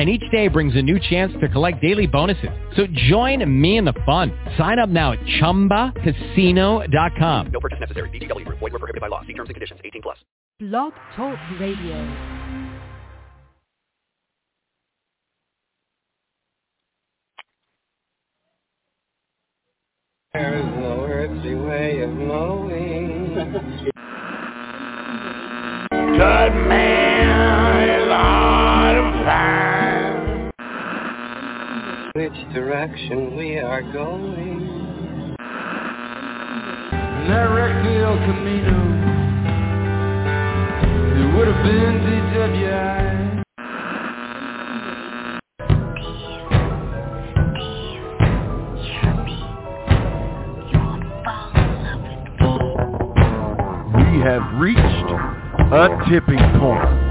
and 0.00 0.08
each 0.08 0.24
day 0.30 0.48
brings 0.48 0.74
a 0.76 0.82
new 0.82 0.98
chance 0.98 1.30
to 1.42 1.48
collect 1.50 1.82
daily 1.82 2.06
bonuses. 2.06 2.48
So 2.74 2.86
join 3.08 3.44
me 3.60 3.76
in 3.76 3.84
the 3.84 3.92
fun. 4.06 4.32
Sign 4.56 4.78
up 4.78 4.88
now 4.88 5.12
at 5.12 5.18
ChumbaCasino.com. 5.42 7.46
No 7.52 7.60
purchase 7.60 7.80
necessary. 7.80 8.08
VGW. 8.08 8.48
Void 8.48 8.62
were 8.62 8.78
prohibited 8.78 9.02
by 9.02 9.08
law. 9.08 9.20
See 9.26 9.34
terms 9.34 9.50
and 9.50 9.56
conditions. 9.56 9.78
18 9.84 10.00
plus. 10.00 10.16
Blog 10.58 10.94
Talk 11.14 11.38
Radio. 11.60 11.98
There's 20.32 20.64
no 20.64 21.04
earthly 21.04 21.56
way 21.56 22.00
of 22.00 22.08
knowing. 22.10 23.34
Good 25.90 26.54
man 26.68 27.09
Which 32.20 32.52
direction 32.52 33.34
we 33.34 33.56
are 33.56 33.80
going. 33.80 35.34
That 37.28 37.46
wrecked 37.48 37.82
the 37.82 37.94
El 37.96 38.18
Camino. 38.26 38.78
It 41.16 41.26
would 41.34 41.48
have 41.48 41.62
been 41.64 41.94
DWI. 42.04 43.42
We 53.96 54.20
have 54.20 54.44
reached 54.60 55.10
a 55.72 55.88
tipping 56.10 56.44
point. 56.60 57.09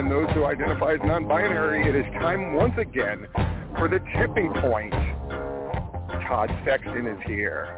And 0.00 0.10
those 0.10 0.30
who 0.30 0.46
identify 0.46 0.94
as 0.94 1.00
non-binary. 1.04 1.86
It 1.86 1.94
is 1.94 2.06
time 2.14 2.54
once 2.54 2.72
again 2.78 3.26
for 3.76 3.86
the 3.86 3.98
tipping 4.16 4.50
point. 4.54 4.94
Todd 6.26 6.50
Sexton 6.64 7.06
is 7.06 7.18
here. 7.26 7.76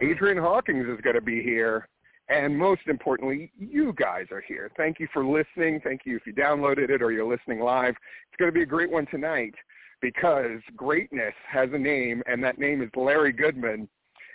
Adrian 0.00 0.38
Hawkins 0.38 0.86
is 0.86 1.00
going 1.00 1.16
to 1.16 1.20
be 1.20 1.42
here. 1.42 1.88
And 2.28 2.56
most 2.56 2.82
importantly, 2.86 3.50
you 3.58 3.92
guys 3.94 4.26
are 4.30 4.40
here. 4.46 4.70
Thank 4.76 5.00
you 5.00 5.08
for 5.12 5.24
listening. 5.24 5.80
Thank 5.82 6.02
you 6.04 6.14
if 6.14 6.26
you 6.28 6.32
downloaded 6.32 6.90
it 6.90 7.02
or 7.02 7.10
you're 7.10 7.28
listening 7.28 7.58
live. 7.58 7.96
It's 8.28 8.38
going 8.38 8.52
to 8.52 8.54
be 8.54 8.62
a 8.62 8.66
great 8.66 8.92
one 8.92 9.06
tonight 9.06 9.54
because 10.00 10.60
greatness 10.76 11.34
has 11.50 11.70
a 11.72 11.78
name, 11.78 12.22
and 12.26 12.44
that 12.44 12.60
name 12.60 12.82
is 12.82 12.90
Larry 12.94 13.32
Goodman 13.32 13.88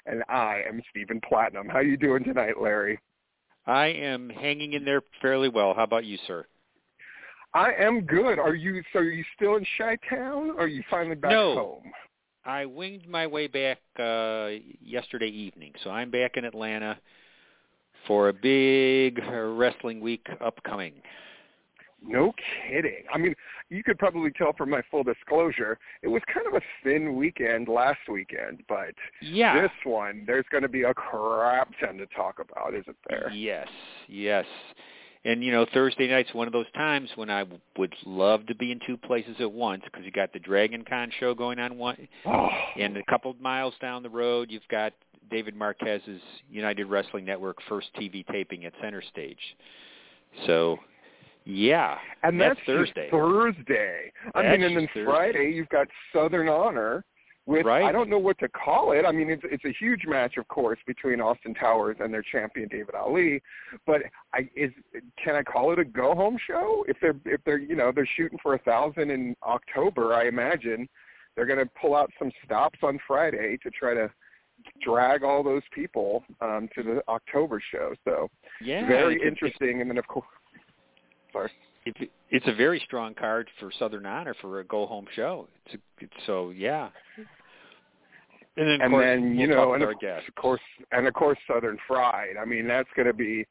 and 0.05 0.23
I 0.27 0.61
am 0.67 0.81
Stephen 0.89 1.21
Platinum. 1.25 1.69
How 1.69 1.79
you 1.79 1.95
doing 1.95 2.25
tonight, 2.25 2.61
Larry? 2.61 2.99
I 3.65 3.85
am 3.85 4.29
hanging 4.29 4.73
in 4.73 4.83
there 4.83 5.03
fairly 5.21 5.47
well. 5.47 5.73
How 5.73 5.83
about 5.83 6.03
you, 6.03 6.17
sir? 6.27 6.45
I 7.53 7.71
am 7.73 8.01
good. 8.01 8.39
Are 8.39 8.55
you 8.55 8.81
so 8.91 8.99
are 8.99 9.03
you 9.03 9.23
still 9.35 9.55
in 9.55 9.65
Chi 9.77 9.97
Town 10.09 10.51
or 10.51 10.61
are 10.61 10.67
you 10.67 10.83
finally 10.89 11.15
back 11.15 11.31
No. 11.31 11.53
home? 11.55 11.91
I 12.45 12.65
winged 12.65 13.07
my 13.07 13.25
way 13.27 13.47
back 13.47 13.79
uh 13.99 14.49
yesterday 14.81 15.27
evening, 15.27 15.73
so 15.83 15.89
I'm 15.91 16.09
back 16.11 16.35
in 16.35 16.45
Atlanta 16.45 16.97
for 18.07 18.29
a 18.29 18.33
big 18.33 19.19
wrestling 19.23 20.01
week 20.01 20.27
upcoming. 20.41 20.93
No 22.05 22.33
kidding. 22.67 23.03
I 23.13 23.17
mean, 23.17 23.33
you 23.69 23.81
could 23.81 23.97
probably 23.97 24.29
tell 24.31 24.51
from 24.57 24.69
my 24.71 24.81
full 24.91 25.03
disclosure, 25.03 25.79
it 26.01 26.09
was 26.09 26.21
kind 26.33 26.45
of 26.45 26.53
a 26.53 26.61
thin 26.83 27.15
weekend 27.15 27.69
last 27.69 27.99
weekend, 28.09 28.61
but 28.67 28.93
Yeah. 29.21 29.61
this 29.61 29.71
one, 29.85 30.25
there's 30.27 30.45
going 30.51 30.63
to 30.63 30.67
be 30.69 30.83
a 30.83 30.93
crap 30.93 31.69
ton 31.79 31.97
to 31.99 32.05
talk 32.07 32.39
about, 32.39 32.73
isn't 32.73 32.97
there? 33.09 33.29
Yes, 33.31 33.69
yes. 34.09 34.45
And 35.25 35.43
you 35.43 35.51
know, 35.51 35.65
Thursday 35.73 36.07
night's 36.09 36.33
one 36.33 36.47
of 36.47 36.53
those 36.53 36.69
times 36.75 37.09
when 37.15 37.29
I 37.29 37.39
w- 37.39 37.59
would 37.77 37.93
love 38.05 38.45
to 38.47 38.55
be 38.55 38.71
in 38.71 38.79
two 38.85 38.97
places 38.97 39.35
at 39.39 39.51
once 39.51 39.83
because 39.85 40.05
you 40.05 40.11
got 40.11 40.33
the 40.33 40.39
Dragon 40.39 40.83
Con 40.87 41.11
show 41.19 41.33
going 41.33 41.59
on 41.59 41.77
one, 41.77 42.07
Oh, 42.25 42.49
and 42.77 42.97
a 42.97 43.03
couple 43.09 43.31
of 43.31 43.39
miles 43.39 43.73
down 43.81 44.03
the 44.03 44.09
road, 44.09 44.51
you've 44.51 44.67
got 44.69 44.91
David 45.31 45.55
Marquez's 45.55 46.21
United 46.51 46.85
Wrestling 46.87 47.23
Network 47.23 47.57
first 47.69 47.87
TV 47.99 48.25
taping 48.27 48.65
at 48.65 48.73
Center 48.81 49.01
Stage. 49.01 49.37
So, 50.45 50.77
yeah, 51.45 51.97
and 52.23 52.39
that's, 52.39 52.55
that's, 52.55 52.65
Thursday. 52.65 53.07
Thursday. 53.09 54.11
I 54.35 54.41
That's 54.43 54.57
mean, 54.59 54.67
and 54.67 54.77
then 54.77 54.87
Thursday. 54.93 55.05
Friday 55.05 55.51
you've 55.55 55.69
got 55.69 55.87
Southern 56.13 56.49
Honor 56.49 57.05
with 57.45 57.65
Right. 57.65 57.83
I 57.83 57.91
don't 57.91 58.09
know 58.09 58.19
what 58.19 58.39
to 58.39 58.47
call 58.47 58.93
it. 58.93 59.05
I 59.05 59.11
mean, 59.11 59.29
it's 59.29 59.43
it's 59.45 59.65
a 59.65 59.73
huge 59.77 60.05
match, 60.05 60.37
of 60.37 60.47
course, 60.47 60.79
between 60.87 61.19
Austin 61.19 61.53
Towers 61.53 61.97
and 61.99 62.13
their 62.13 62.23
champion 62.23 62.69
David 62.69 62.95
Ali. 62.95 63.41
But 63.85 64.03
I 64.33 64.49
is 64.55 64.71
can 65.21 65.35
I 65.35 65.43
call 65.43 65.73
it 65.73 65.79
a 65.79 65.85
go 65.85 66.15
home 66.15 66.37
show? 66.47 66.85
If 66.87 66.97
they're 67.01 67.15
if 67.25 67.41
they're 67.45 67.57
you 67.57 67.75
know 67.75 67.91
they're 67.93 68.09
shooting 68.15 68.39
for 68.41 68.55
a 68.55 68.59
thousand 68.59 69.11
in 69.11 69.35
October, 69.43 70.13
I 70.13 70.27
imagine 70.27 70.87
they're 71.35 71.45
going 71.45 71.59
to 71.59 71.69
pull 71.79 71.95
out 71.95 72.11
some 72.17 72.31
stops 72.45 72.79
on 72.83 72.99
Friday 73.05 73.57
to 73.63 73.69
try 73.71 73.93
to 73.93 74.09
drag 74.81 75.23
all 75.23 75.43
those 75.43 75.63
people 75.73 76.23
um, 76.41 76.69
to 76.75 76.83
the 76.83 77.03
October 77.09 77.61
show. 77.71 77.93
So 78.05 78.29
yeah, 78.61 78.87
very 78.87 79.21
interesting. 79.21 79.81
And 79.81 79.89
then 79.89 79.97
of 79.97 80.07
course, 80.07 80.27
sorry. 81.33 81.51
It's, 81.85 81.99
it's 82.29 82.47
a 82.47 82.53
very 82.53 82.81
strong 82.85 83.13
card 83.13 83.49
for 83.59 83.71
Southern 83.77 84.05
Honor 84.05 84.35
for 84.41 84.59
a 84.59 84.63
go 84.63 84.85
home 84.85 85.05
show. 85.15 85.47
It's, 85.65 85.75
a, 85.75 86.03
it's 86.03 86.25
so 86.25 86.51
yeah. 86.51 86.89
And 88.55 88.67
then, 88.67 88.75
of 88.75 88.81
and 88.81 88.91
course, 88.91 89.03
then 89.05 89.37
you 89.37 89.47
we'll 89.47 89.57
know, 89.57 89.73
and 89.73 89.83
of 89.83 89.89
our 89.89 89.95
guests. 89.95 90.27
of 90.27 90.35
course, 90.35 90.61
and 90.91 91.07
of 91.07 91.13
course, 91.13 91.37
Southern 91.47 91.77
Fried. 91.87 92.35
I 92.39 92.45
mean, 92.45 92.67
that's 92.67 92.89
going 92.95 93.07
to 93.07 93.13
be, 93.13 93.45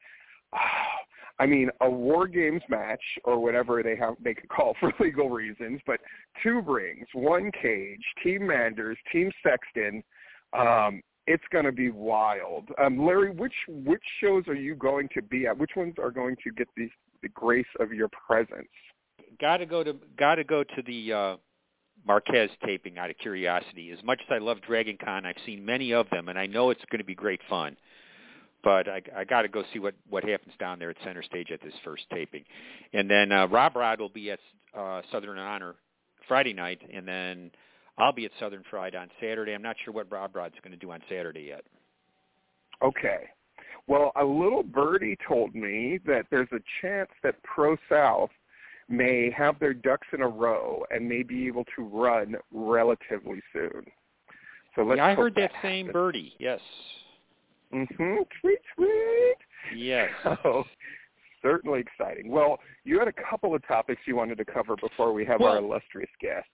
I 1.39 1.45
mean, 1.45 1.69
a 1.81 1.89
War 1.89 2.27
Games 2.27 2.61
match 2.69 3.01
or 3.25 3.39
whatever 3.39 3.83
they 3.83 3.95
have 3.97 4.15
they 4.23 4.33
could 4.33 4.49
call 4.49 4.75
for 4.79 4.93
legal 4.99 5.29
reasons, 5.29 5.81
but 5.85 5.99
two 6.41 6.61
rings, 6.61 7.05
one 7.13 7.51
cage, 7.61 8.03
Team 8.23 8.47
Manders, 8.47 8.97
Team 9.11 9.31
Sexton. 9.43 10.03
Um, 10.57 11.01
it's 11.25 11.43
going 11.51 11.65
to 11.65 11.71
be 11.71 11.89
wild. 11.89 12.69
Um, 12.83 13.05
Larry, 13.05 13.31
which 13.31 13.53
which 13.67 14.03
shows 14.21 14.43
are 14.47 14.55
you 14.55 14.75
going 14.75 15.09
to 15.13 15.21
be 15.21 15.47
at? 15.47 15.57
Which 15.57 15.71
ones 15.75 15.95
are 15.97 16.11
going 16.11 16.35
to 16.43 16.51
get 16.51 16.67
the 16.75 16.89
the 17.23 17.29
grace 17.29 17.65
of 17.79 17.91
your 17.91 18.09
presence? 18.09 18.67
Got 19.41 19.57
to 19.57 19.65
go 19.65 19.83
to 19.83 19.95
got 20.17 20.35
to 20.35 20.43
go 20.43 20.63
to 20.63 20.81
the 20.85 21.13
uh, 21.13 21.37
Marquez 22.05 22.51
taping 22.63 22.99
out 22.99 23.09
of 23.09 23.17
curiosity. 23.17 23.91
As 23.91 24.03
much 24.03 24.19
as 24.21 24.27
I 24.29 24.37
love 24.37 24.61
Dragon 24.61 24.97
Con, 25.03 25.25
I've 25.25 25.35
seen 25.45 25.65
many 25.65 25.93
of 25.93 26.07
them, 26.11 26.29
and 26.29 26.37
I 26.37 26.45
know 26.45 26.69
it's 26.69 26.83
going 26.91 26.99
to 26.99 27.05
be 27.05 27.15
great 27.15 27.41
fun. 27.49 27.75
But 28.63 28.87
I, 28.87 29.01
I 29.15 29.23
got 29.23 29.41
to 29.41 29.47
go 29.47 29.63
see 29.73 29.79
what 29.79 29.95
what 30.09 30.23
happens 30.23 30.53
down 30.59 30.77
there 30.77 30.91
at 30.91 30.97
Center 31.03 31.23
Stage 31.23 31.49
at 31.51 31.61
this 31.63 31.73
first 31.83 32.03
taping, 32.13 32.43
and 32.93 33.09
then 33.09 33.31
uh, 33.31 33.47
Rob 33.47 33.75
Rod 33.75 33.99
will 33.99 34.09
be 34.09 34.31
at 34.31 34.39
uh, 34.77 35.01
Southern 35.11 35.39
Honor 35.39 35.75
Friday 36.27 36.53
night, 36.53 36.81
and 36.93 37.07
then 37.07 37.51
I'll 37.97 38.13
be 38.13 38.25
at 38.25 38.31
Southern 38.39 38.63
Fried 38.69 38.95
on 38.95 39.09
Saturday. 39.19 39.53
I'm 39.53 39.61
not 39.61 39.75
sure 39.83 39.93
what 39.93 40.11
Rob 40.11 40.35
Rod's 40.35 40.55
going 40.63 40.71
to 40.71 40.77
do 40.77 40.91
on 40.91 41.01
Saturday 41.09 41.47
yet. 41.49 41.63
Okay. 42.81 43.29
Well, 43.87 44.11
a 44.15 44.23
little 44.23 44.63
birdie 44.63 45.17
told 45.27 45.53
me 45.53 45.99
that 46.05 46.25
there's 46.31 46.47
a 46.51 46.59
chance 46.81 47.09
that 47.21 47.41
Pro 47.43 47.75
South 47.89 48.29
may 48.89 49.31
have 49.31 49.59
their 49.59 49.73
ducks 49.73 50.07
in 50.13 50.21
a 50.21 50.27
row 50.27 50.85
and 50.91 51.07
may 51.07 51.23
be 51.23 51.47
able 51.47 51.65
to 51.75 51.83
run 51.83 52.35
relatively 52.51 53.41
soon. 53.51 53.85
So 54.75 54.83
let's 54.83 54.97
yeah, 54.97 55.07
I 55.07 55.15
heard 55.15 55.35
that 55.35 55.51
same 55.61 55.91
birdie. 55.91 56.33
Yes. 56.39 56.59
Mm-hmm. 57.73 58.23
Tweet, 58.41 58.59
tweet. 58.75 59.37
Yes. 59.75 60.09
Oh, 60.45 60.63
certainly 61.41 61.81
exciting. 61.81 62.31
Well, 62.31 62.59
you 62.85 62.99
had 62.99 63.07
a 63.07 63.29
couple 63.29 63.53
of 63.53 63.65
topics 63.67 64.01
you 64.05 64.15
wanted 64.15 64.37
to 64.37 64.45
cover 64.45 64.75
before 64.77 65.11
we 65.11 65.25
have 65.25 65.41
our 65.41 65.57
illustrious 65.57 66.09
guest. 66.21 66.47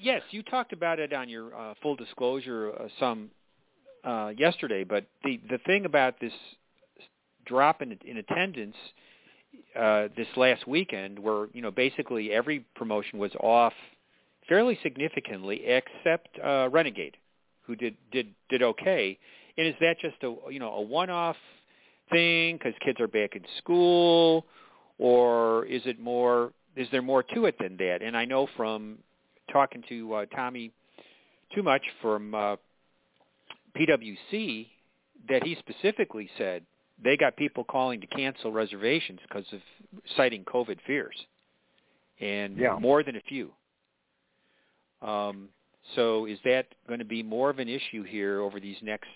Yes, 0.00 0.22
you 0.30 0.42
talked 0.42 0.72
about 0.72 0.98
it 0.98 1.12
on 1.12 1.28
your 1.28 1.58
uh, 1.58 1.74
full 1.82 1.96
disclosure 1.96 2.72
uh, 2.78 2.88
some 3.00 3.30
uh, 4.08 4.32
yesterday, 4.36 4.84
but 4.84 5.04
the 5.22 5.38
the 5.50 5.58
thing 5.66 5.84
about 5.84 6.18
this 6.20 6.32
drop 7.44 7.82
in 7.82 7.98
in 8.04 8.16
attendance 8.16 8.76
uh, 9.78 10.08
this 10.16 10.26
last 10.36 10.66
weekend, 10.66 11.18
where 11.18 11.48
you 11.52 11.60
know 11.60 11.70
basically 11.70 12.32
every 12.32 12.64
promotion 12.74 13.18
was 13.18 13.32
off 13.40 13.74
fairly 14.48 14.78
significantly, 14.82 15.62
except 15.66 16.28
uh, 16.42 16.68
Renegade, 16.72 17.16
who 17.62 17.76
did 17.76 17.96
did 18.10 18.28
did 18.48 18.62
okay. 18.62 19.18
And 19.58 19.66
is 19.66 19.74
that 19.80 19.96
just 20.00 20.16
a 20.22 20.34
you 20.50 20.58
know 20.58 20.72
a 20.72 20.80
one 20.80 21.10
off 21.10 21.36
thing 22.10 22.56
because 22.56 22.72
kids 22.82 23.00
are 23.00 23.08
back 23.08 23.36
in 23.36 23.42
school, 23.58 24.46
or 24.98 25.66
is 25.66 25.82
it 25.84 26.00
more? 26.00 26.52
Is 26.76 26.88
there 26.92 27.02
more 27.02 27.22
to 27.34 27.44
it 27.44 27.56
than 27.60 27.76
that? 27.78 27.98
And 28.02 28.16
I 28.16 28.24
know 28.24 28.48
from 28.56 28.98
talking 29.52 29.82
to 29.88 30.14
uh, 30.14 30.26
Tommy 30.34 30.70
Too 31.54 31.62
Much 31.62 31.82
from 32.00 32.34
uh, 32.34 32.56
PwC 33.76 34.68
that 35.28 35.42
he 35.44 35.56
specifically 35.56 36.28
said 36.38 36.64
they 37.02 37.16
got 37.16 37.36
people 37.36 37.64
calling 37.64 38.00
to 38.00 38.06
cancel 38.06 38.52
reservations 38.52 39.20
because 39.28 39.44
of 39.52 39.60
citing 40.16 40.44
COVID 40.44 40.80
fears, 40.86 41.16
and 42.20 42.56
Yeah. 42.56 42.76
more 42.78 43.02
than 43.02 43.16
a 43.16 43.20
few. 43.22 43.52
Um, 45.00 45.48
so 45.94 46.26
is 46.26 46.38
that 46.44 46.66
going 46.86 46.98
to 46.98 47.04
be 47.04 47.22
more 47.22 47.50
of 47.50 47.58
an 47.58 47.68
issue 47.68 48.02
here 48.02 48.40
over 48.40 48.58
these 48.60 48.80
next 48.82 49.08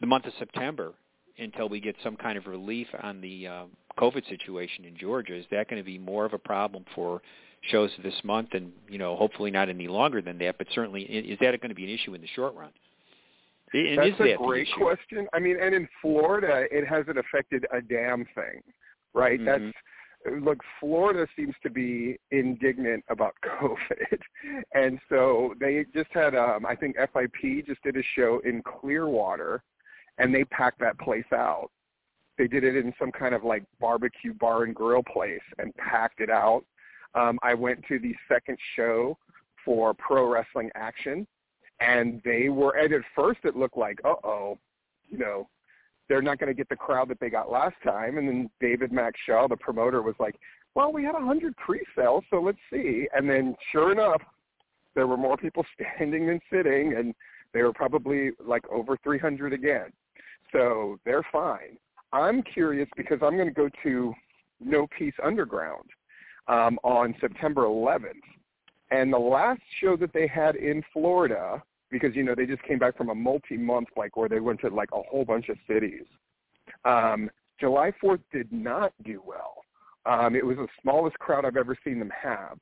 the 0.00 0.06
month 0.06 0.26
of 0.26 0.32
September 0.38 0.94
until 1.38 1.68
we 1.68 1.80
get 1.80 1.96
some 2.02 2.16
kind 2.16 2.38
of 2.38 2.46
relief 2.46 2.86
on 3.02 3.20
the 3.20 3.46
uh, 3.46 3.64
COVID 3.98 4.28
situation 4.28 4.84
in 4.84 4.96
Georgia? 4.96 5.34
Is 5.34 5.46
that 5.50 5.68
going 5.68 5.80
to 5.82 5.84
be 5.86 5.98
more 5.98 6.24
of 6.24 6.32
a 6.32 6.38
problem 6.38 6.84
for 6.94 7.22
shows 7.70 7.90
this 8.02 8.14
month, 8.24 8.50
and 8.52 8.72
you 8.88 8.98
know, 8.98 9.16
hopefully 9.16 9.50
not 9.50 9.68
any 9.68 9.88
longer 9.88 10.20
than 10.20 10.38
that, 10.38 10.58
but 10.58 10.66
certainly 10.74 11.02
is 11.02 11.38
that 11.40 11.58
going 11.60 11.70
to 11.70 11.74
be 11.74 11.84
an 11.84 11.90
issue 11.90 12.14
in 12.14 12.20
the 12.20 12.28
short 12.34 12.54
run? 12.54 12.70
And 13.72 13.98
That's 13.98 14.08
is 14.10 14.20
a 14.20 14.24
that 14.24 14.38
great 14.38 14.68
question. 14.76 15.26
I 15.32 15.40
mean, 15.40 15.56
and 15.60 15.74
in 15.74 15.88
Florida, 16.00 16.66
it 16.70 16.86
hasn't 16.86 17.18
affected 17.18 17.66
a 17.72 17.80
damn 17.80 18.24
thing, 18.34 18.62
right? 19.14 19.40
Mhm. 19.40 19.44
That's 19.44 20.42
look. 20.42 20.62
Florida 20.78 21.26
seems 21.36 21.54
to 21.62 21.70
be 21.70 22.18
indignant 22.30 23.04
about 23.08 23.34
COVID, 23.44 24.20
and 24.74 25.00
so 25.08 25.54
they 25.58 25.84
just 25.92 26.10
had. 26.12 26.34
Um, 26.34 26.64
I 26.66 26.76
think 26.76 26.96
FIP 26.96 27.66
just 27.66 27.82
did 27.82 27.96
a 27.96 28.02
show 28.14 28.40
in 28.44 28.62
Clearwater, 28.62 29.62
and 30.18 30.34
they 30.34 30.44
packed 30.44 30.78
that 30.80 30.98
place 30.98 31.32
out. 31.32 31.70
They 32.38 32.46
did 32.46 32.64
it 32.64 32.76
in 32.76 32.92
some 32.98 33.12
kind 33.12 33.34
of 33.34 33.44
like 33.44 33.64
barbecue 33.80 34.34
bar 34.34 34.64
and 34.64 34.74
grill 34.74 35.02
place 35.02 35.42
and 35.58 35.74
packed 35.76 36.20
it 36.20 36.30
out. 36.30 36.64
Um, 37.14 37.38
I 37.42 37.54
went 37.54 37.84
to 37.88 37.98
the 37.98 38.14
second 38.28 38.58
show 38.76 39.16
for 39.64 39.94
Pro 39.94 40.28
Wrestling 40.28 40.70
Action, 40.74 41.26
and 41.80 42.20
they 42.24 42.48
were 42.48 42.76
at 42.76 42.90
first 43.14 43.40
it 43.44 43.56
looked 43.56 43.76
like 43.76 43.98
uh 44.04 44.14
oh 44.24 44.58
you 45.10 45.18
know 45.18 45.48
they're 46.08 46.22
not 46.22 46.38
going 46.38 46.48
to 46.48 46.54
get 46.54 46.68
the 46.68 46.76
crowd 46.76 47.08
that 47.08 47.18
they 47.18 47.30
got 47.30 47.50
last 47.50 47.76
time. 47.82 48.18
And 48.18 48.28
then 48.28 48.50
david 48.60 48.90
shaw 49.26 49.48
the 49.48 49.56
promoter 49.56 50.02
was 50.02 50.14
like 50.18 50.36
well 50.74 50.92
we 50.92 51.04
had 51.04 51.14
a 51.14 51.20
hundred 51.20 51.56
pre-sales 51.56 52.24
so 52.30 52.40
let's 52.40 52.58
see. 52.72 53.08
And 53.14 53.28
then 53.28 53.56
sure 53.72 53.92
enough 53.92 54.22
there 54.94 55.06
were 55.06 55.16
more 55.16 55.36
people 55.36 55.64
standing 55.74 56.26
than 56.26 56.40
sitting 56.52 56.94
and 56.94 57.14
they 57.52 57.62
were 57.62 57.72
probably 57.72 58.30
like 58.44 58.68
over 58.68 58.96
300 59.02 59.52
again. 59.52 59.92
So 60.52 60.98
they're 61.04 61.26
fine. 61.32 61.78
I'm 62.12 62.42
curious 62.42 62.88
because 62.96 63.18
i'm 63.22 63.36
going 63.36 63.48
to 63.48 63.54
go 63.54 63.68
to 63.82 64.14
no 64.60 64.86
peace 64.96 65.14
underground 65.22 65.84
um, 66.48 66.78
on 66.82 67.14
september 67.20 67.62
11th 67.62 68.12
and 68.90 69.12
the 69.12 69.18
last 69.18 69.60
show 69.80 69.96
that 69.96 70.12
they 70.12 70.26
had 70.26 70.56
in 70.56 70.82
Florida, 70.92 71.62
because 71.90 72.14
you 72.14 72.22
know 72.22 72.34
they 72.34 72.46
just 72.46 72.62
came 72.62 72.78
back 72.78 72.96
from 72.96 73.08
a 73.08 73.14
multi-month 73.14 73.88
like 73.96 74.16
where 74.16 74.28
they 74.28 74.40
went 74.40 74.60
to 74.60 74.68
like 74.68 74.90
a 74.92 75.02
whole 75.02 75.24
bunch 75.24 75.48
of 75.48 75.56
cities. 75.66 76.04
Um, 76.84 77.30
July 77.58 77.92
4th 78.02 78.20
did 78.32 78.52
not 78.52 78.92
do 79.04 79.22
well. 79.26 79.54
Um, 80.06 80.36
it 80.36 80.44
was 80.44 80.56
the 80.56 80.68
smallest 80.82 81.18
crowd 81.18 81.44
I've 81.44 81.56
ever 81.56 81.76
seen 81.84 81.98
them 81.98 82.12
have. 82.20 82.58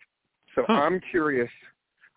So 0.54 0.64
Huh. 0.66 0.74
I'm 0.74 1.00
curious. 1.10 1.50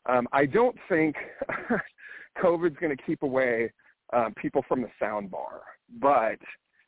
Um, 0.05 0.27
I 0.31 0.45
don't 0.45 0.77
think 0.87 1.15
COVID's 2.37 2.77
going 2.79 2.95
to 2.95 3.03
keep 3.03 3.23
away 3.23 3.71
um, 4.13 4.33
people 4.35 4.63
from 4.67 4.81
the 4.81 4.89
sound 4.99 5.31
bar, 5.31 5.61
but 5.99 6.37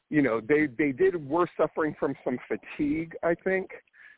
you 0.09 0.21
know 0.21 0.39
they 0.39 0.68
they 0.77 0.91
did 0.91 1.27
were 1.27 1.50
suffering 1.57 1.95
from 2.00 2.15
some 2.23 2.38
fatigue. 2.47 3.15
I 3.23 3.33
think 3.33 3.71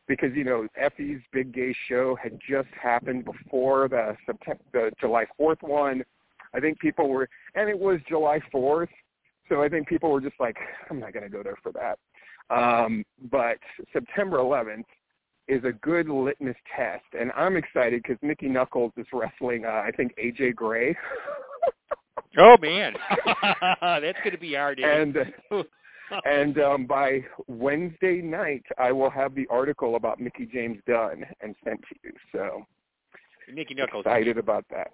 because 0.10 0.32
you 0.36 0.44
know 0.44 0.68
Effy's 0.76 1.22
big 1.32 1.54
gay 1.54 1.74
show 1.88 2.18
had 2.22 2.38
just 2.50 2.68
happened 2.82 3.24
before 3.24 3.88
the 3.88 4.18
September 4.26 4.62
the 4.74 4.92
July 5.00 5.26
4th 5.40 5.62
one. 5.62 6.04
I 6.54 6.60
think 6.60 6.80
people 6.80 7.08
were 7.08 7.30
and 7.56 7.70
it 7.70 7.80
was 7.80 8.00
July 8.10 8.40
4th, 8.54 8.90
so 9.48 9.64
I 9.64 9.70
think 9.70 9.88
people 9.88 10.12
were 10.12 10.20
just 10.20 10.40
like 10.40 10.58
I'm 10.90 11.00
not 11.00 11.14
going 11.14 11.24
to 11.24 11.30
go 11.30 11.44
there 11.44 11.58
for 11.64 11.72
that. 11.74 11.98
Um 12.54 13.06
but 13.32 13.60
September 13.94 14.38
11th 14.40 14.86
is 15.48 15.64
a 15.64 15.72
good 15.72 16.10
litmus 16.10 16.58
test 16.76 17.06
and 17.18 17.32
I'm 17.38 17.56
excited 17.56 18.04
cuz 18.04 18.18
Mickey 18.22 18.50
Knuckles 18.50 18.92
is 18.98 19.06
wrestling 19.14 19.64
uh, 19.66 19.84
I 19.86 19.92
think 19.96 20.14
AJ 20.18 20.56
Gray. 20.56 20.98
Oh 22.38 22.58
man, 22.62 22.94
that's 23.82 24.20
going 24.20 24.34
to 24.34 24.38
be 24.38 24.56
our 24.56 24.76
day. 24.76 24.84
and 24.84 25.18
and 26.26 26.60
um, 26.60 26.86
by 26.86 27.24
Wednesday 27.48 28.22
night, 28.22 28.64
I 28.78 28.92
will 28.92 29.10
have 29.10 29.36
the 29.36 29.48
article 29.50 29.96
about 29.96 30.20
Mickey 30.20 30.48
James 30.52 30.80
Dunn 30.88 31.26
and 31.42 31.56
sent 31.64 31.82
to 31.82 31.96
you. 32.04 32.12
So 32.32 32.66
Mickey 33.54 33.74
Knuckles. 33.74 34.06
excited 34.06 34.38
about 34.38 34.66
that. 34.72 34.92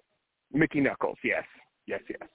Mickey 0.53 0.79
Knuckles, 0.79 1.17
yes, 1.23 1.43
yes, 1.87 2.01
yes. 2.09 2.27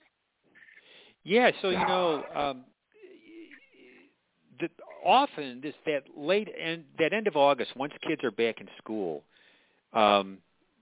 Yeah, 1.22 1.50
so 1.60 1.70
you 1.70 1.78
know, 1.78 2.24
um, 2.34 2.64
the, 4.58 4.68
often 5.04 5.60
this 5.62 5.74
that 5.86 6.04
late 6.16 6.48
end 6.58 6.84
that 6.98 7.12
end 7.12 7.26
of 7.26 7.36
August, 7.36 7.76
once 7.76 7.92
kids 8.06 8.24
are 8.24 8.30
back 8.30 8.60
in 8.60 8.68
school, 8.78 9.22
um, 9.92 10.38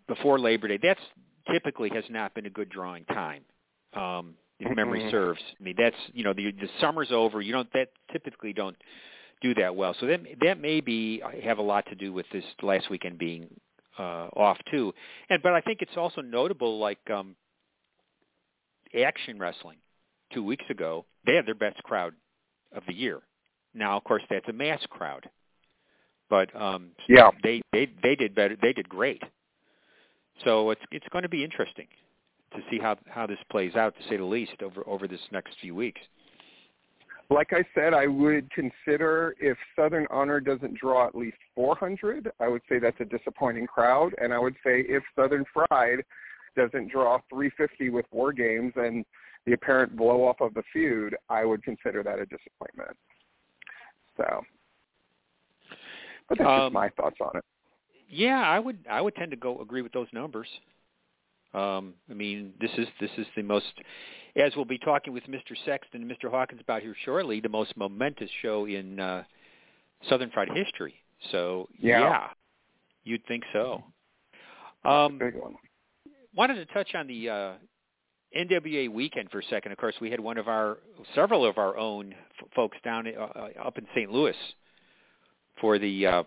before 0.07 0.39
Labor 0.39 0.69
Day, 0.69 0.79
that's 0.81 1.01
typically 1.51 1.91
has 1.91 2.05
not 2.09 2.35
been 2.35 2.47
a 2.47 2.51
good 2.51 2.69
drawing 2.69 3.05
time. 3.07 3.43
Um, 3.95 4.35
if 4.59 4.75
memory 4.77 5.01
Mhm. 5.01 5.11
serves. 5.11 5.43
I 5.59 5.63
mean, 5.63 5.77
that's 5.77 5.97
you 6.13 6.25
know 6.25 6.33
the 6.33 6.51
the 6.53 6.69
summer's 6.81 7.13
over. 7.13 7.41
You 7.41 7.53
don't 7.53 7.73
that 7.73 7.91
typically 8.11 8.53
don't 8.53 8.77
do 9.41 9.55
that 9.55 9.75
well. 9.75 9.95
So 9.95 10.07
that 10.07 10.21
that 10.41 10.59
may 10.59 10.81
be 10.81 11.21
have 11.43 11.59
a 11.59 11.63
lot 11.63 11.87
to 11.87 11.95
do 11.95 12.13
with 12.13 12.29
this 12.31 12.45
last 12.63 12.91
weekend 12.91 13.19
being 13.19 13.49
uh, 13.99 14.29
off 14.35 14.59
too. 14.71 14.95
And 15.31 15.43
but 15.43 15.53
I 15.55 15.61
think 15.61 15.83
it's 15.83 15.97
also 15.97 16.21
notable, 16.21 16.79
like 16.79 16.99
um, 17.11 17.37
Action 18.95 19.39
Wrestling 19.39 19.79
two 20.33 20.43
weeks 20.45 20.65
ago, 20.71 21.05
they 21.25 21.35
had 21.35 21.47
their 21.47 21.55
best 21.55 21.83
crowd 21.83 22.15
of 22.73 22.85
the 22.87 22.95
year. 22.95 23.23
Now, 23.75 23.97
of 23.97 24.05
course, 24.05 24.23
that's 24.29 24.49
a 24.49 24.53
mass 24.53 24.85
crowd, 24.91 25.29
but 26.29 26.55
um, 26.61 26.91
Yeah. 27.09 27.31
they 27.43 27.63
they 27.73 27.87
they 28.03 28.17
did 28.17 28.35
better. 28.35 28.57
They 28.57 28.73
did 28.73 28.89
great. 28.89 29.23
So 30.45 30.71
it's 30.71 30.83
it's 30.91 31.09
going 31.09 31.23
to 31.23 31.29
be 31.29 31.45
interesting 31.45 31.87
to 32.53 32.63
see 32.71 32.79
how 32.79 32.97
how 33.09 33.27
this 33.27 33.39
plays 33.51 33.75
out, 33.77 33.95
to 33.97 34.09
say 34.09 34.17
the 34.17 34.25
least, 34.25 34.63
over 34.63 34.83
over 34.87 35.07
this 35.09 35.21
next 35.33 35.57
few 35.61 35.75
weeks. 35.75 36.01
Like 37.31 37.53
I 37.53 37.63
said, 37.75 37.93
I 37.93 38.07
would 38.07 38.51
consider 38.53 39.35
if 39.39 39.59
Southern 39.77 40.07
Honor 40.11 40.41
doesn't 40.41 40.79
draw 40.79 41.07
at 41.07 41.15
least 41.15 41.37
400, 41.55 42.33
I 42.41 42.49
would 42.49 42.63
say 42.71 42.79
that's 42.79 42.99
a 43.01 43.05
disappointing 43.05 43.67
crowd. 43.67 44.15
And 44.17 44.33
I 44.33 44.39
would 44.39 44.55
say 44.65 44.81
if 44.89 45.03
Southern 45.15 45.45
Fried 45.53 46.03
doesn't 46.57 46.91
draw 46.91 47.19
350 47.29 47.91
with 47.91 48.07
War 48.13 48.33
Games 48.33 48.73
and 48.77 49.05
the 49.45 49.53
apparent 49.53 49.95
blow 49.95 50.27
off 50.27 50.41
of 50.41 50.55
the 50.55 50.63
feud, 50.73 51.17
I 51.29 51.45
would 51.45 51.63
consider 51.63 52.03
that 52.03 52.19
a 52.19 52.25
disappointment. 52.25 52.97
So, 54.17 54.43
but 56.31 56.39
that's 56.39 56.49
Um, 56.49 56.61
just 56.61 56.73
my 56.73 56.89
thoughts 56.91 57.17
on 57.21 57.37
it. 57.37 57.45
Yeah, 58.09 58.41
I 58.41 58.59
would 58.59 58.79
I 58.91 59.03
would 59.03 59.15
tend 59.17 59.31
to 59.33 59.37
go 59.37 59.61
agree 59.61 59.83
with 59.83 59.93
those 59.93 60.09
numbers. 60.15 60.49
Um, 61.55 61.95
I 62.11 62.15
mean, 62.15 62.53
this 62.61 62.71
is 62.77 62.87
this 63.01 63.11
is 63.19 63.27
the 63.37 63.43
most, 63.43 63.73
as 64.37 64.53
we'll 64.55 64.65
be 64.67 64.79
talking 64.79 65.13
with 65.13 65.25
Mr. 65.25 65.57
Sexton 65.65 66.03
and 66.03 66.11
Mr. 66.11 66.31
Hawkins 66.31 66.61
about 66.61 66.83
here 66.83 66.95
shortly, 67.05 67.41
the 67.41 67.49
most 67.49 67.77
momentous 67.77 68.31
show 68.43 68.67
in 68.67 69.01
uh, 69.01 69.25
Southern 70.09 70.31
Fried 70.31 70.49
history. 70.55 70.95
So 71.33 71.69
Yeah. 71.79 72.29
you'd 73.05 73.25
think 73.27 73.45
so. 73.53 73.83
Um, 74.85 75.19
Big 75.19 75.35
one. 75.35 75.55
wanted 76.37 76.55
to 76.57 76.67
touch 76.67 76.95
on 76.95 77.07
the 77.07 77.29
uh, 77.31 77.53
NWA 78.37 78.91
weekend 78.93 79.31
for 79.31 79.41
a 79.41 79.45
second. 79.45 79.73
Of 79.73 79.79
course, 79.79 79.95
we 80.01 80.11
had 80.11 80.21
one 80.21 80.37
of 80.39 80.49
our 80.49 80.79
several 81.15 81.45
of 81.47 81.57
our 81.59 81.77
own 81.79 82.13
f- 82.41 82.49
folks 82.55 82.77
down 82.85 83.07
uh, 83.09 83.21
uh, 83.23 83.49
up 83.65 83.79
in 83.79 83.87
St. 83.95 84.11
Louis 84.13 84.37
for 85.61 85.79
the 85.79 86.07
uh, 86.07 86.23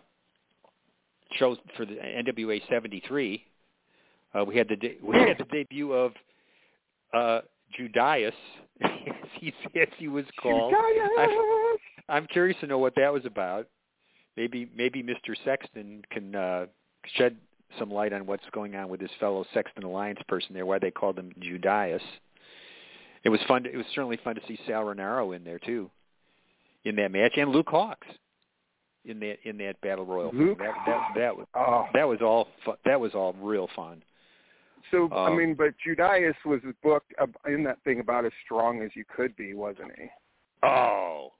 shows 1.33 1.57
for 1.77 1.85
the 1.85 1.93
NWA 1.93 2.59
73. 2.69 3.45
Uh, 4.37 4.45
we 4.45 4.55
had 4.57 4.67
the 4.67 4.75
de- 4.75 4.97
we 5.03 5.17
had 5.17 5.37
the 5.37 5.45
debut 5.51 5.91
of 5.93 6.13
uh, 7.13 7.41
Judias, 7.77 8.33
as 8.81 8.89
he 9.39 9.53
as 9.79 9.87
he 9.97 10.07
was 10.07 10.25
called. 10.41 10.73
Judas! 10.73 11.79
I'm 12.09 12.27
curious 12.27 12.57
to 12.61 12.67
know 12.67 12.77
what 12.77 12.93
that 12.95 13.11
was 13.11 13.25
about. 13.25 13.67
Maybe 14.37 14.69
maybe 14.75 15.03
Mr. 15.03 15.35
Sexton 15.43 16.03
can 16.11 16.35
uh, 16.35 16.65
shed 17.15 17.35
some 17.79 17.91
light 17.91 18.13
on 18.13 18.25
what's 18.25 18.43
going 18.53 18.75
on 18.75 18.89
with 18.89 18.99
his 19.01 19.11
fellow 19.19 19.45
Sexton 19.53 19.83
Alliance 19.83 20.19
person 20.27 20.53
there. 20.53 20.65
Why 20.65 20.79
they 20.79 20.91
called 20.91 21.17
him 21.19 21.31
Judas. 21.39 22.01
It 23.23 23.29
was 23.29 23.39
fun. 23.47 23.63
To, 23.63 23.71
it 23.71 23.77
was 23.77 23.85
certainly 23.93 24.17
fun 24.23 24.35
to 24.35 24.41
see 24.47 24.57
Sal 24.65 24.83
Rinauro 24.85 25.35
in 25.35 25.43
there 25.43 25.59
too, 25.59 25.89
in 26.85 26.95
that 26.95 27.11
match, 27.11 27.33
and 27.37 27.51
Luke 27.51 27.67
Hawx 27.67 27.97
in 29.05 29.19
that 29.19 29.37
in 29.43 29.57
that 29.57 29.79
battle 29.81 30.05
royal. 30.05 30.31
Luke 30.33 30.57
that, 30.59 30.73
that 30.85 31.07
that 31.17 31.37
was 31.37 31.45
Oh. 31.55 31.85
that 31.93 32.07
was 32.07 32.19
all 32.21 32.47
fu- 32.65 32.75
that 32.85 32.99
was 32.99 33.13
all 33.13 33.33
real 33.41 33.67
fun. 33.75 34.01
So 34.89 35.09
I 35.11 35.27
Um, 35.27 35.37
mean, 35.37 35.53
but 35.53 35.73
Judas 35.83 36.35
was 36.45 36.61
booked 36.81 37.13
in 37.47 37.63
that 37.63 37.81
thing 37.83 37.99
about 37.99 38.25
as 38.25 38.31
strong 38.43 38.81
as 38.81 38.89
you 38.95 39.03
could 39.05 39.35
be, 39.35 39.53
wasn't 39.53 39.91
he? 39.97 40.07
Oh, 40.63 41.33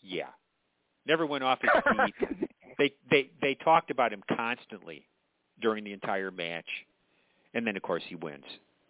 yeah, 0.00 0.28
Never 1.06 1.24
went 1.26 1.44
off 1.44 1.60
his 1.60 1.70
feet. 2.18 2.48
they 2.78 2.92
they 3.10 3.30
they 3.40 3.54
talked 3.54 3.90
about 3.90 4.12
him 4.12 4.22
constantly 4.36 5.06
during 5.60 5.84
the 5.84 5.92
entire 5.92 6.30
match, 6.30 6.68
and 7.54 7.66
then 7.66 7.76
of 7.76 7.82
course 7.82 8.02
he 8.08 8.14
wins. 8.16 8.44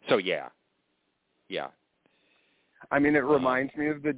So 0.09 0.17
yeah, 0.19 0.49
yeah. 1.49 1.69
I 2.91 2.99
mean, 2.99 3.17
it 3.17 3.25
reminds 3.25 3.75
me 3.77 3.89
of 3.89 4.03
the 4.03 4.17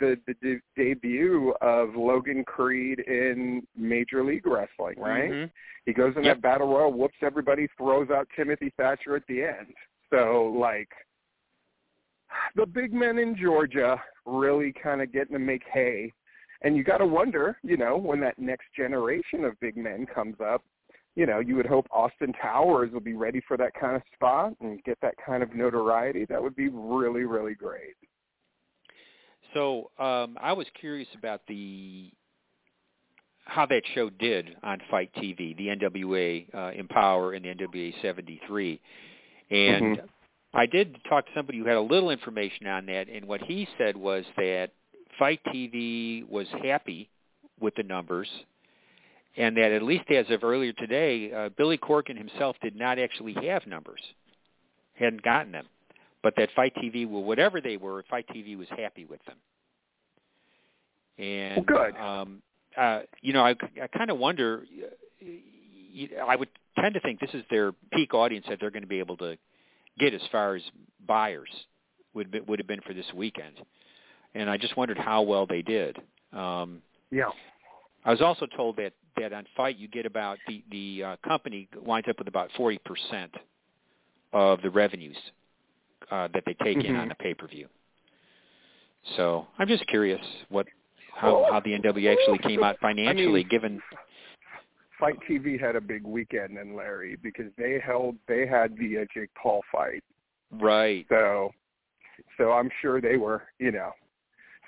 the, 0.00 0.16
the 0.26 0.34
de- 0.42 0.60
debut 0.76 1.54
of 1.60 1.94
Logan 1.94 2.44
Creed 2.44 3.00
in 3.00 3.66
Major 3.76 4.24
League 4.24 4.46
Wrestling, 4.46 4.98
right? 4.98 5.30
Mhm. 5.30 5.50
He 5.86 5.92
goes 5.92 6.14
in 6.16 6.24
Yep. 6.24 6.36
that 6.36 6.42
battle 6.42 6.68
royal, 6.68 6.92
whoops 6.92 7.16
everybody, 7.22 7.68
throws 7.76 8.10
out 8.10 8.28
Timothy 8.36 8.70
Thatcher 8.76 9.14
at 9.16 9.26
the 9.28 9.44
end. 9.44 9.72
So 10.10 10.46
like 10.58 10.90
the 12.56 12.66
big 12.66 12.92
men 12.92 13.18
in 13.18 13.36
Georgia 13.36 14.02
really 14.26 14.72
kind 14.72 15.00
of 15.00 15.12
getting 15.12 15.32
to 15.34 15.38
make 15.38 15.62
hay. 15.72 16.12
And 16.62 16.76
you 16.76 16.82
got 16.82 16.98
to 16.98 17.06
wonder, 17.06 17.56
you 17.62 17.76
know, 17.76 17.96
when 17.96 18.20
that 18.20 18.38
next 18.38 18.66
generation 18.76 19.44
of 19.44 19.58
big 19.60 19.76
men 19.76 20.06
comes 20.06 20.36
up, 20.40 20.64
you 21.16 21.26
know, 21.26 21.40
you 21.40 21.56
would 21.56 21.66
hope 21.66 21.86
Austin 21.90 22.32
Towers 22.40 22.90
will 22.92 23.00
be 23.00 23.14
ready 23.14 23.40
for 23.46 23.56
that 23.56 23.72
kind 23.78 23.96
of 23.96 24.02
spot 24.14 24.54
and 24.60 24.82
get 24.84 24.98
that 25.02 25.14
kind 25.24 25.42
of 25.42 25.54
notoriety. 25.54 26.24
That 26.26 26.42
would 26.42 26.54
be 26.54 26.68
really, 26.68 27.24
really 27.24 27.54
great. 27.54 27.94
So 29.54 29.90
um, 29.98 30.36
I 30.40 30.52
was 30.52 30.66
curious 30.78 31.08
about 31.16 31.40
the 31.48 32.10
how 33.44 33.64
that 33.64 33.82
show 33.94 34.10
did 34.10 34.54
on 34.62 34.78
FITE 34.90 35.10
TV, 35.14 35.56
the 35.56 35.68
NWA 35.68 36.54
uh, 36.54 36.72
Empower 36.78 37.32
and 37.32 37.44
the 37.44 37.54
NWA 37.54 37.94
73, 38.02 38.78
and 39.50 39.96
Mhm. 39.96 40.08
I 40.52 40.66
did 40.66 41.02
talk 41.04 41.26
to 41.26 41.32
somebody 41.34 41.58
who 41.58 41.64
had 41.64 41.76
a 41.76 41.80
little 41.80 42.10
information 42.10 42.66
on 42.66 42.86
that, 42.86 43.08
and 43.08 43.26
what 43.26 43.42
he 43.42 43.66
said 43.78 43.96
was 43.96 44.26
that 44.36 44.72
FITE 45.18 45.42
TV 45.44 46.24
was 46.24 46.48
happy 46.62 47.08
with 47.58 47.74
the 47.74 47.82
numbers, 47.82 48.28
and 49.38 49.56
that 49.56 49.70
at 49.70 49.82
least 49.82 50.10
as 50.10 50.26
of 50.30 50.42
earlier 50.42 50.72
today, 50.72 51.32
uh, 51.32 51.48
Billy 51.56 51.78
Corgan 51.78 52.18
himself 52.18 52.56
did 52.60 52.74
not 52.74 52.98
actually 52.98 53.34
have 53.46 53.66
numbers, 53.66 54.00
hadn't 54.94 55.22
gotten 55.22 55.52
them, 55.52 55.66
but 56.24 56.34
that 56.36 56.50
FITE 56.56 56.74
TV, 56.74 57.08
well, 57.08 57.22
whatever 57.22 57.60
they 57.60 57.76
were, 57.76 58.04
FITE 58.10 58.26
TV 58.34 58.58
was 58.58 58.66
happy 58.76 59.04
with 59.04 59.20
them. 59.26 59.36
And 61.24 61.56
Well, 61.56 61.84
good. 61.92 61.96
Um, 61.96 62.42
uh, 62.76 63.00
you 63.22 63.32
know, 63.32 63.44
I, 63.44 63.54
I 63.82 63.86
kind 63.86 64.10
of 64.10 64.18
wonder. 64.18 64.64
I 66.26 66.36
would 66.36 66.48
tend 66.78 66.94
to 66.94 67.00
think 67.00 67.20
this 67.20 67.30
is 67.32 67.44
their 67.50 67.72
peak 67.92 68.14
audience 68.14 68.46
that 68.48 68.58
they're 68.60 68.70
going 68.70 68.82
to 68.82 68.88
be 68.88 68.98
able 68.98 69.16
to 69.18 69.36
get 69.98 70.14
as 70.14 70.20
far 70.30 70.56
as 70.56 70.62
buyers 71.06 71.48
would 72.14 72.30
be, 72.30 72.40
would 72.40 72.58
have 72.58 72.68
been 72.68 72.80
for 72.82 72.92
this 72.92 73.06
weekend. 73.14 73.54
And 74.34 74.50
I 74.50 74.56
just 74.58 74.76
wondered 74.76 74.98
how 74.98 75.22
well 75.22 75.46
they 75.46 75.62
did. 75.62 75.96
Um, 76.32 76.82
Yeah. 77.10 77.30
I 78.04 78.10
was 78.10 78.20
also 78.20 78.46
told 78.46 78.76
that 78.76 78.92
that 79.20 79.32
on 79.32 79.44
FITE 79.56 79.76
you 79.78 79.88
get 79.88 80.06
about 80.06 80.38
the 80.46 80.62
the 80.70 81.02
uh, 81.04 81.16
company 81.26 81.68
winds 81.82 82.08
up 82.08 82.18
with 82.18 82.28
about 82.28 82.50
forty 82.56 82.78
percent 82.84 83.32
of 84.32 84.60
the 84.62 84.70
revenues 84.70 85.16
uh, 86.10 86.28
that 86.34 86.42
they 86.46 86.54
take 86.62 86.76
in 86.84 86.94
Mhm. 86.94 87.00
on 87.00 87.08
the 87.08 87.14
pay 87.14 87.34
per 87.34 87.46
view. 87.46 87.68
So 89.16 89.46
I'm 89.58 89.68
just 89.68 89.86
curious 89.86 90.20
what 90.48 90.66
how 91.14 91.44
how 91.50 91.60
the 91.60 91.72
NW 91.72 92.12
actually 92.12 92.38
came 92.38 92.62
out 92.62 92.78
financially, 92.80 93.44
given 93.44 93.82
FITE 94.98 95.18
TV 95.28 95.60
had 95.60 95.76
a 95.76 95.80
big 95.80 96.04
weekend 96.04 96.56
then, 96.56 96.74
Larry, 96.74 97.16
because 97.22 97.52
they 97.56 97.78
held 97.84 98.16
they 98.26 98.46
had 98.46 98.76
the 98.76 98.98
uh, 98.98 99.04
Jake 99.14 99.30
Paul 99.40 99.62
fight. 99.70 100.02
right. 100.52 101.06
So, 101.08 101.50
so 102.36 102.52
I'm 102.52 102.68
sure 102.82 103.00
they 103.00 103.16
were, 103.16 103.44
you 103.60 103.70
know, 103.70 103.92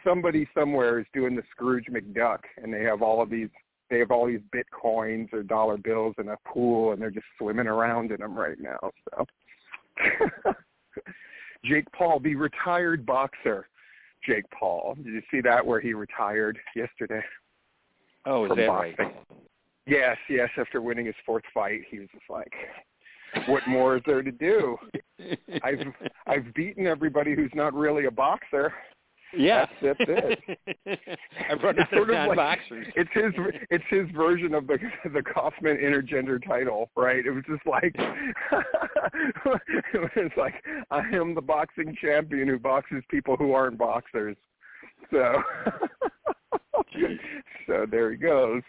somebody 0.04 0.48
somewhere 0.54 1.00
is 1.00 1.06
doing 1.12 1.34
the 1.34 1.42
Scrooge 1.50 1.86
McDuck, 1.90 2.38
and 2.62 2.72
they 2.72 2.82
have 2.82 3.02
all 3.02 3.20
of 3.20 3.28
these, 3.28 3.48
they 3.90 3.98
have 3.98 4.10
all 4.10 4.26
these 4.26 4.40
bitcoins 4.54 5.32
or 5.32 5.42
dollar 5.42 5.76
bills 5.76 6.14
in 6.18 6.28
a 6.28 6.36
pool, 6.46 6.92
and 6.92 7.02
they're 7.02 7.10
just 7.10 7.26
swimming 7.38 7.66
around 7.66 8.12
in 8.12 8.20
them 8.20 8.34
right 8.34 8.58
now. 8.60 8.78
So, 9.10 9.26
Jake 11.64 11.90
Paul, 11.92 12.20
the 12.20 12.36
retired 12.36 13.04
boxer, 13.04 13.68
Jake 14.26 14.44
Paul. 14.58 14.94
Did 14.96 15.06
you 15.06 15.22
see 15.30 15.40
that 15.42 15.66
where 15.66 15.80
he 15.80 15.92
retired 15.92 16.58
yesterday? 16.76 17.22
Oh, 18.26 18.44
is 18.44 18.52
that 18.56 18.66
boxing. 18.68 18.94
right? 18.98 19.16
Yes, 19.86 20.16
yes. 20.28 20.48
After 20.56 20.80
winning 20.80 21.06
his 21.06 21.14
fourth 21.26 21.44
fight, 21.52 21.80
he 21.90 21.98
was 21.98 22.08
just 22.12 22.30
like, 22.30 22.52
"What 23.48 23.66
more 23.66 23.96
is 23.96 24.02
there 24.06 24.22
to 24.22 24.30
do? 24.30 24.76
I've 25.62 25.80
I've 26.26 26.54
beaten 26.54 26.86
everybody 26.86 27.34
who's 27.34 27.50
not 27.54 27.74
really 27.74 28.04
a 28.04 28.10
boxer." 28.10 28.72
Yeah, 29.36 29.66
That's, 29.82 29.98
that's 29.98 30.10
it. 30.10 30.38
I've 31.50 31.62
run 31.62 31.74
It's 31.78 31.92
out 31.92 31.96
sort 31.96 32.10
of 32.10 32.16
like- 32.16 32.26
non-boxers. 32.36 32.86
It's 32.96 33.10
his 33.12 33.32
it's 33.70 33.84
his 33.90 34.08
version 34.16 34.54
of 34.54 34.66
the 34.66 34.78
the 35.12 35.22
Kaufman 35.22 35.76
intergender 35.76 36.44
title, 36.46 36.90
right? 36.96 37.24
It 37.24 37.30
was 37.30 37.44
just 37.48 37.64
like 37.66 37.94
it's 40.16 40.36
like 40.36 40.54
I 40.90 41.00
am 41.14 41.34
the 41.34 41.40
boxing 41.40 41.96
champion 42.00 42.48
who 42.48 42.58
boxes 42.58 43.02
people 43.10 43.36
who 43.36 43.52
aren't 43.52 43.78
boxers. 43.78 44.36
So 45.10 45.42
so 47.66 47.86
there 47.90 48.10
he 48.10 48.16
goes. 48.16 48.62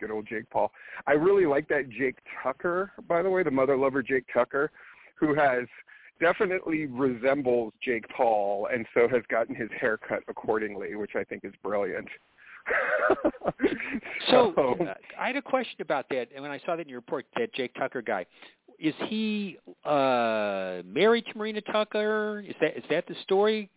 Good 0.00 0.10
old 0.10 0.26
Jake 0.26 0.48
Paul. 0.50 0.70
I 1.06 1.12
really 1.12 1.46
like 1.46 1.68
that 1.68 1.88
Jake 1.88 2.16
Tucker, 2.42 2.92
by 3.08 3.22
the 3.22 3.30
way, 3.30 3.42
the 3.42 3.50
mother 3.50 3.76
lover 3.76 4.02
Jake 4.02 4.24
Tucker, 4.32 4.70
who 5.16 5.34
has 5.34 5.64
definitely 6.20 6.86
resembles 6.86 7.72
Jake 7.82 8.04
Paul 8.16 8.68
and 8.72 8.86
so 8.94 9.08
has 9.08 9.22
gotten 9.30 9.54
his 9.54 9.68
hair 9.80 9.96
cut 9.96 10.20
accordingly, 10.28 10.94
which 10.94 11.12
I 11.14 11.24
think 11.24 11.44
is 11.44 11.52
brilliant. 11.62 12.08
So 14.30 14.54
uh, 14.56 14.94
I 15.18 15.26
had 15.26 15.36
a 15.36 15.42
question 15.42 15.82
about 15.82 16.06
that, 16.10 16.28
and 16.34 16.42
when 16.42 16.50
I 16.50 16.58
saw 16.60 16.76
that 16.76 16.82
in 16.82 16.88
your 16.88 16.98
report, 16.98 17.26
that 17.36 17.52
Jake 17.52 17.74
Tucker 17.74 18.00
guy, 18.00 18.24
is 18.78 18.94
he 19.06 19.58
uh 19.84 20.80
married 20.84 21.26
to 21.26 21.38
Marina 21.38 21.60
Tucker? 21.60 22.42
Is 22.46 22.54
that 22.60 22.76
is 22.76 22.84
that 22.90 23.06
the 23.06 23.14
story? 23.22 23.70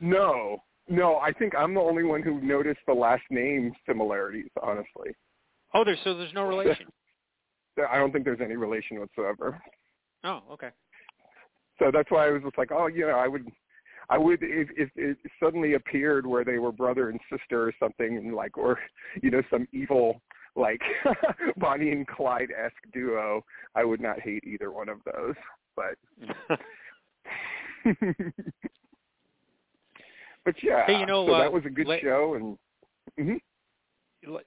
no, 0.00 0.58
no, 0.88 1.16
I 1.16 1.32
think 1.32 1.54
I'm 1.56 1.74
the 1.74 1.80
only 1.80 2.04
one 2.04 2.22
who 2.22 2.40
noticed 2.40 2.80
the 2.86 2.92
last 2.94 3.22
name 3.30 3.72
similarities. 3.86 4.50
Honestly, 4.62 5.10
Oh, 5.74 5.84
there's 5.84 5.98
so 6.04 6.16
there's 6.16 6.34
no 6.34 6.44
relation. 6.44 6.86
I 7.90 7.96
don't 7.98 8.12
think 8.12 8.24
there's 8.24 8.40
any 8.42 8.56
relation 8.56 8.98
whatsoever. 8.98 9.60
Oh, 10.24 10.42
okay. 10.52 10.70
So 11.78 11.90
that's 11.92 12.10
why 12.10 12.26
I 12.26 12.30
was 12.30 12.42
just 12.42 12.58
like, 12.58 12.72
oh, 12.72 12.86
you 12.86 13.06
know, 13.06 13.18
I 13.18 13.28
would, 13.28 13.48
I 14.10 14.18
would 14.18 14.40
if, 14.42 14.68
if 14.76 14.90
it 14.96 15.16
suddenly 15.42 15.74
appeared 15.74 16.26
where 16.26 16.44
they 16.44 16.58
were 16.58 16.72
brother 16.72 17.10
and 17.10 17.20
sister 17.30 17.62
or 17.68 17.72
something, 17.80 18.16
and 18.16 18.34
like, 18.34 18.58
or 18.58 18.78
you 19.22 19.30
know, 19.30 19.42
some 19.50 19.68
evil 19.72 20.20
like 20.56 20.80
Bonnie 21.56 21.92
and 21.92 22.06
Clyde 22.06 22.50
esque 22.50 22.92
duo, 22.92 23.44
I 23.74 23.84
would 23.84 24.00
not 24.00 24.20
hate 24.20 24.44
either 24.44 24.70
one 24.72 24.88
of 24.88 24.98
those. 25.04 25.34
But, 25.76 25.94
but 30.44 30.54
yeah, 30.62 30.86
Hey, 30.86 30.98
you 30.98 31.06
know, 31.06 31.26
so 31.26 31.34
uh, 31.34 31.38
that 31.38 31.52
was 31.52 31.62
a 31.64 31.70
good 31.70 31.86
la- 31.86 31.98
show, 32.00 32.34
and 32.34 32.58
mhm. 33.18 33.40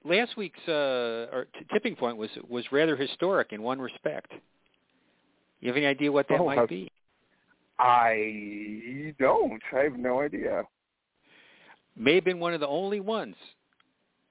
Last 0.04 0.36
week's 0.36 0.60
uh, 0.68 1.28
or 1.32 1.46
t- 1.58 1.64
tipping 1.72 1.96
point 1.96 2.18
was 2.18 2.28
was 2.46 2.64
rather 2.70 2.94
historic 2.94 3.52
in 3.52 3.62
one 3.62 3.80
respect. 3.80 4.30
You 5.60 5.68
have 5.68 5.76
any 5.76 5.86
idea 5.86 6.12
what 6.12 6.28
that 6.28 6.40
Oh, 6.40 6.44
might 6.44 6.68
be? 6.68 6.90
I 7.78 9.14
don't. 9.18 9.62
I 9.72 9.80
have 9.80 9.96
no 9.96 10.20
idea. 10.20 10.62
May 11.96 12.14
have 12.16 12.24
been 12.24 12.40
one 12.40 12.54
of 12.54 12.60
the 12.60 12.68
only 12.68 13.00
ones 13.00 13.36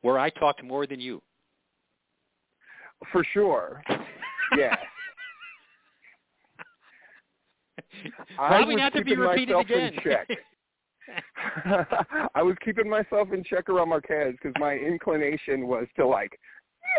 where 0.02 0.18
I 0.18 0.30
talked 0.30 0.64
more 0.64 0.88
than 0.88 1.00
you. 1.00 1.22
For 3.12 3.26
sure. 3.34 3.84
Yes. 4.58 4.78
I 8.40 8.48
Probably 8.48 8.76
not 8.76 8.94
to 8.94 9.00
be 9.00 9.12
keeping 9.12 9.20
repeated 9.20 9.54
myself 9.54 9.70
in 9.72 9.80
again. 9.80 10.00
check. 10.04 10.28
I 12.36 12.42
was 12.42 12.56
keeping 12.64 12.90
myself 12.90 13.30
in 13.34 13.44
check 13.44 13.70
around 13.70 13.90
Marquez 13.90 14.34
because 14.34 14.54
my 14.60 14.76
inclination 14.76 15.68
was 15.68 15.88
to 15.98 16.08
like, 16.08 16.40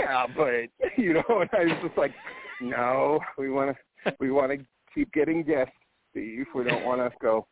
yeah, 0.01 0.27
but 0.37 0.69
you 0.97 1.15
know, 1.15 1.25
and 1.29 1.51
I 1.53 1.65
was 1.65 1.79
just 1.83 1.97
like, 1.97 2.13
no, 2.61 3.21
we 3.39 3.51
want 3.51 3.77
to, 4.05 4.15
we 4.21 4.31
want 4.31 4.53
to 4.53 4.59
keep 4.95 5.13
getting 5.13 5.43
guests, 5.43 5.73
Steve. 6.12 6.47
We 6.54 6.64
don't 6.64 6.85
want 6.85 7.00
to 7.00 7.11
go. 7.21 7.47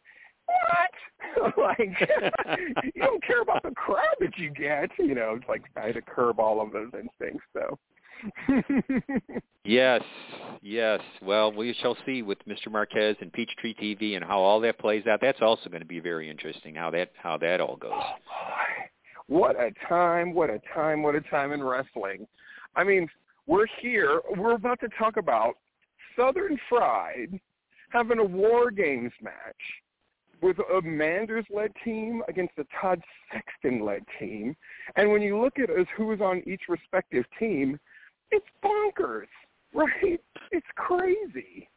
What? 0.47 1.53
like, 1.59 1.79
you 2.95 3.03
don't 3.03 3.23
care 3.25 3.43
about 3.43 3.63
the 3.63 3.73
crowd 3.73 4.17
that 4.21 4.37
you 4.39 4.51
get. 4.51 4.91
You 4.99 5.15
know, 5.15 5.35
it's 5.37 5.49
like 5.49 5.63
I 5.77 5.87
had 5.87 5.95
to 5.95 6.03
curb 6.03 6.39
all 6.41 6.61
of 6.61 6.73
those 6.73 6.91
instincts. 6.95 7.45
So. 7.53 7.79
Yes, 9.65 10.01
yes. 10.63 11.01
Well, 11.21 11.53
we 11.53 11.75
shall 11.83 11.97
see 12.07 12.23
with 12.23 12.39
Mr. 12.49 12.71
Marquez 12.71 13.17
and 13.21 13.31
Peachtree 13.31 13.75
TV 13.75 14.17
and 14.17 14.25
how 14.25 14.39
all 14.39 14.59
that 14.61 14.79
plays 14.79 15.07
out. 15.07 15.21
That's 15.21 15.43
also 15.43 15.69
going 15.69 15.83
to 15.83 15.87
be 15.87 16.01
very 16.01 16.31
interesting 16.31 16.75
how 16.75 16.91
that 16.93 17.11
how 17.23 17.37
that 17.39 17.61
all 17.61 17.77
goes. 17.77 17.93
Oh 17.95 18.15
boy, 18.25 19.37
what 19.37 19.57
a 19.57 19.71
time! 19.87 20.33
What 20.33 20.49
a 20.49 20.61
time! 20.75 21.03
What 21.03 21.15
a 21.15 21.21
time 21.21 21.53
in 21.53 21.63
wrestling. 21.63 22.27
I 22.75 22.85
mean, 22.85 23.07
we're 23.47 23.67
here. 23.83 24.23
We're 24.35 24.55
about 24.55 24.81
to 24.81 24.89
talk 24.99 25.19
about 25.19 25.57
Southern 26.17 26.59
Fried 26.69 27.39
having 27.91 28.19
a 28.19 28.25
War 28.25 28.71
Games 28.71 29.13
match 29.23 29.35
with 30.43 30.57
a 30.59 30.81
Manders 30.83 31.45
led 31.55 31.73
team 31.85 32.23
against 32.29 32.55
a 32.59 32.65
Todd 32.81 33.01
Sexton 33.33 33.85
led 33.85 34.03
team. 34.19 34.57
And 34.97 35.11
when 35.11 35.23
you 35.23 35.41
look 35.41 35.59
at 35.59 35.71
as 35.71 35.87
who 35.97 36.13
is 36.13 36.21
on 36.21 36.43
each 36.47 36.63
respective 36.69 37.25
team, 37.39 37.79
it's 38.31 38.47
bonkers, 38.65 39.27
right? 39.75 40.21
It's 40.51 40.67
crazy. 40.77 41.69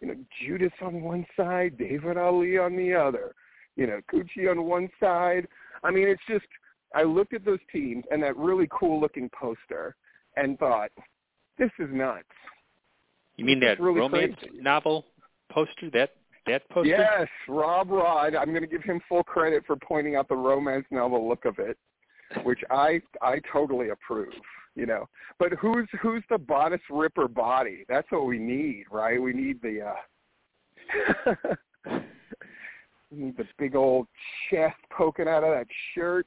You 0.00 0.08
know, 0.08 0.16
Judas 0.44 0.72
on 0.82 1.02
one 1.02 1.24
side, 1.36 1.78
David 1.78 2.16
Ali 2.16 2.58
on 2.58 2.76
the 2.76 2.92
other. 2.92 3.34
You 3.76 3.86
know, 3.86 4.00
Gucci 4.12 4.50
on 4.50 4.64
one 4.64 4.88
side. 5.00 5.46
I 5.82 5.90
mean, 5.90 6.08
it's 6.08 6.22
just 6.28 6.44
I 6.94 7.04
looked 7.04 7.32
at 7.32 7.44
those 7.44 7.60
teams 7.72 8.04
and 8.10 8.22
that 8.22 8.36
really 8.36 8.68
cool 8.70 9.00
looking 9.00 9.30
poster 9.30 9.96
and 10.36 10.58
thought, 10.58 10.90
this 11.58 11.70
is 11.78 11.88
nuts. 11.92 12.24
You 13.36 13.44
mean 13.44 13.60
that 13.60 13.80
really 13.80 14.00
romance 14.00 14.34
crazy. 14.40 14.60
novel 14.60 15.06
poster? 15.52 15.90
That 15.92 16.10
that 16.46 16.68
poster? 16.70 16.88
Yes, 16.88 17.28
Rob 17.48 17.90
Rod. 17.90 18.34
I'm 18.34 18.50
going 18.50 18.62
to 18.62 18.66
give 18.66 18.82
him 18.82 19.00
full 19.08 19.22
credit 19.22 19.64
for 19.66 19.76
pointing 19.76 20.16
out 20.16 20.28
the 20.28 20.36
romance 20.36 20.86
novel 20.90 21.28
look 21.28 21.44
of 21.44 21.58
it, 21.58 21.76
which 22.44 22.60
I 22.70 23.00
I 23.20 23.40
totally 23.52 23.90
approve. 23.90 24.32
You 24.74 24.86
know, 24.86 25.08
but 25.38 25.52
who's 25.52 25.86
who's 26.00 26.22
the 26.30 26.38
bodice 26.38 26.80
ripper 26.90 27.28
body? 27.28 27.84
That's 27.88 28.10
what 28.10 28.26
we 28.26 28.38
need, 28.38 28.84
right? 28.90 29.20
We 29.20 29.34
need 29.34 29.60
the 29.60 29.92
uh 29.92 31.34
we 33.10 33.24
need 33.24 33.36
the 33.36 33.44
big 33.58 33.76
old 33.76 34.08
chest 34.50 34.78
poking 34.90 35.28
out 35.28 35.44
of 35.44 35.50
that 35.50 35.66
shirt. 35.94 36.26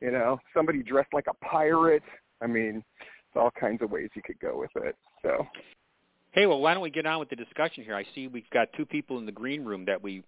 You 0.00 0.10
know, 0.10 0.38
somebody 0.54 0.82
dressed 0.82 1.12
like 1.12 1.26
a 1.28 1.44
pirate. 1.44 2.02
I 2.42 2.46
mean, 2.46 2.84
it's 3.00 3.36
all 3.36 3.50
kinds 3.58 3.82
of 3.82 3.90
ways 3.90 4.10
you 4.14 4.22
could 4.22 4.40
go 4.40 4.58
with 4.58 4.84
it. 4.84 4.96
So 5.22 5.46
Hey, 6.32 6.46
well, 6.46 6.60
why 6.60 6.74
don't 6.74 6.82
we 6.82 6.90
get 6.90 7.06
on 7.06 7.18
with 7.18 7.28
the 7.28 7.36
discussion 7.36 7.82
here? 7.82 7.96
I 7.96 8.04
see 8.14 8.28
we've 8.28 8.48
got 8.50 8.68
two 8.76 8.86
people 8.86 9.18
in 9.18 9.26
the 9.26 9.32
green 9.32 9.64
room 9.64 9.84
that 9.86 10.00
we 10.00 10.22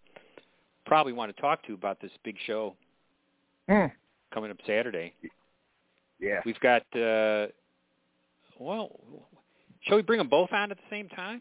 probably 0.84 1.12
want 1.12 1.34
to 1.34 1.40
talk 1.40 1.64
to 1.66 1.74
about 1.74 2.00
this 2.00 2.10
big 2.24 2.36
show 2.44 2.74
hmm, 3.68 3.86
coming 4.34 4.50
up 4.50 4.56
Saturday. 4.66 5.14
yeah. 6.18 6.40
We've 6.44 6.58
got, 6.58 6.82
uh, 6.96 7.46
well, 8.58 8.90
shall 9.82 9.96
we 9.96 10.02
bring 10.02 10.18
them 10.18 10.28
both 10.28 10.52
on 10.52 10.72
at 10.72 10.76
the 10.76 10.82
same 10.90 11.08
time? 11.08 11.40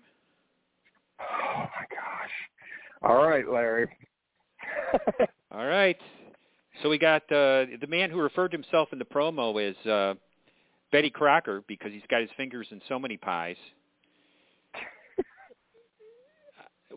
Oh 1.19 1.57
my 1.57 1.85
gosh. 1.89 2.31
All 3.01 3.27
right, 3.27 3.47
Larry. 3.47 3.89
All 5.51 5.65
right. 5.65 5.97
So 6.83 6.89
we 6.89 6.99
got 6.99 7.23
uh, 7.23 7.65
the 7.79 7.87
man 7.87 8.11
who 8.11 8.19
referred 8.19 8.51
to 8.51 8.57
himself 8.57 8.89
in 8.91 8.99
the 8.99 9.05
promo 9.05 9.69
as 9.69 9.87
uh, 9.87 10.13
Betty 10.91 11.09
Crocker 11.09 11.63
because 11.67 11.91
he's 11.91 12.01
got 12.09 12.21
his 12.21 12.29
fingers 12.37 12.67
in 12.71 12.79
so 12.87 12.99
many 12.99 13.17
pies. 13.17 13.57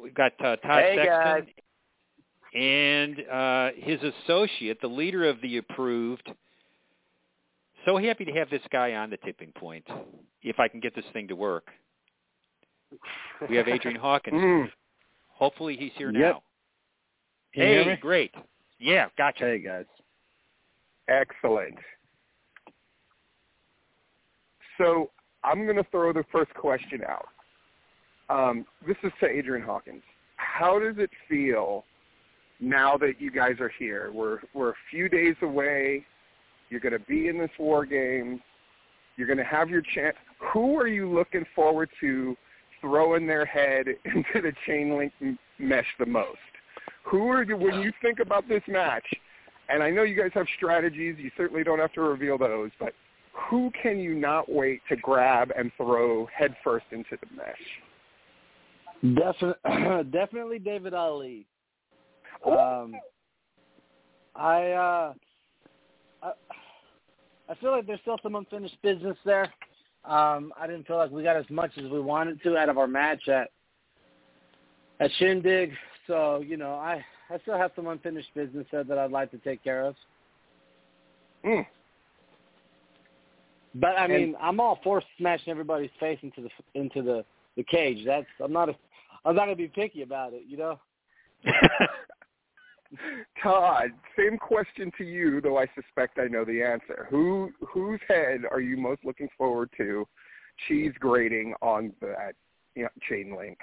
We've 0.04 0.14
got 0.14 0.32
uh, 0.38 0.56
Todd 0.56 0.82
Hey, 0.82 0.96
Sexton 0.96 1.23
guys. 1.25 1.44
and 2.54 3.28
uh, 3.28 3.70
his 3.82 3.99
associate, 4.02 4.78
the 4.82 4.87
leader 4.87 5.26
of 5.26 5.40
the 5.40 5.56
approved. 5.56 6.30
So 7.87 7.96
happy 7.96 8.26
to 8.26 8.32
have 8.32 8.50
this 8.50 8.61
guy 8.70 8.92
on 8.94 9.08
the 9.08 9.16
tipping 9.16 9.50
point. 9.52 9.87
If 10.42 10.61
I 10.61 10.68
can 10.68 10.80
get 10.80 10.94
this 10.94 11.06
thing 11.14 11.26
to 11.28 11.37
work, 11.37 11.68
we 13.49 13.56
have 13.56 13.66
Adrian 13.66 13.99
Hawkins. 14.00 14.37
Mm. 14.37 14.70
Hopefully 15.28 15.75
he's 15.78 15.92
here 15.96 16.11
Yep. 16.11 16.20
now. 16.20 16.42
Can 17.54 17.62
hey, 17.62 17.99
great. 18.00 18.34
Yeah, 18.78 19.06
gotcha. 19.16 19.44
Hey 19.44 19.58
guys. 19.58 19.87
Excellent. 21.08 21.76
So 24.76 25.11
I'm 25.42 25.64
going 25.64 25.76
to 25.76 25.87
throw 25.90 26.12
the 26.12 26.25
first 26.30 26.52
question 26.54 27.00
out. 27.08 27.28
Um, 28.28 28.64
this 28.87 28.97
is 29.02 29.12
to 29.21 29.26
Adrian 29.26 29.64
Hawkins. 29.64 30.02
How 30.37 30.78
does 30.78 30.97
it 30.99 31.11
feel 31.28 31.85
now 32.61 32.97
that 32.97 33.14
you 33.21 33.31
guys 33.31 33.57
are 33.61 33.73
here? 33.78 34.11
We're 34.12 34.38
we're 34.54 34.71
a 34.71 34.76
few 34.90 35.09
days 35.09 35.37
away. 35.43 36.04
You're 36.71 36.81
going 36.81 36.93
to 36.93 36.99
be 37.07 37.28
in 37.28 37.38
this 37.38 37.50
war 37.59 37.85
game. 37.85 38.40
You're 39.16 39.26
going 39.26 39.38
to 39.38 39.45
have 39.45 39.69
your 39.69 39.83
chance. 39.95 40.16
Who 40.52 40.76
are 40.78 40.88
you 40.88 41.12
looking 41.12 41.45
forward 41.54 41.88
to 42.00 42.37
throwing 42.81 43.26
their 43.26 43.45
head 43.45 43.87
into 44.04 44.43
the 44.43 44.52
chain 44.67 44.97
link 44.97 45.39
mesh 45.58 45.87
the 45.99 46.06
most? 46.06 46.39
Who 47.04 47.28
are 47.28 47.45
you 47.45 47.56
when 47.56 47.80
you 47.80 47.93
think 48.02 48.19
about 48.19 48.49
this 48.49 48.63
match? 48.67 49.06
And 49.69 49.82
I 49.82 49.91
know 49.91 50.02
you 50.02 50.17
guys 50.17 50.30
have 50.34 50.47
strategies. 50.56 51.17
You 51.19 51.30
certainly 51.37 51.65
don't 51.65 51.78
have 51.78 51.93
to 51.95 52.02
reveal 52.02 52.37
those, 52.37 52.71
but 52.78 52.93
who 53.32 53.71
can 53.80 53.99
you 53.99 54.15
not 54.15 54.50
wait 54.50 54.80
to 54.89 54.97
grab 54.97 55.50
and 55.56 55.71
throw 55.76 56.26
headfirst 56.26 56.87
into 56.93 57.17
the 57.21 57.37
mesh? 57.37 57.56
Definitely, 59.12 60.04
definitely 60.10 60.58
David 60.58 60.95
Ali. 60.95 61.47
Um, 62.47 62.95
I, 64.34 64.71
uh, 64.71 65.12
I, 66.23 66.32
I 67.49 67.54
feel 67.60 67.71
like 67.71 67.86
there's 67.86 68.00
still 68.00 68.19
some 68.23 68.34
unfinished 68.34 68.80
business 68.82 69.17
there. 69.26 69.52
Um, 70.04 70.52
I 70.58 70.67
didn't 70.67 70.86
feel 70.86 70.97
like 70.97 71.10
we 71.10 71.23
got 71.23 71.36
as 71.36 71.49
much 71.50 71.73
as 71.76 71.84
we 71.84 72.00
wanted 72.00 72.43
to 72.43 72.56
out 72.56 72.69
of 72.69 72.78
our 72.78 72.86
match 72.86 73.28
at 73.28 73.49
at 75.00 75.10
Shindig. 75.19 75.73
So 76.06 76.43
you 76.47 76.56
know, 76.56 76.75
I 76.75 77.04
I 77.30 77.38
still 77.40 77.56
have 77.58 77.73
some 77.76 77.86
unfinished 77.86 78.28
business 78.34 78.67
there 78.73 78.84
that 78.84 78.99
I'd 78.99 79.10
like 79.10 79.30
to 79.32 79.38
take 79.38 79.62
care 79.62 79.84
of. 79.84 79.95
Mm. 81.45 81.67
But 83.75 83.99
I 83.99 84.04
And- 84.04 84.12
mean, 84.12 84.36
I'm 84.40 84.60
all 84.60 84.78
for 84.82 85.02
smashing 85.19 85.50
everybody's 85.50 85.90
face 86.00 86.19
into 86.23 86.43
the 86.43 86.50
into 86.75 87.02
the 87.02 87.25
the 87.56 87.62
cage. 87.62 88.04
That's 88.04 88.26
I'm 88.43 88.52
not 88.52 88.69
a 88.69 88.75
I'm 89.25 89.34
not 89.34 89.45
gonna 89.45 89.56
be 89.56 89.69
picky 89.69 90.02
about 90.02 90.32
it, 90.32 90.43
you 90.47 90.56
know. 90.56 90.78
Todd, 93.43 93.91
same 94.17 94.39
question 94.39 94.93
to 94.99 95.04
you, 95.04 95.41
though 95.41 95.58
I 95.58 95.67
suspect 95.75 96.19
I 96.19 96.28
know 96.28 96.45
the 96.45 96.63
answer. 96.63 97.06
Who 97.10 97.50
whose 97.67 98.00
head 98.08 98.43
are 98.50 98.60
you 98.60 98.76
most 98.76 99.04
looking 99.04 99.28
forward 99.37 99.71
to 99.78 100.06
cheese 100.69 100.93
grating 101.00 101.54
on 101.60 101.93
that 102.00 102.34
you 102.75 102.84
know, 102.84 102.89
chain 103.08 103.37
link? 103.37 103.58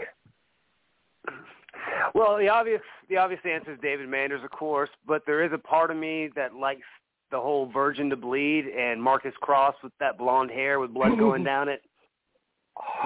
Well, 2.13 2.37
the 2.37 2.49
obvious 2.49 2.81
the 3.09 3.17
obvious 3.17 3.41
answer 3.45 3.73
is 3.73 3.79
David 3.81 4.09
Manders, 4.09 4.43
of 4.43 4.51
course, 4.51 4.89
but 5.07 5.23
there 5.25 5.43
is 5.43 5.51
a 5.53 5.57
part 5.57 5.91
of 5.91 5.97
me 5.97 6.29
that 6.35 6.55
likes 6.55 6.81
the 7.31 7.39
whole 7.39 7.71
virgin 7.71 8.09
to 8.09 8.15
bleed 8.17 8.65
and 8.67 9.01
Marcus 9.01 9.33
Cross 9.41 9.75
with 9.83 9.93
that 9.99 10.17
blonde 10.17 10.51
hair 10.51 10.79
with 10.79 10.93
blood 10.93 11.17
going 11.17 11.43
down 11.45 11.69
it. 11.69 11.81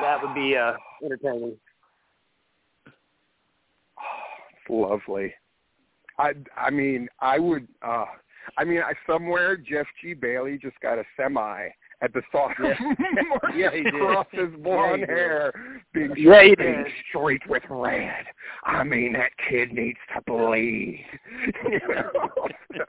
That 0.02 0.22
would 0.22 0.34
be 0.34 0.56
uh 0.56 0.74
entertaining. 1.04 1.58
It's 2.88 4.55
lovely. 4.70 5.34
I 6.18 6.34
I 6.56 6.70
mean 6.70 7.08
I 7.20 7.40
would 7.40 7.68
uh 7.82 8.06
I 8.58 8.64
mean 8.64 8.82
I 8.82 8.94
somewhere 9.08 9.58
Jeff 9.58 9.88
G 10.02 10.14
Bailey 10.14 10.58
just 10.58 10.80
got 10.80 10.98
a 10.98 11.04
semi 11.18 11.68
at 12.02 12.14
the 12.14 12.22
thought 12.32 12.52
of 12.60 12.72
Yeah, 13.56 13.72
he 13.72 13.84
did. 13.84 13.94
Cross's 13.94 14.54
blonde 14.62 15.06
Yeah, 15.08 15.14
hair 15.16 15.54
being, 15.94 16.14
Yeah, 16.18 16.44
he 16.44 16.56
being 16.56 16.84
did. 16.84 16.92
streaked 17.10 17.48
with 17.48 17.64
red. 17.70 18.26
I 18.64 18.84
mean 18.84 19.14
that 19.14 19.32
kid 19.50 19.72
needs 19.74 20.00
to 20.16 20.22
bleed. 20.26 21.06
You 21.70 21.80
know? 21.90 22.86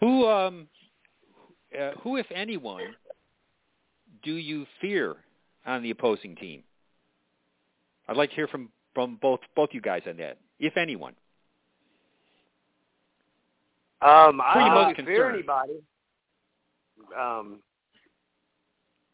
Who, 0.00 0.26
um, 0.26 0.68
uh, 1.78 1.92
who, 2.02 2.16
if 2.16 2.26
anyone, 2.34 2.82
do 4.22 4.34
you 4.34 4.66
fear 4.80 5.16
on 5.66 5.82
the 5.82 5.90
opposing 5.90 6.36
team? 6.36 6.62
I'd 8.08 8.16
like 8.16 8.30
to 8.30 8.36
hear 8.36 8.48
from 8.48 8.70
from 8.94 9.18
both 9.20 9.40
both 9.56 9.70
you 9.72 9.80
guys 9.80 10.02
on 10.06 10.16
that, 10.18 10.38
if 10.58 10.76
anyone. 10.76 11.14
Um, 14.02 14.36
Who 14.36 14.42
are 14.42 14.60
you 14.60 14.66
I 14.66 14.74
most 14.74 14.96
don't 14.96 15.06
fear 15.06 15.30
concerned? 15.30 15.34
anybody. 15.36 15.72
Um, 17.18 17.60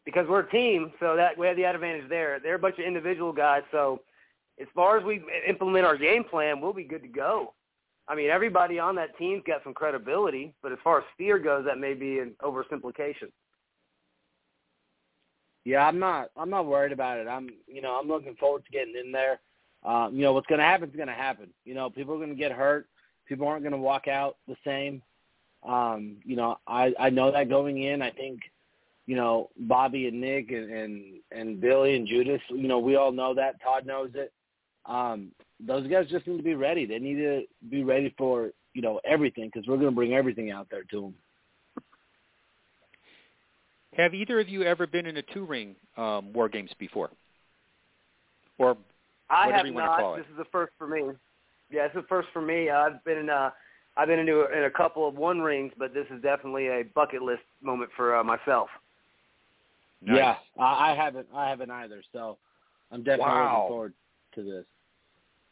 because 0.05 0.27
we're 0.27 0.41
a 0.41 0.49
team, 0.49 0.91
so 0.99 1.15
that 1.15 1.37
we 1.37 1.47
have 1.47 1.55
the 1.55 1.63
advantage 1.63 2.09
there. 2.09 2.39
They're 2.41 2.55
a 2.55 2.59
bunch 2.59 2.79
of 2.79 2.85
individual 2.85 3.31
guys, 3.31 3.61
so 3.71 4.01
as 4.59 4.67
far 4.75 4.97
as 4.97 5.03
we 5.03 5.21
implement 5.47 5.85
our 5.85 5.97
game 5.97 6.23
plan, 6.23 6.59
we'll 6.59 6.73
be 6.73 6.83
good 6.83 7.03
to 7.03 7.07
go. 7.07 7.53
I 8.07 8.15
mean, 8.15 8.29
everybody 8.29 8.79
on 8.79 8.95
that 8.95 9.17
team's 9.17 9.43
got 9.45 9.63
some 9.63 9.73
credibility, 9.73 10.53
but 10.61 10.71
as 10.71 10.79
far 10.83 10.99
as 10.99 11.03
fear 11.17 11.39
goes, 11.39 11.65
that 11.65 11.77
may 11.77 11.93
be 11.93 12.19
an 12.19 12.33
oversimplification. 12.41 13.31
Yeah, 15.63 15.85
I'm 15.87 15.99
not. 15.99 16.31
I'm 16.35 16.49
not 16.49 16.65
worried 16.65 16.91
about 16.91 17.19
it. 17.19 17.27
I'm, 17.27 17.49
you 17.67 17.81
know, 17.81 17.99
I'm 17.99 18.07
looking 18.07 18.35
forward 18.35 18.65
to 18.65 18.71
getting 18.71 18.95
in 18.95 19.11
there. 19.11 19.39
Um, 19.83 20.15
you 20.15 20.21
know, 20.21 20.33
what's 20.33 20.47
going 20.47 20.59
to 20.59 20.65
happen 20.65 20.89
is 20.89 20.95
going 20.95 21.07
to 21.07 21.13
happen. 21.13 21.49
You 21.65 21.73
know, 21.73 21.89
people 21.89 22.13
are 22.15 22.17
going 22.17 22.29
to 22.29 22.35
get 22.35 22.51
hurt. 22.51 22.87
People 23.27 23.47
aren't 23.47 23.63
going 23.63 23.71
to 23.71 23.77
walk 23.77 24.07
out 24.07 24.37
the 24.47 24.55
same. 24.65 25.01
Um, 25.63 26.17
you 26.23 26.35
know, 26.35 26.57
I 26.67 26.93
I 26.99 27.09
know 27.09 27.31
that 27.31 27.49
going 27.49 27.83
in. 27.83 28.01
I 28.01 28.09
think, 28.09 28.41
you 29.05 29.15
know, 29.15 29.49
Bobby 29.57 30.07
and 30.07 30.19
Nick 30.19 30.51
and 30.51 30.71
and, 30.71 31.03
and 31.31 31.61
Billy 31.61 31.95
and 31.95 32.07
Judas. 32.07 32.41
You 32.49 32.67
know, 32.67 32.79
we 32.79 32.95
all 32.95 33.11
know 33.11 33.33
that. 33.35 33.61
Todd 33.61 33.85
knows 33.85 34.09
it. 34.15 34.31
Um, 34.87 35.31
those 35.59 35.87
guys 35.87 36.07
just 36.09 36.25
need 36.25 36.37
to 36.37 36.43
be 36.43 36.55
ready. 36.55 36.85
They 36.87 36.97
need 36.97 37.15
to 37.15 37.43
be 37.69 37.83
ready 37.83 38.13
for 38.17 38.49
you 38.73 38.81
know 38.81 38.99
everything 39.05 39.51
because 39.53 39.67
we're 39.67 39.77
going 39.77 39.91
to 39.91 39.95
bring 39.95 40.13
everything 40.13 40.49
out 40.49 40.67
there 40.71 40.83
to 40.85 41.01
them. 41.01 41.15
Have 43.97 44.13
either 44.13 44.39
of 44.39 44.47
you 44.47 44.63
ever 44.63 44.87
been 44.87 45.05
in 45.05 45.17
a 45.17 45.21
two 45.21 45.45
ring 45.45 45.75
um, 45.97 46.31
war 46.33 46.49
games 46.49 46.71
before? 46.79 47.11
or 48.61 48.77
I 49.29 49.51
have 49.51 49.65
you 49.65 49.73
want 49.73 49.85
to 49.85 49.95
call 49.95 50.11
not. 50.11 50.17
This 50.17 50.27
is 50.31 50.37
the 50.37 50.45
first 50.51 50.71
for 50.77 50.87
me. 50.87 51.13
Yeah, 51.71 51.85
it's 51.85 51.95
the 51.95 52.03
first 52.03 52.27
for 52.33 52.41
me. 52.41 52.69
I've 52.69 53.03
been 53.03 53.17
in 53.17 53.29
uh 53.29 53.49
I've 53.97 54.07
been 54.07 54.19
into 54.19 54.41
a, 54.41 54.57
in 54.57 54.63
a 54.65 54.69
couple 54.69 55.07
of 55.07 55.15
one 55.15 55.41
rings, 55.41 55.73
but 55.77 55.93
this 55.93 56.05
is 56.15 56.21
definitely 56.21 56.67
a 56.67 56.83
bucket 56.95 57.21
list 57.21 57.41
moment 57.61 57.91
for 57.97 58.15
uh, 58.15 58.23
myself. 58.23 58.69
Nice. 60.01 60.17
Yeah, 60.17 60.35
I, 60.63 60.91
I 60.91 60.95
haven't. 60.95 61.27
I 61.35 61.49
haven't 61.49 61.71
either. 61.71 62.01
So 62.13 62.37
I'm 62.91 63.03
definitely 63.03 63.25
Wow. 63.25 63.53
looking 63.55 63.67
forward 63.67 63.93
to 64.35 64.43
this. 64.43 64.65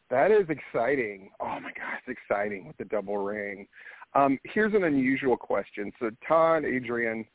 That 0.09 0.31
is 0.31 0.47
exciting. 0.49 1.29
Oh 1.39 1.59
my 1.59 1.71
gosh, 1.71 2.01
it's 2.07 2.17
exciting 2.17 2.65
with 2.67 2.77
the 2.77 2.85
double 2.85 3.17
ring. 3.17 3.67
Um, 4.15 4.39
here's 4.45 4.73
an 4.73 4.85
unusual 4.85 5.37
question. 5.37 5.91
So 5.99 6.09
Todd, 6.27 6.63
Adrian, 6.65 7.25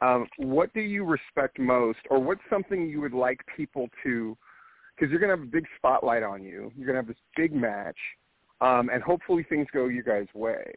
um, 0.00 0.26
what 0.36 0.72
do 0.74 0.80
you 0.80 1.04
respect 1.04 1.58
most, 1.58 1.98
or 2.10 2.22
what's 2.22 2.40
something 2.50 2.88
you 2.88 3.00
would 3.00 3.12
like 3.12 3.40
people 3.56 3.88
to? 4.04 4.36
Because 4.94 5.10
you're 5.10 5.20
going 5.20 5.30
to 5.30 5.36
have 5.36 5.46
a 5.46 5.50
big 5.50 5.66
spotlight 5.76 6.22
on 6.22 6.42
you. 6.42 6.72
You're 6.76 6.86
going 6.86 6.94
to 6.96 7.00
have 7.02 7.08
this 7.08 7.16
big 7.36 7.54
match, 7.54 7.96
um, 8.60 8.90
and 8.92 9.02
hopefully 9.02 9.44
things 9.48 9.66
go 9.72 9.86
your 9.86 10.02
guys' 10.02 10.28
way. 10.34 10.72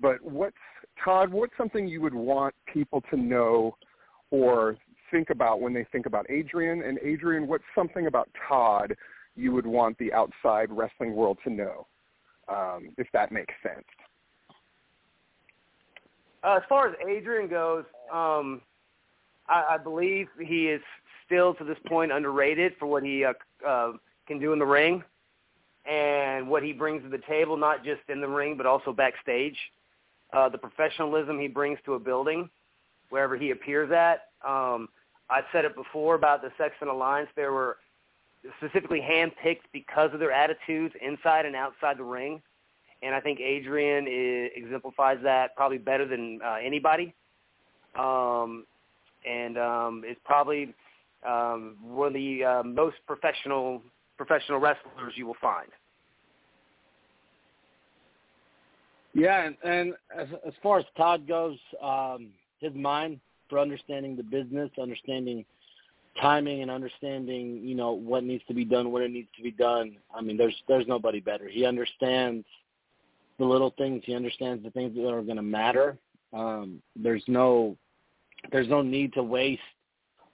But 0.00 0.22
what's 0.22 0.56
Todd? 1.04 1.32
What's 1.32 1.56
something 1.56 1.86
you 1.86 2.00
would 2.00 2.14
want 2.14 2.54
people 2.72 3.02
to 3.10 3.16
know 3.16 3.76
or 4.30 4.76
think 5.10 5.30
about 5.30 5.60
when 5.60 5.72
they 5.72 5.86
think 5.92 6.06
about 6.06 6.28
Adrian? 6.28 6.82
And 6.82 6.98
Adrian, 7.02 7.46
what's 7.46 7.64
something 7.74 8.06
about 8.06 8.28
Todd 8.48 8.94
you 9.36 9.52
would 9.52 9.66
want 9.66 9.98
the 9.98 10.12
outside 10.12 10.70
wrestling 10.70 11.14
world 11.14 11.38
to 11.44 11.50
know, 11.50 11.86
um, 12.48 12.90
if 12.98 13.06
that 13.12 13.32
makes 13.32 13.54
sense. 13.62 13.84
Uh, 16.44 16.56
as 16.56 16.62
far 16.68 16.88
as 16.88 16.94
Adrian 17.08 17.48
goes, 17.48 17.84
um, 18.12 18.60
I, 19.48 19.64
I 19.70 19.78
believe 19.78 20.28
he 20.38 20.66
is 20.68 20.82
still 21.24 21.54
to 21.54 21.64
this 21.64 21.78
point 21.86 22.12
underrated 22.12 22.74
for 22.78 22.86
what 22.86 23.02
he 23.02 23.24
uh, 23.24 23.32
uh, 23.66 23.92
can 24.26 24.38
do 24.38 24.52
in 24.52 24.58
the 24.58 24.66
ring 24.66 25.02
and 25.86 26.48
what 26.48 26.62
he 26.62 26.72
brings 26.72 27.02
to 27.02 27.08
the 27.08 27.22
table, 27.26 27.56
not 27.56 27.84
just 27.84 28.00
in 28.08 28.20
the 28.20 28.28
ring 28.28 28.56
but 28.56 28.66
also 28.66 28.92
backstage. 28.92 29.56
Uh, 30.32 30.48
the 30.48 30.58
professionalism 30.58 31.38
he 31.38 31.48
brings 31.48 31.78
to 31.84 31.94
a 31.94 31.98
building, 31.98 32.48
wherever 33.08 33.36
he 33.36 33.50
appears 33.50 33.90
at. 33.92 34.28
Um, 34.46 34.88
I've 35.30 35.44
said 35.52 35.64
it 35.64 35.74
before 35.74 36.14
about 36.14 36.42
the 36.42 36.50
Sexton 36.58 36.88
Alliance. 36.88 37.28
There 37.36 37.52
were 37.52 37.78
specifically 38.58 39.00
handpicked 39.00 39.62
because 39.72 40.12
of 40.12 40.20
their 40.20 40.32
attitudes 40.32 40.94
inside 41.00 41.46
and 41.46 41.56
outside 41.56 41.98
the 41.98 42.04
ring. 42.04 42.42
And 43.04 43.14
I 43.14 43.20
think 43.20 43.40
Adrian 43.40 44.06
is, 44.08 44.50
exemplifies 44.56 45.18
that 45.24 45.54
probably 45.56 45.78
better 45.78 46.06
than 46.06 46.40
uh, 46.44 46.56
anybody. 46.64 47.14
Um, 47.98 48.64
and 49.28 49.58
um, 49.58 50.04
is 50.08 50.16
probably 50.24 50.74
um, 51.26 51.76
one 51.82 52.08
of 52.08 52.14
the 52.14 52.44
uh, 52.44 52.62
most 52.62 52.96
professional 53.06 53.82
professional 54.16 54.58
wrestlers 54.58 55.14
you 55.16 55.26
will 55.26 55.36
find. 55.40 55.68
Yeah, 59.14 59.44
and, 59.44 59.56
and 59.64 59.94
as 60.16 60.28
as 60.46 60.52
far 60.62 60.78
as 60.78 60.84
Todd 60.96 61.26
goes, 61.26 61.56
um, 61.82 62.28
his 62.60 62.74
mind 62.74 63.20
for 63.48 63.58
understanding 63.58 64.16
the 64.16 64.22
business, 64.22 64.70
understanding 64.80 65.44
timing, 66.20 66.62
and 66.62 66.70
understanding 66.70 67.60
you 67.62 67.74
know 67.74 67.92
what 67.92 68.24
needs 68.24 68.42
to 68.48 68.54
be 68.54 68.64
done, 68.64 68.90
when 68.90 69.02
it 69.02 69.10
needs 69.10 69.28
to 69.36 69.42
be 69.42 69.52
done. 69.52 69.96
I 70.14 70.20
mean, 70.20 70.36
there's 70.36 70.56
there's 70.68 70.86
nobody 70.86 71.20
better. 71.20 71.48
He 71.48 71.64
understands 71.64 72.44
the 73.38 73.44
little 73.44 73.74
things. 73.76 74.02
He 74.04 74.14
understands 74.14 74.62
the 74.62 74.70
things 74.70 74.94
that 74.94 75.08
are 75.08 75.22
going 75.22 75.36
to 75.36 75.42
matter. 75.42 75.98
Um, 76.32 76.82
there's 76.96 77.24
no 77.26 77.76
there's 78.52 78.68
no 78.68 78.82
need 78.82 79.12
to 79.14 79.22
waste 79.22 79.62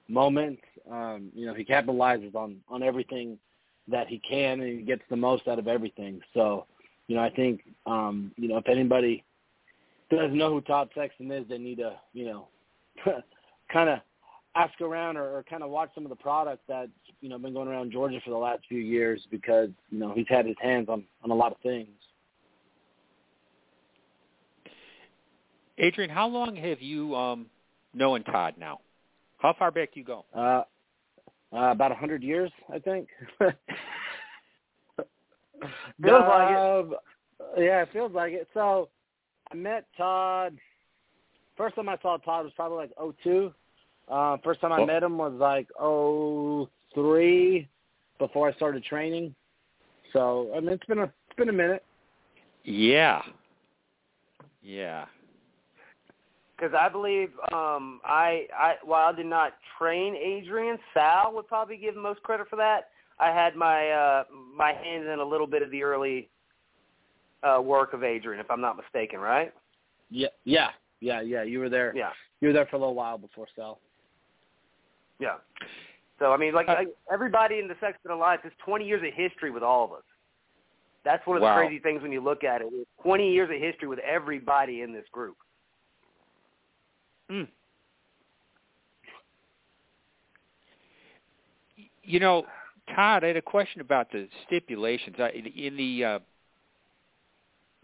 moments. 0.08 0.62
Um, 0.90 1.30
you 1.34 1.46
know, 1.46 1.54
he 1.54 1.64
capitalizes 1.64 2.34
on 2.34 2.56
on 2.68 2.82
everything 2.82 3.38
that 3.88 4.08
he 4.08 4.18
can, 4.18 4.60
and 4.60 4.78
he 4.78 4.84
gets 4.84 5.02
the 5.10 5.16
most 5.16 5.48
out 5.48 5.58
of 5.58 5.68
everything. 5.68 6.20
So, 6.34 6.66
you 7.06 7.16
know, 7.16 7.22
I 7.22 7.30
think 7.30 7.62
um, 7.86 8.32
you 8.36 8.48
know 8.48 8.56
if 8.56 8.68
anybody 8.68 9.24
doesn't 10.10 10.36
know 10.36 10.50
who 10.50 10.60
Todd 10.62 10.90
Sexton 10.94 11.30
is, 11.30 11.46
they 11.48 11.58
need 11.58 11.78
to 11.78 11.96
you 12.12 12.26
know 12.26 12.48
kind 13.72 13.88
of 13.88 14.00
ask 14.56 14.80
around 14.80 15.16
or, 15.16 15.36
or 15.36 15.44
kind 15.48 15.62
of 15.62 15.70
watch 15.70 15.90
some 15.94 16.04
of 16.04 16.10
the 16.10 16.16
product 16.16 16.62
that's 16.68 16.90
you 17.20 17.28
know 17.28 17.38
been 17.38 17.52
going 17.52 17.68
around 17.68 17.92
Georgia 17.92 18.20
for 18.24 18.30
the 18.30 18.36
last 18.36 18.62
few 18.68 18.80
years 18.80 19.22
because 19.30 19.68
you 19.90 19.98
know 19.98 20.12
he's 20.14 20.28
had 20.28 20.46
his 20.46 20.56
hands 20.60 20.88
on 20.88 21.04
on 21.22 21.30
a 21.30 21.34
lot 21.34 21.52
of 21.52 21.58
things. 21.62 21.88
Adrian, 25.80 26.10
how 26.10 26.28
long 26.28 26.54
have 26.56 26.82
you 26.82 27.16
um, 27.16 27.46
known 27.94 28.22
Todd 28.24 28.54
now? 28.58 28.80
How 29.38 29.54
far 29.58 29.70
back 29.70 29.94
do 29.94 30.00
you 30.00 30.06
go? 30.06 30.26
Uh, 30.36 30.62
uh, 31.52 31.70
about 31.70 31.90
a 31.90 31.94
hundred 31.94 32.22
years, 32.22 32.52
I 32.72 32.78
think. 32.78 33.08
feels 33.40 33.54
like 36.02 36.50
it. 36.50 36.98
Yeah, 37.56 37.82
it 37.82 37.88
feels 37.92 38.12
like 38.12 38.32
it. 38.34 38.46
So 38.52 38.90
I 39.50 39.54
met 39.54 39.86
Todd. 39.96 40.58
First 41.56 41.76
time 41.76 41.88
I 41.88 41.96
saw 42.02 42.18
Todd 42.18 42.44
was 42.44 42.52
probably 42.54 42.76
like 42.76 42.92
oh 42.98 43.14
two. 43.24 43.52
Uh, 44.08 44.36
first 44.44 44.60
time 44.60 44.72
I 44.72 44.80
Oh. 44.80 44.86
met 44.86 45.02
him 45.02 45.16
was 45.16 45.32
like 45.32 45.68
oh 45.80 46.68
three, 46.94 47.68
before 48.18 48.48
I 48.48 48.52
started 48.52 48.84
training. 48.84 49.34
So 50.12 50.52
I 50.54 50.60
mean, 50.60 50.70
it's 50.70 50.84
been 50.84 50.98
a 50.98 51.04
it's 51.04 51.36
been 51.38 51.48
a 51.48 51.52
minute. 51.54 51.84
Yeah. 52.64 53.22
Yeah. 54.62 55.06
Because 56.60 56.74
I 56.78 56.88
believe 56.90 57.30
um, 57.52 58.00
I, 58.04 58.46
I, 58.54 58.74
while 58.84 59.08
I 59.08 59.16
did 59.16 59.26
not 59.26 59.54
train 59.78 60.14
Adrian, 60.14 60.78
Sal 60.92 61.32
would 61.34 61.46
probably 61.46 61.78
give 61.78 61.96
most 61.96 62.22
credit 62.22 62.48
for 62.50 62.56
that. 62.56 62.88
I 63.18 63.28
had 63.30 63.56
my 63.56 63.90
uh, 63.90 64.24
my 64.56 64.72
hands 64.72 65.06
in 65.10 65.20
a 65.20 65.24
little 65.24 65.46
bit 65.46 65.62
of 65.62 65.70
the 65.70 65.82
early 65.82 66.28
uh, 67.42 67.60
work 67.62 67.92
of 67.94 68.04
Adrian, 68.04 68.40
if 68.40 68.50
I'm 68.50 68.60
not 68.60 68.76
mistaken, 68.76 69.20
right? 69.20 69.52
Yeah, 70.10 70.28
yeah, 70.44 70.68
yeah, 71.00 71.20
yeah. 71.20 71.42
You 71.42 71.60
were 71.60 71.68
there. 71.68 71.94
Yeah, 71.96 72.10
You 72.40 72.48
were 72.48 72.54
there 72.54 72.66
for 72.66 72.76
a 72.76 72.78
little 72.78 72.94
while 72.94 73.16
before 73.16 73.46
Sal. 73.56 73.78
yeah. 75.18 75.36
So 76.18 76.32
I 76.32 76.36
mean, 76.36 76.52
like, 76.52 76.68
Uh, 76.68 76.74
like 76.74 76.88
everybody 77.10 77.58
in 77.58 77.68
the 77.68 77.74
sex 77.74 77.94
Sexton 77.94 78.10
Alliance 78.10 78.42
is 78.44 78.52
20 78.64 78.86
years 78.86 79.02
of 79.06 79.14
history 79.14 79.50
with 79.50 79.62
all 79.62 79.84
of 79.84 79.92
us. 79.92 80.02
That's 81.04 81.26
one 81.26 81.38
of 81.38 81.40
the 81.40 81.46
Wow. 81.46 81.56
crazy 81.56 81.78
things 81.78 82.02
when 82.02 82.12
you 82.12 82.20
look 82.20 82.44
at 82.44 82.60
it. 82.60 82.68
It's 82.70 82.90
20 83.02 83.32
years 83.32 83.48
of 83.48 83.56
history 83.56 83.88
with 83.88 84.00
everybody 84.00 84.82
in 84.82 84.92
this 84.92 85.06
group. 85.12 85.38
Mm. 87.30 87.48
You 92.02 92.20
know, 92.20 92.44
Todd, 92.94 93.22
I 93.22 93.28
had 93.28 93.36
a 93.36 93.42
question 93.42 93.80
about 93.80 94.10
the 94.10 94.28
stipulations. 94.46 95.16
I, 95.18 95.30
in 95.30 95.76
the 95.76 96.04
uh, 96.04 96.18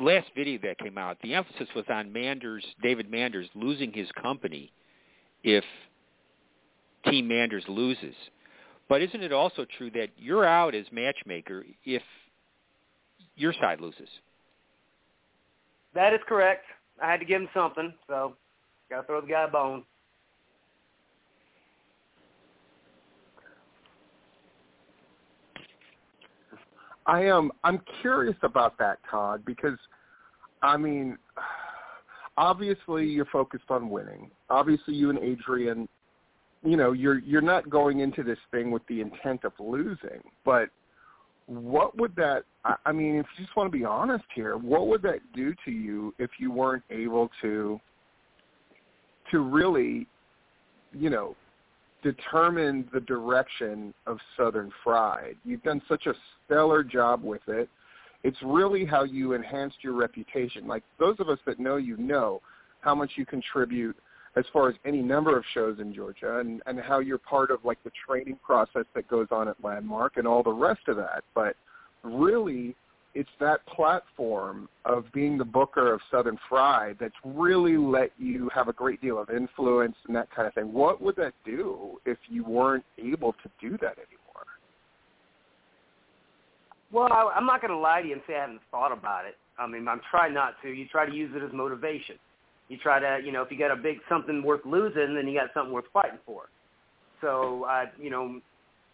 last 0.01 0.27
video 0.35 0.59
that 0.65 0.79
came 0.79 0.99
out, 0.99 1.19
the 1.23 1.35
emphasis 1.35 1.69
was 1.77 1.85
on 1.89 2.13
Manders, 2.13 2.65
David 2.83 3.11
Manders, 3.11 3.49
losing 3.55 3.93
his 3.93 4.09
company 4.21 4.73
if 5.45 5.65
Team 7.09 7.29
Manders 7.29 7.65
loses. 7.69 8.15
But 8.89 9.03
isn't 9.03 9.23
it 9.23 9.33
also 9.33 9.67
true 9.79 9.91
that 9.93 10.09
you're 10.17 10.45
out 10.45 10.75
as 10.75 10.87
matchmaker 10.91 11.65
if 11.85 12.03
your 13.37 13.53
side 13.53 13.81
loses? 13.81 14.09
That 15.95 16.13
is 16.13 16.21
correct. 16.27 16.65
I 17.03 17.11
had 17.11 17.21
to 17.21 17.27
give 17.27 17.41
him 17.43 17.49
something, 17.55 17.93
so 18.09 18.35
got 18.91 19.03
to 19.03 19.07
throw 19.07 19.21
the 19.21 19.27
guy 19.27 19.45
a 19.45 19.49
bone. 19.49 19.85
I 27.07 27.23
am. 27.25 27.53
I'm 27.63 27.81
curious 28.03 28.37
about 28.43 28.79
that, 28.79 28.99
Todd, 29.09 29.45
because 29.45 29.79
I 30.63 30.77
mean, 30.77 31.17
obviously 32.37 33.07
you're 33.07 33.27
focused 33.27 33.71
on 33.71 33.89
winning. 33.89 34.31
Obviously, 34.51 34.95
you 34.95 35.11
and 35.11 35.19
Adrian, 35.19 35.89
you 36.65 36.77
know, 36.77 36.93
you're 36.93 37.19
you're 37.21 37.41
not 37.41 37.71
going 37.71 38.01
into 38.01 38.23
this 38.23 38.39
thing 38.51 38.71
with 38.71 38.83
the 38.89 39.01
intent 39.01 39.45
of 39.45 39.53
losing. 39.59 40.21
But 40.45 40.69
what 41.47 41.97
would 41.97 42.17
that? 42.17 42.43
I, 42.65 42.75
I 42.87 42.93
mean, 42.93 43.17
if 43.17 43.27
you 43.37 43.45
just 43.45 43.57
want 43.57 43.71
to 43.71 43.79
be 43.79 43.85
honest 43.85 44.25
here, 44.35 44.57
what 44.57 44.89
would 44.89 45.03
that 45.03 45.21
do 45.35 45.55
to 45.65 45.71
you 45.71 46.15
if 46.19 46.31
you 46.39 46.51
weren't 46.51 46.85
able 46.91 47.31
to 47.43 47.81
to 49.31 49.41
really, 49.41 50.07
you 50.93 51.11
know, 51.11 51.37
determine 52.03 52.89
the 52.93 53.01
direction 53.01 53.93
of 54.07 54.19
Southern 54.37 54.71
Fried. 54.85 55.37
You've 55.45 55.63
done 55.63 55.83
such 55.89 56.07
a 56.07 56.15
stellar 56.45 56.85
job 56.85 57.23
with 57.25 57.43
it. 57.49 57.69
It's 58.23 58.37
really 58.43 58.85
how 58.85 59.05
you 59.05 59.33
enhanced 59.33 59.79
your 59.83 59.95
reputation. 59.95 60.67
Like 60.67 60.83
those 60.99 61.17
of 61.19 61.29
us 61.29 61.39
that 61.47 61.59
know 61.59 61.77
you 61.77 61.97
know 61.97 62.41
how 62.81 62.95
much 62.95 63.13
you 63.17 63.27
contribute 63.27 63.97
as 64.37 64.45
far 64.53 64.69
as 64.69 64.75
any 64.85 65.01
number 65.01 65.37
of 65.37 65.45
shows 65.55 65.79
in 65.81 65.95
Georgia 65.95 66.39
and, 66.41 66.63
and 66.67 66.79
how 66.79 66.99
you're 66.99 67.19
part 67.19 67.51
of 67.51 67.65
like 67.65 67.83
the 67.85 67.91
training 68.07 68.39
process 68.45 68.85
that 68.95 69.09
goes 69.09 69.29
on 69.31 69.49
at 69.49 69.57
Landmark 69.65 70.17
and 70.17 70.27
all 70.27 70.43
the 70.43 70.53
rest 70.53 70.89
of 70.89 70.97
that. 70.97 71.25
But 71.35 71.57
really 72.03 72.77
it's 73.17 73.31
that 73.41 73.65
platform 73.67 74.69
of 74.85 75.07
being 75.15 75.39
the 75.39 75.45
booker 75.45 75.95
of 75.95 76.01
Southern 76.11 76.39
Fried 76.51 76.99
that's 77.01 77.15
really 77.25 77.79
let 77.79 78.11
you 78.19 78.51
have 78.55 78.69
a 78.69 78.75
great 78.75 79.01
deal 79.01 79.19
of 79.19 79.31
influence 79.31 79.97
and 80.07 80.15
that 80.15 80.29
kind 80.37 80.47
of 80.47 80.53
thing. 80.53 80.71
What 80.71 81.01
would 81.01 81.17
that 81.17 81.33
do 81.47 81.99
if 82.05 82.19
you 82.29 82.45
weren't 82.45 82.85
able 82.99 83.33
to 83.33 83.51
do 83.59 83.71
that 83.79 83.97
anymore? 83.97 84.45
Well, 86.93 87.09
I, 87.11 87.33
I'm 87.35 87.47
not 87.47 87.63
going 87.63 87.71
to 87.71 87.79
lie 87.79 88.03
to 88.03 88.07
you 88.07 88.13
and 88.13 88.23
say 88.27 88.35
I 88.37 88.43
haven't 88.43 88.61
thought 88.71 88.93
about 88.93 89.25
it. 89.25 89.37
I 89.59 89.67
mean, 89.67 89.89
I'm 89.89 90.03
trying 90.11 90.35
not 90.35 90.57
to. 90.63 90.69
You 90.69 90.87
try 90.87 91.07
to 91.07 91.15
use 91.15 91.33
it 91.35 91.43
as 91.43 91.51
motivation. 91.55 92.17
You 92.69 92.77
try 92.77 93.01
to, 93.01 93.25
you 93.25 93.33
know, 93.33 93.41
if 93.41 93.51
you 93.51 93.59
got 93.59 93.71
a 93.71 93.77
big 93.77 93.97
something 94.11 94.43
worth 94.43 94.67
losing, 94.67 95.15
then 95.15 95.27
you 95.27 95.39
got 95.39 95.49
something 95.55 95.73
worth 95.73 95.87
fighting 95.91 96.19
for. 96.27 96.51
So, 97.23 97.65
I, 97.65 97.87
you 97.99 98.11
know, 98.11 98.41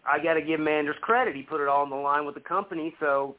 I 0.07 0.23
got 0.23 0.35
to 0.35 0.41
give 0.41 0.61
Manders 0.61 0.95
credit. 1.01 1.35
He 1.35 1.41
put 1.41 1.59
it 1.59 1.67
all 1.67 1.81
on 1.81 1.89
the 1.89 1.97
line 1.97 2.25
with 2.25 2.35
the 2.35 2.41
company, 2.41 2.93
so 3.01 3.35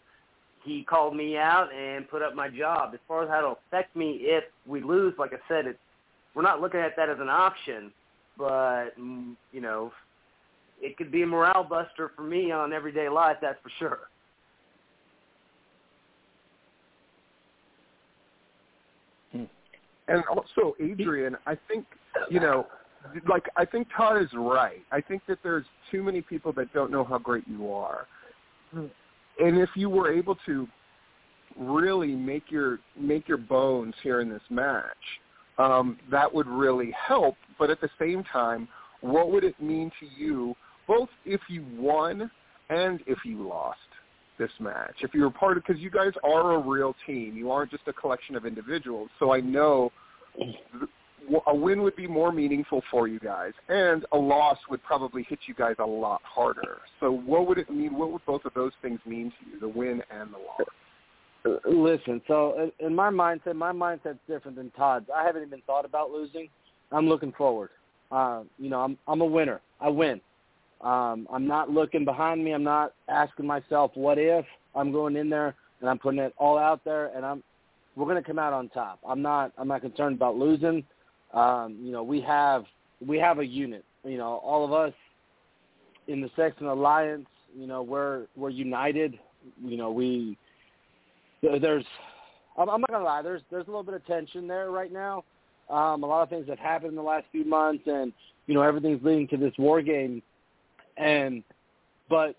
he 0.64 0.82
called 0.82 1.14
me 1.14 1.36
out 1.36 1.68
and 1.72 2.08
put 2.08 2.22
up 2.22 2.34
my 2.34 2.48
job. 2.48 2.94
As 2.94 3.00
far 3.06 3.22
as 3.22 3.28
how 3.28 3.38
it'll 3.38 3.58
affect 3.68 3.94
me 3.94 4.20
if 4.22 4.44
we 4.66 4.82
lose, 4.82 5.14
like 5.18 5.32
I 5.32 5.38
said, 5.48 5.66
it, 5.66 5.78
we're 6.34 6.42
not 6.42 6.60
looking 6.60 6.80
at 6.80 6.96
that 6.96 7.08
as 7.08 7.18
an 7.20 7.28
option, 7.28 7.92
but 8.36 8.98
mm, 8.98 9.36
you 9.52 9.60
know, 9.60 9.92
it 10.80 10.96
could 10.96 11.12
be 11.12 11.22
a 11.22 11.26
morale 11.26 11.64
buster 11.64 12.10
for 12.16 12.22
me 12.22 12.50
on 12.50 12.72
everyday 12.72 13.08
life. 13.08 13.36
That's 13.40 13.58
for 13.62 13.70
sure. 13.78 13.98
And 20.06 20.22
also, 20.30 20.74
Adrian, 20.80 21.36
I 21.46 21.56
think 21.68 21.86
you 22.30 22.40
know, 22.40 22.66
like 23.28 23.44
I 23.56 23.64
think 23.64 23.88
Todd 23.96 24.20
is 24.20 24.28
right. 24.34 24.82
I 24.92 25.00
think 25.00 25.22
that 25.28 25.38
there's 25.42 25.64
too 25.90 26.02
many 26.02 26.20
people 26.20 26.52
that 26.54 26.72
don't 26.74 26.90
know 26.90 27.04
how 27.04 27.18
great 27.18 27.44
you 27.48 27.72
are, 27.72 28.06
and 29.38 29.58
if 29.58 29.70
you 29.74 29.90
were 29.90 30.12
able 30.12 30.36
to 30.46 30.66
really 31.56 32.12
make 32.12 32.50
your 32.50 32.78
make 32.98 33.28
your 33.28 33.38
bones 33.38 33.94
here 34.02 34.20
in 34.20 34.28
this 34.28 34.42
match, 34.50 34.96
um, 35.58 35.98
that 36.10 36.32
would 36.32 36.46
really 36.46 36.92
help. 36.92 37.36
But 37.58 37.70
at 37.70 37.80
the 37.80 37.90
same 37.98 38.24
time, 38.32 38.68
what 39.00 39.30
would 39.30 39.44
it 39.44 39.60
mean 39.60 39.90
to 40.00 40.06
you, 40.20 40.54
both 40.88 41.08
if 41.24 41.40
you 41.48 41.64
won 41.76 42.30
and 42.70 43.00
if 43.06 43.18
you 43.24 43.46
lost 43.46 43.78
this 44.38 44.50
match? 44.58 44.96
If 45.02 45.14
you 45.14 45.22
were 45.22 45.30
part 45.30 45.56
of, 45.56 45.64
because 45.66 45.80
you 45.80 45.90
guys 45.90 46.12
are 46.24 46.54
a 46.54 46.58
real 46.58 46.94
team, 47.06 47.36
you 47.36 47.50
aren't 47.50 47.70
just 47.70 47.84
a 47.86 47.92
collection 47.92 48.34
of 48.34 48.46
individuals. 48.46 49.10
So 49.18 49.32
I 49.32 49.40
know 49.40 49.92
a 51.46 51.54
win 51.54 51.82
would 51.82 51.96
be 51.96 52.06
more 52.06 52.32
meaningful 52.32 52.82
for 52.90 53.08
you 53.08 53.18
guys, 53.18 53.52
and 53.68 54.04
a 54.12 54.16
loss 54.16 54.58
would 54.70 54.82
probably 54.82 55.24
hit 55.28 55.38
you 55.46 55.54
guys 55.54 55.76
a 55.78 55.86
lot 55.86 56.20
harder. 56.24 56.78
So 57.00 57.10
what 57.10 57.46
would 57.46 57.58
it 57.58 57.70
mean? 57.70 57.96
What 57.96 58.12
would 58.12 58.24
both 58.26 58.44
of 58.44 58.54
those 58.54 58.72
things 58.82 59.00
mean 59.06 59.30
to 59.30 59.50
you, 59.50 59.60
the 59.60 59.68
win 59.68 60.02
and 60.10 60.30
the 60.32 60.38
loss? 60.38 61.60
Listen, 61.66 62.22
so 62.26 62.70
in 62.78 62.94
my 62.94 63.10
mindset, 63.10 63.54
my 63.54 63.72
mindset's 63.72 64.18
different 64.26 64.56
than 64.56 64.70
Todd's. 64.70 65.06
I 65.14 65.24
haven't 65.24 65.42
even 65.42 65.60
thought 65.66 65.84
about 65.84 66.10
losing. 66.10 66.48
I'm 66.90 67.08
looking 67.08 67.32
forward. 67.32 67.70
Uh, 68.10 68.44
you 68.58 68.70
know, 68.70 68.80
I'm 68.80 68.96
I'm 69.06 69.20
a 69.20 69.26
winner. 69.26 69.60
I 69.80 69.88
win. 69.88 70.20
Um, 70.80 71.26
I'm 71.32 71.46
not 71.46 71.70
looking 71.70 72.04
behind 72.04 72.42
me. 72.44 72.52
I'm 72.52 72.62
not 72.62 72.94
asking 73.08 73.46
myself 73.46 73.90
what 73.94 74.18
if. 74.18 74.44
I'm 74.74 74.90
going 74.90 75.16
in 75.16 75.30
there 75.30 75.54
and 75.80 75.90
I'm 75.90 75.98
putting 75.98 76.20
it 76.20 76.34
all 76.38 76.58
out 76.58 76.82
there, 76.84 77.06
and 77.14 77.26
I'm 77.26 77.42
we're 77.96 78.06
going 78.06 78.20
to 78.20 78.26
come 78.26 78.38
out 78.38 78.52
on 78.52 78.68
top. 78.70 78.98
I'm 79.06 79.22
not 79.22 79.52
I'm 79.58 79.68
not 79.68 79.82
concerned 79.82 80.16
about 80.16 80.36
losing. 80.36 80.84
Um, 81.34 81.76
you 81.80 81.92
know, 81.92 82.02
we 82.02 82.20
have 82.22 82.64
we 83.04 83.18
have 83.18 83.38
a 83.38 83.46
unit. 83.46 83.84
You 84.04 84.18
know, 84.18 84.40
all 84.44 84.64
of 84.64 84.72
us 84.72 84.92
in 86.08 86.20
the 86.20 86.30
Sexton 86.36 86.66
Alliance. 86.66 87.26
You 87.56 87.66
know, 87.66 87.82
we're 87.82 88.26
we're 88.36 88.50
united. 88.50 89.18
You 89.62 89.76
know, 89.76 89.90
we 89.90 90.38
there's 91.42 91.84
I'm, 92.56 92.68
I'm 92.68 92.80
not 92.80 92.90
gonna 92.90 93.04
lie. 93.04 93.22
There's 93.22 93.42
there's 93.50 93.66
a 93.66 93.70
little 93.70 93.82
bit 93.82 93.94
of 93.94 94.06
tension 94.06 94.46
there 94.46 94.70
right 94.70 94.92
now. 94.92 95.24
Um, 95.70 96.02
a 96.02 96.06
lot 96.06 96.22
of 96.22 96.28
things 96.28 96.48
have 96.48 96.58
happened 96.58 96.90
in 96.90 96.96
the 96.96 97.02
last 97.02 97.24
few 97.32 97.44
months, 97.44 97.84
and 97.86 98.12
you 98.46 98.54
know 98.54 98.62
everything's 98.62 99.02
leading 99.02 99.28
to 99.28 99.36
this 99.36 99.52
war 99.58 99.82
game. 99.82 100.22
And 100.96 101.42
but 102.08 102.36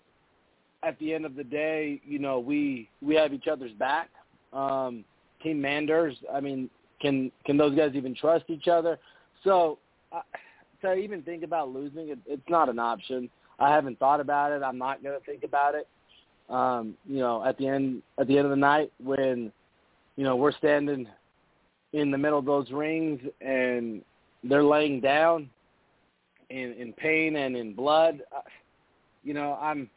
at 0.82 0.98
the 0.98 1.12
end 1.12 1.26
of 1.26 1.34
the 1.34 1.44
day, 1.44 2.00
you 2.06 2.18
know 2.18 2.38
we 2.38 2.88
we 3.02 3.14
have 3.16 3.32
each 3.32 3.48
other's 3.48 3.72
back. 3.72 4.08
Um, 4.52 5.04
Team 5.42 5.60
Manders, 5.60 6.16
I 6.32 6.40
mean, 6.40 6.70
can 7.00 7.30
can 7.44 7.56
those 7.56 7.76
guys 7.76 7.92
even 7.94 8.14
trust 8.14 8.44
each 8.48 8.68
other? 8.68 8.98
So 9.44 9.78
uh, 10.12 10.20
to 10.82 10.94
even 10.94 11.22
think 11.22 11.42
about 11.42 11.70
losing, 11.70 12.08
it, 12.08 12.18
it's 12.26 12.48
not 12.48 12.68
an 12.68 12.78
option. 12.78 13.30
I 13.58 13.70
haven't 13.70 13.98
thought 13.98 14.20
about 14.20 14.52
it. 14.52 14.62
I'm 14.62 14.78
not 14.78 15.02
going 15.02 15.18
to 15.18 15.24
think 15.24 15.44
about 15.44 15.74
it 15.74 15.88
um, 16.48 16.94
you 17.06 17.18
know, 17.18 17.44
at 17.44 17.58
the 17.58 17.66
end 17.66 18.02
at 18.18 18.26
the 18.26 18.36
end 18.36 18.46
of 18.46 18.50
the 18.50 18.56
night 18.56 18.92
when, 19.02 19.52
you 20.16 20.24
know, 20.24 20.36
we're 20.36 20.52
standing 20.52 21.06
in 21.92 22.10
the 22.10 22.18
middle 22.18 22.38
of 22.38 22.44
those 22.44 22.70
rings 22.70 23.20
and 23.40 24.02
they're 24.44 24.64
laying 24.64 25.00
down 25.00 25.50
in 26.50 26.72
in 26.74 26.92
pain 26.92 27.36
and 27.36 27.56
in 27.56 27.74
blood, 27.74 28.22
uh, 28.34 28.42
you 29.24 29.34
know, 29.34 29.58
I'm 29.60 29.90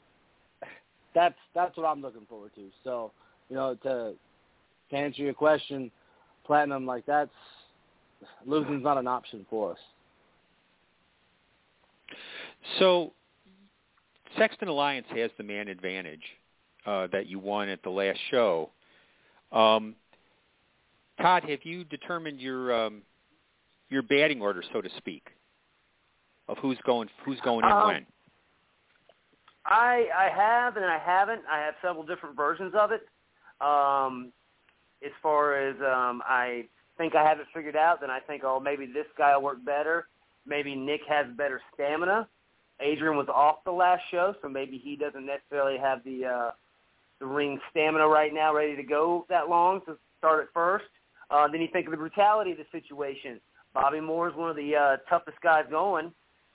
that's 1.13 1.37
that's 1.53 1.77
what 1.77 1.85
I'm 1.85 2.01
looking 2.01 2.25
forward 2.27 2.51
to. 2.55 2.69
So, 2.83 3.11
you 3.49 3.55
know, 3.55 3.75
to 3.83 4.13
to 4.89 4.95
answer 4.95 5.21
your 5.21 5.33
question, 5.33 5.91
platinum 6.49 6.83
like 6.83 7.05
that's 7.05 7.29
losing's 8.43 8.83
not 8.83 8.97
an 8.97 9.05
option 9.05 9.45
for 9.51 9.73
us. 9.73 9.77
So 12.79 13.13
Sexton 14.35 14.67
Alliance 14.67 15.05
has 15.11 15.29
the 15.37 15.43
man 15.43 15.67
advantage 15.67 16.23
uh, 16.87 17.05
that 17.11 17.27
you 17.27 17.37
won 17.37 17.69
at 17.69 17.83
the 17.83 17.91
last 17.91 18.17
show. 18.31 18.71
Um, 19.51 19.93
Todd, 21.21 21.43
have 21.47 21.59
you 21.61 21.83
determined 21.83 22.39
your 22.39 22.73
um, 22.73 23.03
your 23.91 24.01
batting 24.01 24.41
order, 24.41 24.63
so 24.73 24.81
to 24.81 24.89
speak, 24.97 25.27
of 26.47 26.57
who's 26.57 26.79
going 26.83 27.09
who's 27.23 27.39
going 27.41 27.63
in 27.63 27.71
um, 27.71 27.87
when? 27.87 28.05
I 29.67 30.07
I 30.17 30.29
have 30.35 30.77
and 30.77 30.85
I 30.85 30.97
haven't. 30.97 31.43
I 31.47 31.59
have 31.59 31.75
several 31.83 32.03
different 32.03 32.35
versions 32.35 32.73
of 32.75 32.91
it. 32.91 33.01
Um, 33.61 34.31
as 35.03 35.11
far 35.21 35.55
as 35.55 35.75
um, 35.77 36.21
I 36.25 36.65
think 36.97 37.15
I 37.15 37.23
have 37.23 37.39
it 37.39 37.47
figured 37.53 37.75
out, 37.75 38.01
then 38.01 38.09
I 38.09 38.19
think 38.19 38.43
oh 38.43 38.59
maybe 38.59 38.85
this 38.85 39.07
guy 39.17 39.35
will 39.35 39.43
work 39.43 39.65
better. 39.65 40.07
Maybe 40.45 40.75
Nick 40.75 41.01
has 41.07 41.27
better 41.37 41.61
stamina. 41.73 42.27
Adrian 42.81 43.17
was 43.17 43.27
off 43.27 43.63
the 43.65 43.71
last 43.71 44.01
show, 44.09 44.33
so 44.41 44.47
maybe 44.47 44.77
he 44.77 44.95
doesn't 44.95 45.25
necessarily 45.25 45.77
have 45.77 46.03
the 46.03 46.25
uh, 46.25 46.51
the 47.19 47.25
ring 47.25 47.59
stamina 47.71 48.07
right 48.07 48.33
now, 48.33 48.53
ready 48.53 48.75
to 48.75 48.83
go 48.83 49.25
that 49.29 49.49
long 49.49 49.81
to 49.85 49.97
start 50.17 50.43
at 50.43 50.53
first. 50.53 50.85
Uh, 51.29 51.47
then 51.47 51.61
you 51.61 51.67
think 51.71 51.85
of 51.85 51.91
the 51.91 51.97
brutality 51.97 52.51
of 52.51 52.57
the 52.57 52.65
situation. 52.71 53.39
Bobby 53.73 53.99
Moore 53.99 54.29
is 54.29 54.35
one 54.35 54.49
of 54.49 54.55
the 54.55 54.75
uh, 54.75 54.97
toughest 55.09 55.37
guys 55.41 55.65
going. 55.69 56.11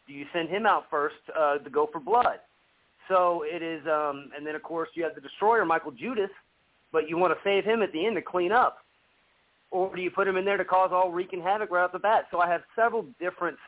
Do 0.06 0.12
you 0.12 0.26
send 0.32 0.48
him 0.48 0.66
out 0.66 0.84
first 0.90 1.14
uh, 1.38 1.58
to 1.58 1.70
go 1.70 1.88
for 1.92 2.00
blood? 2.00 2.40
So 3.08 3.44
it 3.46 3.62
is, 3.62 3.86
um, 3.86 4.30
and 4.36 4.46
then 4.46 4.54
of 4.54 4.62
course 4.62 4.88
you 4.94 5.04
have 5.04 5.14
the 5.14 5.20
destroyer, 5.20 5.64
Michael 5.64 5.92
Judas, 5.92 6.30
but 6.94 7.08
you 7.08 7.18
want 7.18 7.34
to 7.34 7.38
save 7.42 7.64
him 7.64 7.82
at 7.82 7.92
the 7.92 8.06
end 8.06 8.14
to 8.14 8.22
clean 8.22 8.52
up, 8.52 8.78
or 9.72 9.94
do 9.94 10.00
you 10.00 10.12
put 10.12 10.28
him 10.28 10.36
in 10.36 10.44
there 10.44 10.56
to 10.56 10.64
cause 10.64 10.90
all 10.92 11.10
wreaking 11.10 11.42
havoc 11.42 11.70
right 11.72 11.82
off 11.82 11.92
the 11.92 11.98
bat? 11.98 12.26
So 12.30 12.38
I 12.38 12.48
have 12.48 12.62
several 12.76 13.04
different 13.20 13.58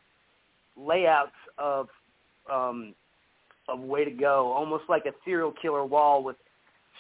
layouts 0.77 1.33
of 1.59 1.89
um, 2.51 2.95
of 3.69 3.81
way 3.81 4.05
to 4.05 4.13
go, 4.13 4.53
almost 4.53 4.85
like 4.89 5.07
a 5.07 5.13
serial 5.25 5.53
killer 5.61 5.85
wall 5.85 6.23
with 6.23 6.37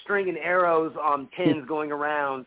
stringing 0.03 0.37
arrows 0.37 0.93
on 1.01 1.29
pins 1.37 1.65
going 1.69 1.93
around 1.93 2.45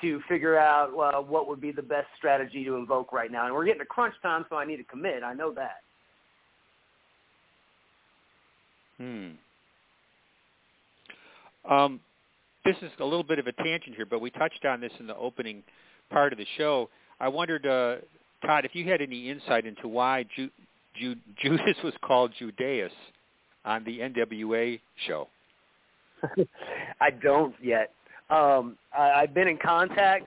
to 0.00 0.20
figure 0.28 0.58
out 0.58 0.90
uh, 0.98 1.22
what 1.22 1.48
would 1.48 1.60
be 1.60 1.70
the 1.70 1.80
best 1.80 2.08
strategy 2.18 2.64
to 2.64 2.74
invoke 2.74 3.12
right 3.12 3.30
now. 3.30 3.46
And 3.46 3.54
we're 3.54 3.64
getting 3.64 3.78
to 3.78 3.86
crunch 3.86 4.14
time, 4.22 4.44
so 4.50 4.56
I 4.56 4.64
need 4.64 4.78
to 4.78 4.84
commit. 4.84 5.22
I 5.22 5.34
know 5.34 5.54
that. 5.54 5.76
Hmm. 8.98 9.30
Um, 11.72 12.00
this 12.64 12.76
is 12.82 12.90
a 13.00 13.04
little 13.04 13.22
bit 13.22 13.38
of 13.38 13.46
a 13.46 13.52
tangent 13.52 13.94
here, 13.94 14.06
but 14.06 14.20
we 14.20 14.30
touched 14.30 14.64
on 14.64 14.80
this 14.80 14.92
in 14.98 15.06
the 15.06 15.16
opening 15.16 15.62
part 16.10 16.32
of 16.32 16.38
the 16.38 16.46
show. 16.56 16.88
I 17.20 17.28
wondered, 17.28 17.66
uh, 17.66 17.96
Todd, 18.46 18.64
if 18.64 18.74
you 18.74 18.88
had 18.90 19.00
any 19.00 19.30
insight 19.30 19.66
into 19.66 19.88
why 19.88 20.24
Ju- 20.34 20.50
Ju- 20.98 21.16
Judas 21.42 21.76
was 21.82 21.94
called 22.02 22.32
Judas 22.38 22.92
on 23.64 23.84
the 23.84 24.00
NWA 24.00 24.80
show. 25.06 25.28
I 27.00 27.10
don't 27.10 27.54
yet. 27.62 27.90
Um, 28.30 28.78
I, 28.96 29.10
I've 29.10 29.34
been 29.34 29.48
in 29.48 29.58
contact 29.58 30.26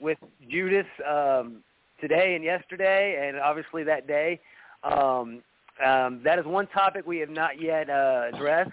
with 0.00 0.18
Judas 0.50 0.86
um, 1.08 1.62
today 2.00 2.34
and 2.34 2.44
yesterday, 2.44 3.26
and 3.26 3.38
obviously 3.38 3.84
that 3.84 4.06
day. 4.06 4.40
Um, 4.82 5.42
um, 5.84 6.20
that 6.24 6.38
is 6.38 6.44
one 6.44 6.66
topic 6.68 7.06
we 7.06 7.18
have 7.18 7.30
not 7.30 7.60
yet 7.60 7.88
uh, 7.88 8.24
addressed. 8.32 8.70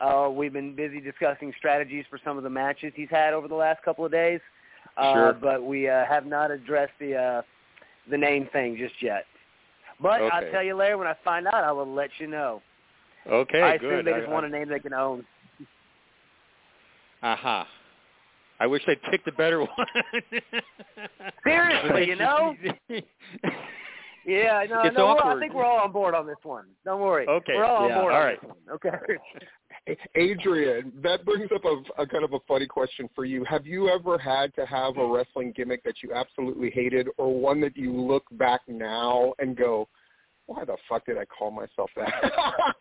Uh, 0.00 0.30
we've 0.32 0.52
been 0.52 0.74
busy 0.74 1.00
discussing 1.00 1.52
strategies 1.58 2.04
for 2.08 2.18
some 2.24 2.36
of 2.38 2.42
the 2.42 2.50
matches 2.50 2.92
he's 2.96 3.10
had 3.10 3.34
over 3.34 3.48
the 3.48 3.54
last 3.54 3.82
couple 3.82 4.04
of 4.04 4.10
days, 4.10 4.40
uh, 4.96 5.12
sure. 5.12 5.32
but 5.34 5.62
we 5.64 5.88
uh, 5.88 6.04
have 6.06 6.24
not 6.26 6.50
addressed 6.50 6.92
the 6.98 7.14
uh, 7.16 7.42
the 8.10 8.16
name 8.16 8.48
thing 8.52 8.76
just 8.78 8.94
yet. 9.02 9.24
But 10.00 10.22
Okay. 10.22 10.30
I'll 10.46 10.50
tell 10.52 10.62
you 10.62 10.74
later 10.74 10.96
when 10.96 11.06
I 11.06 11.14
find 11.22 11.46
out. 11.46 11.62
I 11.64 11.70
will 11.72 11.92
let 11.92 12.10
you 12.18 12.26
know. 12.26 12.62
Okay, 13.30 13.60
I 13.60 13.76
good. 13.76 13.92
assume 13.92 14.04
they 14.06 14.12
just 14.18 14.28
I- 14.28 14.32
want 14.32 14.46
a 14.46 14.48
name 14.48 14.68
they 14.68 14.78
can 14.80 14.94
own. 14.94 15.24
Aha. 17.22 17.68
I 18.58 18.66
wish 18.66 18.82
they'd 18.86 19.02
picked 19.10 19.28
a 19.28 19.32
better 19.32 19.60
one. 19.60 19.70
Seriously, 21.44 22.06
you 22.08 22.16
know? 22.16 22.54
Yeah, 24.26 24.64
no, 24.68 24.82
It's 24.82 24.94
no, 24.96 25.16
I 25.18 25.38
think 25.40 25.54
we're 25.54 25.64
all 25.64 25.78
on 25.80 25.92
board 25.92 26.14
on 26.14 26.26
this 26.26 26.36
one. 26.42 26.66
Don't 26.84 27.00
worry. 27.00 27.26
Okay. 27.26 27.54
We're 27.56 27.64
all 27.64 27.88
Yeah, 27.88 27.94
on 27.96 28.00
board 28.02 28.12
all 28.14 28.20
on 28.20 28.26
right. 28.26 28.40
this 28.40 28.48
one. 28.50 28.58
Okay. 28.74 29.16
Adrian, 30.14 30.92
that 31.02 31.24
brings 31.24 31.50
up 31.54 31.64
a, 31.64 32.02
a 32.02 32.06
kind 32.06 32.24
of 32.24 32.32
a 32.32 32.38
funny 32.46 32.66
question 32.66 33.08
for 33.14 33.24
you. 33.24 33.44
Have 33.44 33.66
you 33.66 33.88
ever 33.88 34.18
had 34.18 34.54
to 34.54 34.66
have 34.66 34.98
a 34.98 35.06
wrestling 35.06 35.52
gimmick 35.56 35.82
that 35.84 36.02
you 36.02 36.12
absolutely 36.14 36.70
hated, 36.70 37.08
or 37.16 37.38
one 37.38 37.60
that 37.62 37.76
you 37.76 37.92
look 37.92 38.24
back 38.32 38.60
now 38.68 39.32
and 39.38 39.56
go, 39.56 39.88
"Why 40.46 40.64
the 40.64 40.76
fuck 40.88 41.06
did 41.06 41.18
I 41.18 41.24
call 41.24 41.50
myself 41.50 41.90
that?" 41.96 42.12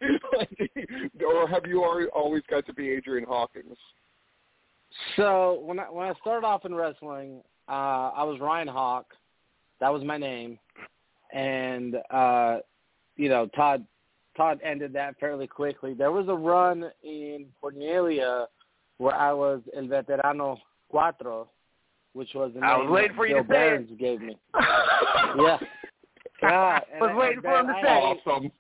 or 1.26 1.48
have 1.48 1.66
you 1.66 1.84
always 2.14 2.44
got 2.50 2.66
to 2.68 2.74
be 2.74 2.90
Adrian 2.90 3.26
Hawkins? 3.28 3.78
So 5.16 5.62
when 5.64 5.80
I 5.80 5.90
when 5.90 6.08
I 6.08 6.14
started 6.20 6.46
off 6.46 6.66
in 6.66 6.76
wrestling, 6.76 7.42
uh, 7.68 8.12
I 8.16 8.24
was 8.24 8.40
Ryan 8.40 8.68
Hawk. 8.68 9.14
That 9.80 9.94
was 9.94 10.04
my 10.04 10.18
name, 10.18 10.60
and 11.34 11.96
uh, 12.12 12.58
you 13.16 13.30
know 13.30 13.48
Todd 13.56 13.86
Todd 14.40 14.62
ended 14.64 14.94
that 14.94 15.20
fairly 15.20 15.48
quickly. 15.48 15.94
There 15.94 16.14
was 16.14 16.30
a 16.30 16.34
run 16.34 16.86
in 17.04 17.48
Cornelia 17.60 18.46
where 18.98 19.14
I 19.14 19.34
was 19.34 19.60
El 19.76 19.84
Veterano 19.84 20.58
Cuatro, 20.94 21.48
which 22.14 22.30
was 22.34 22.52
the 22.54 22.62
name 22.62 22.70
I 22.70 22.78
was 22.78 22.90
waiting 22.90 23.18
for 23.18 23.28
you 23.28 23.36
Bill 23.36 23.44
to 23.44 23.50
say 23.50 23.54
Behrens 23.54 23.90
it. 23.92 24.00
gave 24.00 24.22
me. 24.22 24.38
yeah. 24.56 25.58
God, 26.40 26.82
I 26.96 27.02
was 27.02 27.10
and 27.10 27.18
waiting 27.18 27.42
for 27.42 27.60
him 27.60 27.68
to 27.68 27.74
I, 27.74 27.82
say 27.82 27.88
Awesome. 27.90 28.52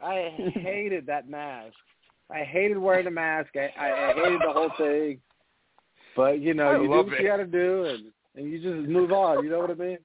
I 0.00 0.50
hated 0.60 1.04
that 1.06 1.28
mask. 1.28 1.74
I 2.30 2.44
hated 2.44 2.78
wearing 2.78 3.08
a 3.08 3.10
mask. 3.10 3.50
I, 3.56 3.70
I, 3.76 4.10
I 4.10 4.12
hated 4.14 4.40
the 4.40 4.52
whole 4.52 4.70
thing. 4.78 5.18
But 6.16 6.40
you 6.40 6.54
know, 6.54 6.68
I 6.68 6.76
you 6.76 6.82
do 6.84 6.88
what 6.90 7.12
it. 7.12 7.20
you 7.22 7.26
got 7.26 7.38
to 7.38 7.46
do, 7.46 7.86
and 7.86 8.04
and 8.36 8.52
you 8.52 8.62
just 8.62 8.88
move 8.88 9.10
on. 9.10 9.42
You 9.42 9.50
know 9.50 9.58
what 9.58 9.70
I 9.70 9.74
mean? 9.74 9.98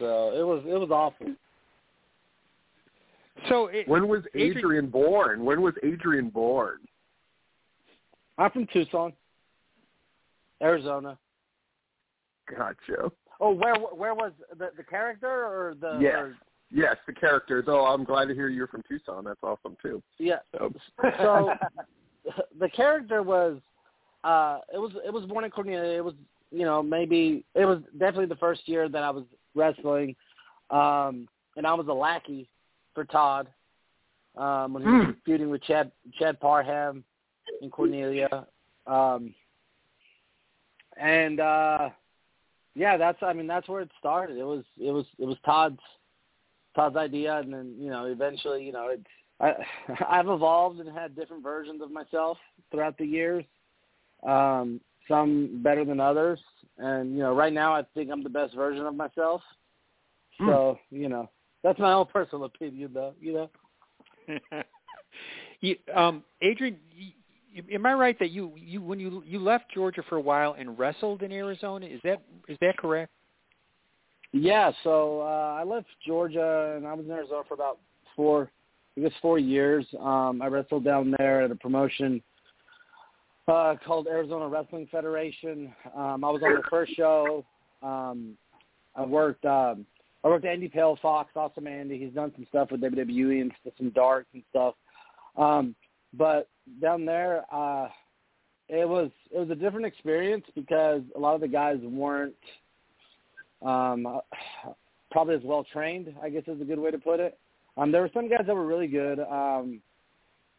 So 0.00 0.32
it 0.34 0.44
was 0.44 0.64
it 0.66 0.78
was 0.78 0.90
awful. 0.90 1.28
So 3.48 3.66
it, 3.66 3.86
When 3.88 4.08
was 4.08 4.22
Adrian- 4.34 4.56
Adrian 4.58 4.86
born? 4.88 5.44
When 5.44 5.62
was 5.62 5.74
Adrian 5.82 6.28
born? 6.30 6.78
I'm 8.38 8.50
from 8.52 8.66
Tucson, 8.72 9.12
Arizona. 10.62 11.18
Gotcha. 12.56 13.10
Oh, 13.40 13.52
where 13.52 13.74
where 13.74 14.14
was 14.14 14.32
the 14.58 14.70
the 14.76 14.82
character 14.82 15.28
or 15.28 15.74
the? 15.80 15.98
Yes. 16.00 16.14
Or, 16.16 16.34
Yes, 16.70 16.96
the 17.06 17.14
characters. 17.14 17.64
Oh, 17.66 17.86
I'm 17.86 18.04
glad 18.04 18.26
to 18.28 18.34
hear 18.34 18.48
you're 18.48 18.66
from 18.66 18.82
Tucson. 18.86 19.24
That's 19.24 19.40
awesome 19.42 19.74
too. 19.82 20.02
yeah. 20.18 20.40
So, 20.52 20.70
So 21.18 21.54
the 22.60 22.68
character 22.68 23.22
was 23.22 23.58
uh 24.22 24.58
it 24.74 24.76
was 24.78 24.92
it 25.06 25.10
was 25.12 25.24
born 25.24 25.44
in 25.44 25.50
Cornelia. 25.50 25.96
It 25.96 26.04
was 26.04 26.12
you 26.50 26.64
know 26.66 26.82
maybe 26.82 27.44
it 27.54 27.64
was 27.64 27.78
definitely 27.92 28.26
the 28.26 28.36
first 28.36 28.68
year 28.68 28.86
that 28.88 29.02
I 29.02 29.08
was 29.10 29.24
wrestling, 29.54 30.14
um, 30.70 31.26
and 31.56 31.66
I 31.66 31.72
was 31.72 31.86
a 31.88 31.92
lackey 31.92 32.48
for 32.98 33.04
Todd 33.04 33.46
um, 34.36 34.72
when 34.72 34.82
he 34.82 34.88
was 34.88 35.06
Hmm. 35.06 35.12
feuding 35.24 35.50
with 35.50 35.62
Chad 35.62 35.92
Chad 36.18 36.40
Parham 36.40 37.04
in 37.62 37.70
Cornelia, 37.70 38.44
um, 38.88 39.32
and 40.96 41.38
uh, 41.38 41.90
yeah, 42.74 42.96
that's 42.96 43.22
I 43.22 43.32
mean 43.34 43.46
that's 43.46 43.68
where 43.68 43.82
it 43.82 43.90
started. 44.00 44.36
It 44.36 44.42
was 44.42 44.64
it 44.80 44.90
was 44.90 45.06
it 45.16 45.26
was 45.26 45.36
Todd's 45.44 45.78
Todd's 46.74 46.96
idea, 46.96 47.36
and 47.38 47.54
then 47.54 47.76
you 47.78 47.88
know 47.88 48.06
eventually 48.06 48.64
you 48.64 48.72
know 48.72 48.88
it's 48.88 49.04
I 49.38 49.54
I've 50.08 50.28
evolved 50.28 50.80
and 50.80 50.88
had 50.88 51.14
different 51.14 51.44
versions 51.44 51.80
of 51.82 51.92
myself 51.92 52.36
throughout 52.72 52.98
the 52.98 53.06
years. 53.06 53.44
Um, 54.26 54.80
some 55.06 55.60
better 55.62 55.84
than 55.84 56.00
others, 56.00 56.40
and 56.78 57.12
you 57.12 57.20
know 57.20 57.32
right 57.32 57.52
now 57.52 57.76
I 57.76 57.84
think 57.94 58.10
I'm 58.10 58.24
the 58.24 58.28
best 58.28 58.56
version 58.56 58.86
of 58.86 58.96
myself. 58.96 59.40
So 60.44 60.80
you 60.90 61.08
know 61.08 61.30
that's 61.62 61.78
my 61.78 61.92
own 61.92 62.06
personal 62.06 62.44
opinion, 62.44 62.90
though. 62.94 63.14
You 63.20 63.32
know. 63.32 63.50
you, 65.60 65.76
um, 65.94 66.22
Adrian, 66.42 66.76
you, 66.94 67.12
am 67.72 67.86
I 67.86 67.94
right 67.94 68.18
that 68.18 68.30
you 68.30 68.52
you 68.56 68.80
when 68.80 69.00
you 69.00 69.22
you 69.26 69.38
left 69.38 69.72
Georgia 69.72 70.02
for 70.08 70.16
a 70.16 70.20
while 70.20 70.54
and 70.58 70.78
wrestled 70.78 71.22
in 71.22 71.32
Arizona? 71.32 71.86
Is 71.86 72.00
that 72.04 72.22
is 72.48 72.58
that 72.60 72.76
correct? 72.76 73.10
Yeah, 74.32 74.72
so 74.84 75.22
uh, 75.22 75.56
I 75.58 75.64
left 75.64 75.86
Georgia 76.06 76.74
and 76.76 76.86
I 76.86 76.92
was 76.92 77.06
in 77.06 77.12
Arizona 77.12 77.42
for 77.48 77.54
about 77.54 77.78
four, 78.14 78.50
I 78.96 79.00
guess 79.00 79.12
four 79.22 79.38
years. 79.38 79.86
Um, 79.98 80.42
I 80.42 80.48
wrestled 80.48 80.84
down 80.84 81.14
there 81.18 81.42
at 81.42 81.50
a 81.50 81.54
promotion 81.54 82.22
uh, 83.48 83.76
called 83.86 84.06
Arizona 84.06 84.46
Wrestling 84.46 84.86
Federation. 84.90 85.72
Um, 85.96 86.24
I 86.24 86.30
was 86.30 86.42
on 86.44 86.54
the 86.54 86.62
first 86.68 86.94
show. 86.94 87.44
Um, 87.82 88.36
I 88.94 89.04
worked. 89.06 89.44
Um, 89.46 89.86
I 90.28 90.30
worked 90.30 90.44
Andy 90.44 90.68
Pale 90.68 90.98
Fox, 91.00 91.30
awesome 91.36 91.66
Andy. 91.66 91.98
He's 91.98 92.12
done 92.12 92.30
some 92.36 92.46
stuff 92.50 92.70
with 92.70 92.82
WWE 92.82 93.40
and 93.40 93.50
some 93.78 93.88
darts 93.88 94.28
and 94.34 94.42
stuff. 94.50 94.74
Um, 95.38 95.74
but 96.12 96.50
down 96.82 97.06
there, 97.06 97.46
uh, 97.50 97.88
it 98.68 98.86
was 98.86 99.10
it 99.34 99.38
was 99.38 99.48
a 99.48 99.54
different 99.54 99.86
experience 99.86 100.44
because 100.54 101.00
a 101.16 101.18
lot 101.18 101.34
of 101.34 101.40
the 101.40 101.48
guys 101.48 101.78
weren't 101.82 102.34
um, 103.64 104.04
uh, 104.04 104.20
probably 105.10 105.34
as 105.34 105.40
well 105.44 105.64
trained, 105.72 106.14
I 106.22 106.28
guess 106.28 106.42
is 106.46 106.60
a 106.60 106.64
good 106.64 106.78
way 106.78 106.90
to 106.90 106.98
put 106.98 107.20
it. 107.20 107.38
Um, 107.78 107.90
there 107.90 108.02
were 108.02 108.10
some 108.12 108.28
guys 108.28 108.44
that 108.46 108.54
were 108.54 108.66
really 108.66 108.86
good, 108.86 109.20
um, 109.20 109.80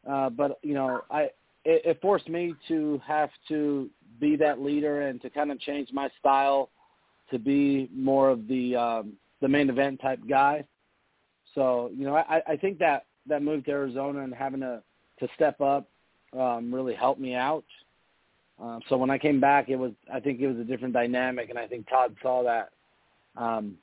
uh, 0.10 0.32
but 0.32 0.58
you 0.63 0.73
know, 0.73 1.01
I 1.12 1.25
it, 1.63 1.86
it 1.86 2.01
forced 2.01 2.27
me 2.27 2.55
to 2.69 2.99
have 3.05 3.29
to 3.49 3.88
be 4.19 4.36
that 4.38 4.63
leader 4.63 5.03
and 5.03 5.21
to 5.21 5.29
kind 5.29 5.51
of 5.51 5.60
change 5.60 5.89
my 5.93 6.10
style 6.19 6.71
to 7.29 7.38
be 7.38 7.88
more 7.93 8.32
of 8.32 8.47
the 8.47 8.75
um, 8.75 9.13
the 9.41 9.47
main 9.47 9.69
event 9.69 10.02
type 10.02 10.19
guy. 10.28 10.63
So 11.56 11.91
you 11.95 12.06
know, 12.06 12.15
I, 12.15 12.41
I 12.47 12.56
think 12.58 12.80
that 12.80 13.06
that 13.28 13.43
move 13.43 13.65
to 13.65 13.71
Arizona 13.71 14.21
and 14.21 14.34
having 14.34 14.62
to 14.62 14.82
to 15.19 15.28
step 15.36 15.60
up 15.62 15.88
um, 16.38 16.73
really 16.73 16.93
helped 16.93 17.19
me 17.19 17.36
out. 17.36 17.65
Um, 18.62 18.82
so 18.89 18.97
when 18.97 19.10
I 19.10 19.17
came 19.17 19.39
back, 19.39 19.69
it 19.69 19.78
was 19.78 19.91
I 20.13 20.19
think 20.19 20.39
it 20.39 20.47
was 20.47 20.58
a 20.58 20.63
different 20.63 20.93
dynamic, 20.93 21.49
and 21.49 21.58
I 21.58 21.67
think 21.67 21.88
Todd 21.89 22.15
saw 22.21 22.43
that 22.43 22.69
um, 23.38 23.75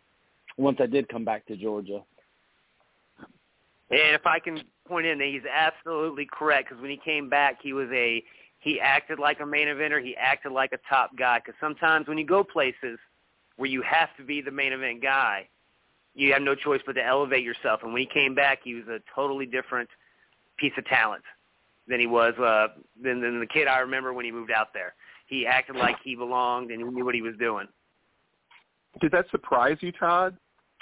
once 0.57 0.79
I 0.81 0.87
did 0.87 1.09
come 1.09 1.25
back 1.25 1.47
to 1.47 1.57
Georgia. 1.57 2.03
And 3.89 4.15
if 4.15 4.27
I 4.27 4.39
can 4.41 4.63
point 4.87 5.07
in, 5.07 5.21
he's 5.21 5.43
absolutely 5.51 6.27
correct 6.31 6.69
because 6.69 6.83
when 6.83 6.91
he 6.91 6.97
came 6.97 7.29
back, 7.29 7.59
he 7.63 7.73
was 7.73 7.89
a 7.93 8.23
he 8.59 8.81
acted 8.81 9.19
like 9.19 9.41
a 9.41 9.47
main 9.47 9.69
eventer. 9.69 10.03
He 10.03 10.17
acted 10.17 10.53
like 10.53 10.73
a 10.73 10.79
top 10.89 11.17
guy 11.17 11.39
because 11.39 11.55
sometimes 11.61 12.09
when 12.09 12.19
you 12.19 12.27
go 12.27 12.43
places 12.43 12.99
where 13.57 13.71
you 13.71 13.83
have 13.83 14.09
to 14.19 14.25
be 14.25 14.41
the 14.41 14.51
main 14.51 14.73
event 14.73 15.03
guy, 15.03 15.49
you 16.15 16.33
have 16.33 16.43
no 16.43 16.55
choice 16.55 16.81
but 16.87 16.95
to 16.95 17.05
elevate 17.05 17.45
yourself. 17.45 17.81
And 17.83 17.93
when 17.93 18.01
he 18.01 18.09
came 18.13 18.35
back, 18.35 18.61
he 18.65 18.75
was 18.75 18.85
a 18.89 18.99
totally 19.15 19.47
different 19.47 19.89
piece 20.59 20.73
of 20.79 20.85
talent 20.87 21.23
than 21.89 22.01
he 22.01 22.07
was 22.07 22.35
uh, 22.39 22.69
than, 23.03 23.21
than 23.21 23.41
the 23.41 23.47
kid 23.47 23.69
I 23.69 23.79
remember 23.79 24.13
when 24.13 24.25
he 24.25 24.33
moved 24.33 24.51
out 24.51 24.69
there. 24.73 24.95
He 25.27 25.47
acted 25.47 25.77
like 25.77 25.97
he 26.03 26.15
belonged 26.15 26.71
and 26.71 26.81
he 26.81 26.89
knew 26.89 27.05
what 27.05 27.15
he 27.15 27.23
was 27.23 27.35
doing. 27.39 27.67
did 29.01 29.13
that 29.13 29.27
surprise 29.31 29.77
you, 29.81 29.93
Todd, 29.93 30.37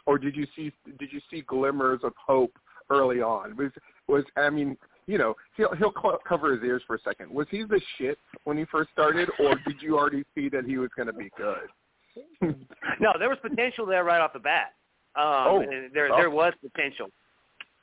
or 0.07 0.19
did 0.19 0.37
you 0.37 0.47
see 0.55 0.73
did 0.99 1.13
you 1.13 1.21
see 1.31 1.43
glimmers 1.43 2.01
of 2.05 2.13
hope 2.17 2.53
early 2.91 3.21
on? 3.21 3.57
Was 3.57 3.71
was 4.07 4.25
I 4.37 4.51
mean, 4.51 4.77
you 5.07 5.19
know, 5.19 5.35
he'll 5.57 5.75
he'll 5.77 5.95
cl- 6.01 6.21
cover 6.27 6.55
his 6.55 6.63
ears 6.63 6.83
for 6.87 6.97
a 6.97 7.01
second. 7.01 7.31
Was 7.31 7.47
he 7.51 7.65
the 7.65 7.81
shit 7.99 8.19
when 8.45 8.57
he 8.57 8.65
first 8.67 8.91
started, 8.93 9.29
or 9.39 9.57
did 9.67 9.81
you 9.81 9.99
already 9.99 10.25
see 10.35 10.49
that 10.51 10.65
he 10.65 10.79
was 10.79 10.91
going 10.97 11.07
to 11.07 11.13
be 11.13 11.31
good? 11.37 11.69
no, 13.01 13.13
there 13.19 13.29
was 13.29 13.39
potential 13.43 13.87
there 13.87 14.05
right 14.05 14.21
off 14.21 14.33
the 14.33 14.39
bat. 14.39 14.75
Um, 15.17 15.25
Oh, 15.27 15.65
there 15.93 16.13
oh. 16.13 16.17
there 16.17 16.31
was 16.31 16.53
potential. 16.61 17.09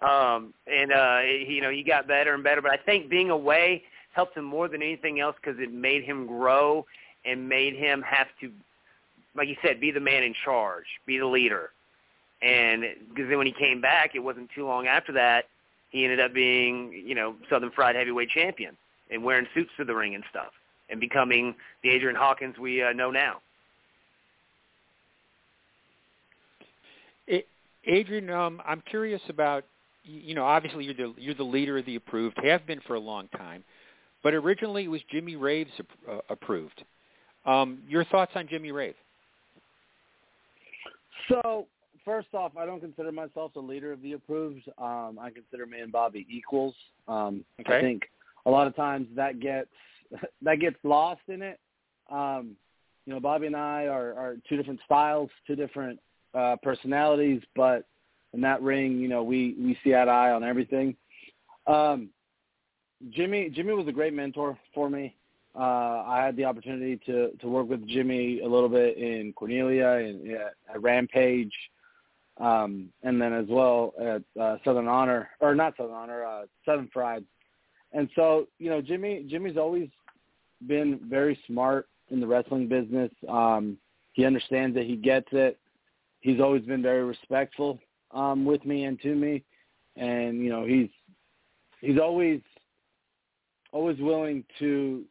Um, 0.01 0.53
and 0.65 0.91
uh, 0.91 1.19
he, 1.19 1.55
you 1.55 1.61
know, 1.61 1.69
he 1.69 1.83
got 1.83 2.07
better 2.07 2.33
and 2.33 2.43
better. 2.43 2.61
But 2.61 2.71
I 2.71 2.77
think 2.77 3.09
being 3.09 3.29
away 3.29 3.83
helped 4.13 4.35
him 4.35 4.45
more 4.45 4.67
than 4.67 4.81
anything 4.81 5.19
else 5.19 5.35
because 5.41 5.59
it 5.59 5.71
made 5.71 6.03
him 6.03 6.25
grow 6.25 6.85
and 7.23 7.47
made 7.47 7.75
him 7.75 8.01
have 8.01 8.27
to, 8.41 8.51
like 9.35 9.47
you 9.47 9.55
said, 9.61 9.79
be 9.79 9.91
the 9.91 9.99
man 9.99 10.23
in 10.23 10.33
charge, 10.43 10.85
be 11.05 11.19
the 11.19 11.25
leader. 11.25 11.69
And 12.41 12.83
because 13.09 13.29
then 13.29 13.37
when 13.37 13.45
he 13.45 13.53
came 13.53 13.79
back, 13.79 14.15
it 14.15 14.19
wasn't 14.19 14.49
too 14.55 14.65
long 14.65 14.87
after 14.87 15.11
that 15.13 15.45
he 15.91 16.05
ended 16.05 16.19
up 16.19 16.33
being, 16.33 16.91
you 17.05 17.13
know, 17.13 17.35
Southern 17.49 17.69
Fried 17.71 17.95
Heavyweight 17.95 18.29
Champion 18.29 18.75
and 19.11 19.23
wearing 19.23 19.45
suits 19.53 19.71
to 19.77 19.83
the 19.83 19.93
ring 19.93 20.15
and 20.15 20.23
stuff, 20.29 20.51
and 20.89 20.99
becoming 20.99 21.53
the 21.83 21.89
Adrian 21.89 22.15
Hawkins 22.15 22.57
we 22.57 22.81
uh, 22.81 22.93
know 22.93 23.11
now. 23.11 23.41
A- 27.29 27.45
Adrian, 27.85 28.29
um, 28.29 28.61
I'm 28.65 28.81
curious 28.89 29.21
about 29.29 29.63
you 30.03 30.33
know 30.35 30.45
obviously 30.45 30.85
you're 30.85 30.93
the 30.93 31.13
you're 31.17 31.35
the 31.35 31.43
leader 31.43 31.77
of 31.77 31.85
the 31.85 31.95
approved, 31.95 32.37
have 32.43 32.65
been 32.67 32.81
for 32.87 32.95
a 32.95 32.99
long 32.99 33.27
time, 33.29 33.63
but 34.23 34.33
originally 34.33 34.85
it 34.85 34.89
was 34.89 35.01
Jimmy 35.11 35.35
Rave's 35.35 35.71
uh, 36.09 36.19
approved. 36.29 36.83
Um, 37.45 37.79
your 37.87 38.05
thoughts 38.05 38.31
on 38.35 38.47
Jimmy 38.47 38.71
Rave? 38.71 38.93
So 41.27 41.65
first 42.05 42.27
off, 42.33 42.55
I 42.57 42.65
don't 42.65 42.79
consider 42.79 43.11
myself 43.11 43.53
the 43.53 43.61
leader 43.61 43.91
of 43.91 44.01
the 44.01 44.13
approved. 44.13 44.67
Um, 44.77 45.17
I 45.19 45.29
consider 45.33 45.65
me 45.65 45.79
and 45.79 45.91
Bobby 45.91 46.25
equals. 46.29 46.75
Um, 47.07 47.43
Okay. 47.59 47.77
I 47.77 47.81
think 47.81 48.03
a 48.45 48.49
lot 48.49 48.67
of 48.67 48.75
times 48.75 49.07
that 49.15 49.39
gets 49.39 49.69
that 50.41 50.59
gets 50.59 50.77
lost 50.83 51.21
in 51.27 51.41
it. 51.41 51.59
Um, 52.11 52.55
you 53.05 53.13
know, 53.13 53.19
Bobby 53.19 53.47
and 53.47 53.55
I 53.55 53.87
are, 53.87 54.13
are 54.13 54.35
two 54.47 54.57
different 54.57 54.79
styles, 54.85 55.29
two 55.47 55.55
different 55.55 55.99
uh, 56.33 56.55
personalities, 56.61 57.41
but 57.55 57.85
in 58.33 58.41
that 58.41 58.61
ring, 58.61 58.99
you 58.99 59.07
know, 59.07 59.23
we 59.23 59.55
we 59.59 59.77
see 59.83 59.95
eye 59.95 60.05
to 60.05 60.11
eye 60.11 60.31
on 60.31 60.43
everything. 60.43 60.95
Um, 61.67 62.09
Jimmy 63.09 63.49
Jimmy 63.49 63.73
was 63.73 63.87
a 63.87 63.91
great 63.91 64.13
mentor 64.13 64.57
for 64.73 64.89
me. 64.89 65.15
Uh, 65.53 66.03
I 66.07 66.21
had 66.23 66.37
the 66.37 66.45
opportunity 66.45 66.97
to 67.05 67.31
to 67.39 67.47
work 67.47 67.67
with 67.67 67.85
Jimmy 67.87 68.39
a 68.41 68.47
little 68.47 68.69
bit 68.69 68.97
in 68.97 69.33
Cornelia 69.33 69.87
and 69.87 70.31
at, 70.31 70.81
Rampage, 70.81 71.53
um, 72.39 72.89
and 73.03 73.21
then 73.21 73.33
as 73.33 73.47
well 73.49 73.93
at 73.99 74.41
uh, 74.41 74.57
Southern 74.63 74.87
Honor 74.87 75.29
or 75.41 75.55
not 75.55 75.75
Southern 75.75 75.95
Honor, 75.95 76.23
uh, 76.23 76.43
Southern 76.65 76.89
Fried. 76.93 77.25
And 77.91 78.09
so 78.15 78.47
you 78.59 78.69
know 78.69 78.81
Jimmy 78.81 79.25
Jimmy's 79.29 79.57
always 79.57 79.89
been 80.67 80.99
very 81.09 81.37
smart 81.47 81.87
in 82.11 82.19
the 82.19 82.27
wrestling 82.27 82.67
business. 82.67 83.11
Um, 83.27 83.77
he 84.13 84.25
understands 84.25 84.77
it. 84.77 84.85
He 84.85 84.95
gets 84.95 85.27
it. 85.31 85.57
He's 86.21 86.39
always 86.39 86.63
been 86.63 86.81
very 86.81 87.03
respectful 87.03 87.79
um, 88.11 88.45
with 88.45 88.65
me 88.65 88.85
and 88.85 88.99
to 89.01 89.15
me, 89.15 89.43
and 89.97 90.37
you 90.37 90.49
know 90.49 90.65
he's 90.65 90.89
he's 91.81 91.99
always 91.99 92.41
always 93.71 93.97
willing 93.99 94.43
to 94.59 95.03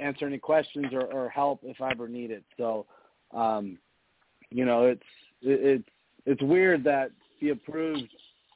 answer 0.00 0.26
any 0.26 0.38
questions 0.38 0.86
or, 0.92 1.02
or 1.02 1.28
help 1.28 1.60
if 1.62 1.80
I 1.80 1.90
ever 1.90 2.08
need 2.08 2.30
it. 2.30 2.44
So, 2.56 2.86
um, 3.32 3.78
you 4.50 4.64
know, 4.64 4.86
it's 4.86 5.02
it, 5.40 5.60
it's 5.80 5.88
it's 6.26 6.42
weird 6.42 6.84
that 6.84 7.10
the 7.40 7.50
approved 7.50 8.08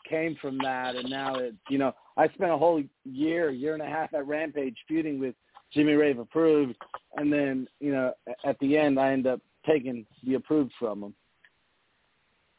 came 0.08 0.36
from 0.40 0.58
that, 0.58 0.94
and 0.94 1.08
now 1.08 1.36
it 1.36 1.54
you 1.68 1.78
know 1.78 1.92
I 2.16 2.28
spent 2.28 2.50
a 2.50 2.58
whole 2.58 2.82
year, 3.04 3.50
year 3.50 3.74
and 3.74 3.82
a 3.82 3.86
half 3.86 4.12
at 4.14 4.26
Rampage 4.26 4.76
feuding 4.86 5.18
with 5.18 5.34
Jimmy 5.72 5.92
Rave 5.92 6.18
approved, 6.18 6.76
and 7.16 7.32
then 7.32 7.66
you 7.80 7.92
know 7.92 8.12
at 8.44 8.58
the 8.60 8.76
end 8.76 8.98
I 9.00 9.12
end 9.12 9.26
up 9.26 9.40
taking 9.66 10.06
the 10.24 10.34
approved 10.34 10.72
from 10.78 11.02
him. 11.02 11.14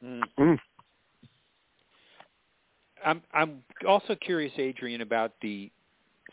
Mm. 0.04 0.22
Mm. 0.40 0.58
I'm 3.06 3.22
I'm 3.34 3.64
also 3.88 4.16
curious, 4.16 4.54
Adrian, 4.58 5.02
about 5.02 5.34
the 5.42 5.72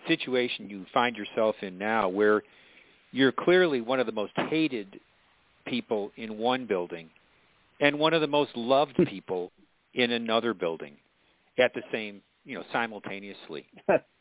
situation 0.09 0.69
you 0.69 0.85
find 0.93 1.17
yourself 1.17 1.57
in 1.63 1.79
now, 1.79 2.09
where 2.09 2.43
you're 3.13 3.33
clearly 3.33 3.81
one 3.81 4.01
of 4.01 4.07
the 4.07 4.13
most 4.13 4.33
hated 4.37 4.99
people 5.67 6.11
in 6.17 6.39
one 6.39 6.67
building, 6.67 7.09
and 7.81 7.99
one 7.99 8.13
of 8.15 8.21
the 8.21 8.27
most 8.27 8.57
loved 8.57 8.97
people 9.09 9.53
in 9.95 10.11
another 10.11 10.53
building, 10.55 10.97
at 11.59 11.73
the 11.75 11.83
same, 11.93 12.21
you 12.45 12.57
know, 12.57 12.65
simultaneously. 12.73 13.67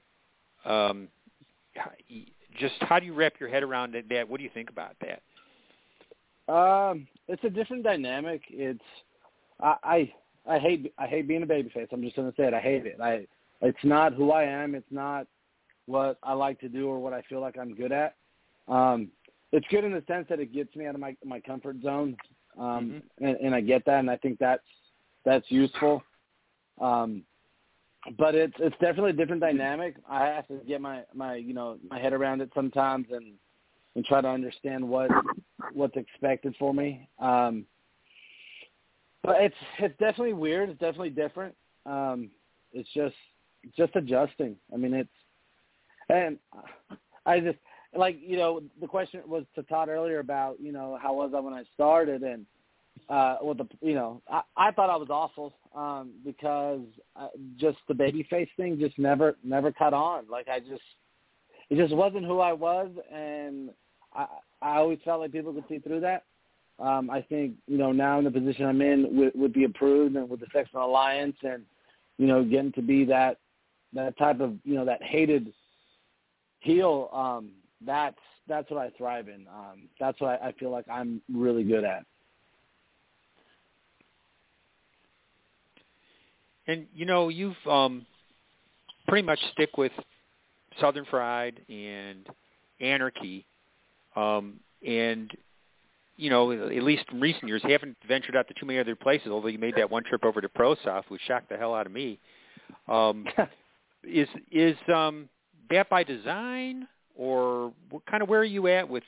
um, 0.66 1.08
just 2.60 2.76
how 2.82 3.00
do 3.00 3.06
you 3.06 3.14
wrap 3.14 3.34
your 3.40 3.50
head 3.50 3.64
around 3.64 3.96
that? 4.10 4.30
What 4.30 4.38
do 4.38 4.44
you 4.44 4.52
think 4.54 4.70
about 4.70 4.96
that? 5.02 5.22
Um, 6.54 7.08
it's 7.28 7.44
a 7.44 7.50
different 7.50 7.84
dynamic. 7.84 8.42
It's 8.50 8.84
I, 9.62 9.76
I 9.84 10.14
I 10.48 10.60
hate 10.60 10.94
I 10.98 11.08
hate 11.08 11.28
being 11.28 11.44
a 11.44 11.48
babyface. 11.48 11.88
I'm 11.92 12.02
just 12.02 12.16
gonna 12.16 12.34
say 12.38 12.44
it. 12.44 12.54
I 12.54 12.60
hate 12.60 12.86
it. 12.86 12.98
I 13.02 13.28
it's 13.62 13.84
not 13.84 14.14
who 14.14 14.32
I 14.32 14.44
am. 14.44 14.76
It's 14.76 14.92
not 14.92 15.28
what 15.86 16.18
I 16.24 16.34
like 16.34 16.60
to 16.62 16.70
do 16.70 16.88
or 16.88 17.00
what 17.00 17.14
I 17.14 17.22
feel 17.24 17.42
like 17.42 17.58
I'm 17.58 17.76
good 17.76 17.92
at. 17.92 18.16
Um, 18.68 19.10
it's 19.52 19.66
good 19.70 19.84
in 19.84 19.94
the 19.94 20.04
sense 20.08 20.26
that 20.30 20.40
it 20.40 20.54
gets 20.54 20.76
me 20.76 20.86
out 20.86 20.96
of 20.96 21.02
my 21.02 21.16
my 21.24 21.40
comfort 21.40 21.78
zone, 21.82 22.18
um, 22.58 23.02
mm-hmm. 23.20 23.26
and, 23.26 23.38
and 23.38 23.56
I 23.56 23.62
get 23.62 23.86
that, 23.86 24.00
and 24.00 24.10
I 24.10 24.18
think 24.18 24.40
that's 24.40 24.64
that's 25.26 25.50
useful. 25.50 26.04
Um, 26.82 27.24
but 28.18 28.36
it's 28.36 28.56
it's 28.60 28.76
definitely 28.82 29.12
a 29.12 29.14
different 29.14 29.42
dynamic. 29.42 29.96
I 30.10 30.26
have 30.26 30.48
to 30.48 30.56
get 30.68 30.82
my 30.82 31.04
my 31.14 31.36
you 31.36 31.54
know 31.54 31.78
my 31.90 32.00
head 32.00 32.14
around 32.14 32.42
it 32.42 32.50
sometimes 32.54 33.08
and 33.12 33.34
and 33.96 34.04
try 34.06 34.22
to 34.22 34.28
understand 34.28 34.88
what 34.88 35.10
what's 35.74 35.96
expected 35.96 36.56
for 36.58 36.74
me. 36.74 37.08
Um, 37.20 37.66
but 39.24 39.42
it's 39.42 39.56
it's 39.80 39.98
definitely 40.00 40.34
weird. 40.34 40.70
It's 40.70 40.80
definitely 40.80 41.12
different. 41.12 41.56
Um, 41.86 42.30
it's 42.72 42.90
just 42.94 43.16
just 43.78 43.96
adjusting. 43.96 44.56
I 44.74 44.78
mean, 44.78 44.94
it's 44.94 45.10
and 46.10 46.38
I 47.26 47.40
just 47.40 47.58
like 47.96 48.18
you 48.22 48.38
know 48.38 48.62
the 48.82 48.88
question 48.88 49.22
was 49.26 49.44
to 49.56 49.64
Todd 49.64 49.90
earlier 49.90 50.20
about 50.20 50.60
you 50.60 50.72
know 50.72 50.98
how 51.02 51.14
was 51.14 51.32
I 51.36 51.40
when 51.40 51.54
I 51.54 51.64
started 51.74 52.24
and 52.24 52.46
uh 53.10 53.38
well 53.42 53.56
the 53.56 53.68
you 53.82 53.96
know 53.96 54.22
I 54.30 54.42
I 54.56 54.72
thought 54.72 54.90
I 54.90 54.96
was 54.96 55.10
awful 55.10 55.56
um 55.76 56.12
because 56.26 56.82
uh, 57.16 57.28
just 57.58 57.78
the 57.88 57.94
baby 57.94 58.26
face 58.30 58.50
thing 58.58 58.80
just 58.80 58.98
never 59.00 59.36
never 59.44 59.72
cut 59.72 59.94
on 59.94 60.26
like 60.30 60.48
I 60.48 60.60
just 60.60 60.82
it 61.70 61.78
just 61.78 61.96
wasn't 61.96 62.26
who 62.26 62.40
I 62.40 62.54
was 62.54 62.90
and 63.12 63.70
I 64.14 64.28
I 64.62 64.78
always 64.78 65.00
felt 65.04 65.22
like 65.22 65.32
people 65.32 65.54
could 65.54 65.66
see 65.68 65.80
through 65.80 66.02
that 66.02 66.24
um 66.80 67.10
I 67.10 67.22
think 67.22 67.56
you 67.68 67.78
know 67.78 67.92
now 67.92 68.18
in 68.20 68.26
the 68.26 68.32
position 68.32 68.66
I'm 68.66 68.82
in 68.82 69.16
with 69.16 69.36
with 69.36 69.54
the 69.54 69.66
approved 69.66 70.16
and 70.16 70.30
with 70.30 70.40
the 70.40 70.48
Sexton 70.54 70.80
Alliance 70.80 71.38
and 71.44 71.64
you 72.18 72.28
know 72.28 72.44
getting 72.44 72.72
to 72.74 72.82
be 72.82 73.06
that 73.06 73.38
that 73.94 74.18
type 74.18 74.40
of 74.40 74.56
you 74.64 74.76
know 74.76 74.86
that 74.86 75.02
hated 75.04 75.54
heel 76.60 77.10
um 77.14 77.52
that's 77.86 78.18
that's 78.48 78.70
what 78.70 78.80
I 78.80 78.90
thrive 78.98 79.28
in. 79.28 79.48
Um 79.48 79.90
that's 80.00 80.20
what 80.20 80.42
I, 80.42 80.50
I 80.50 80.52
feel 80.54 80.72
like 80.72 80.86
I'm 80.90 81.22
really 81.32 81.64
good 81.64 81.84
at. 81.84 82.06
And 86.68 86.88
you 86.94 87.06
know, 87.06 87.30
you've 87.30 87.56
um, 87.70 88.06
pretty 89.08 89.26
much 89.26 89.40
stick 89.52 89.78
with 89.78 89.92
Southern 90.80 91.06
Fried 91.06 91.60
and 91.70 92.28
Anarchy, 92.80 93.46
um, 94.16 94.60
and 94.86 95.30
you 96.16 96.30
know, 96.30 96.52
at 96.52 96.84
least 96.84 97.06
in 97.12 97.20
recent 97.20 97.48
years, 97.48 97.62
haven't 97.64 97.98
ventured 98.08 98.36
out 98.36 98.48
to 98.48 98.54
too 98.54 98.66
many 98.66 98.80
other 98.80 98.96
places. 98.96 99.28
Although 99.30 99.48
you 99.48 99.60
made 99.60 99.76
that 99.76 99.90
one 99.90 100.04
trip 100.04 100.24
over 100.24 100.42
to 100.42 100.50
ProSoft, 100.50 101.10
which 101.10 101.22
shocked 101.28 101.50
the 101.50 101.58
hell 101.58 101.74
out 101.74 101.86
of 101.86 101.92
me. 101.92 102.20
Um, 102.88 103.26
is 104.04 104.28
is 104.52 104.78
um, 104.94 105.30
that 105.70 105.90
by 105.90 106.04
design, 106.04 106.88
or 107.16 107.74
what, 107.90 108.06
kind 108.06 108.22
of 108.22 108.30
where 108.30 108.42
are 108.42 108.46
you 108.46 108.68
at 108.68 108.88
with 108.88 109.04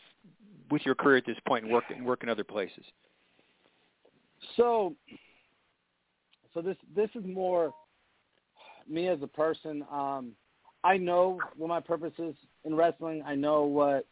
with 0.71 0.81
your 0.85 0.95
career 0.95 1.17
at 1.17 1.25
this 1.25 1.37
point 1.47 1.65
and 1.65 1.73
work 1.73 1.85
and 1.95 2.05
work 2.05 2.23
in 2.23 2.29
other 2.29 2.43
places? 2.43 2.83
So 4.57 4.95
so 6.53 6.61
this 6.61 6.77
this 6.95 7.09
is 7.13 7.23
more 7.25 7.73
me 8.89 9.07
as 9.07 9.21
a 9.21 9.27
person. 9.27 9.85
Um, 9.91 10.31
I 10.83 10.97
know 10.97 11.39
what 11.57 11.67
my 11.67 11.79
purpose 11.79 12.13
is 12.17 12.35
in 12.63 12.75
wrestling. 12.75 13.23
I 13.25 13.35
know 13.35 13.63
what 13.63 14.05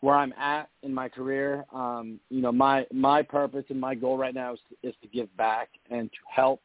where 0.00 0.14
I'm 0.14 0.32
at 0.34 0.68
in 0.82 0.94
my 0.94 1.08
career. 1.08 1.64
Um, 1.72 2.20
you 2.30 2.40
know, 2.40 2.52
my 2.52 2.86
my 2.92 3.22
purpose 3.22 3.64
and 3.68 3.80
my 3.80 3.94
goal 3.94 4.16
right 4.16 4.34
now 4.34 4.54
is 4.54 4.60
is 4.82 4.94
to 5.02 5.08
give 5.08 5.34
back 5.36 5.68
and 5.90 6.10
to 6.10 6.18
help 6.30 6.62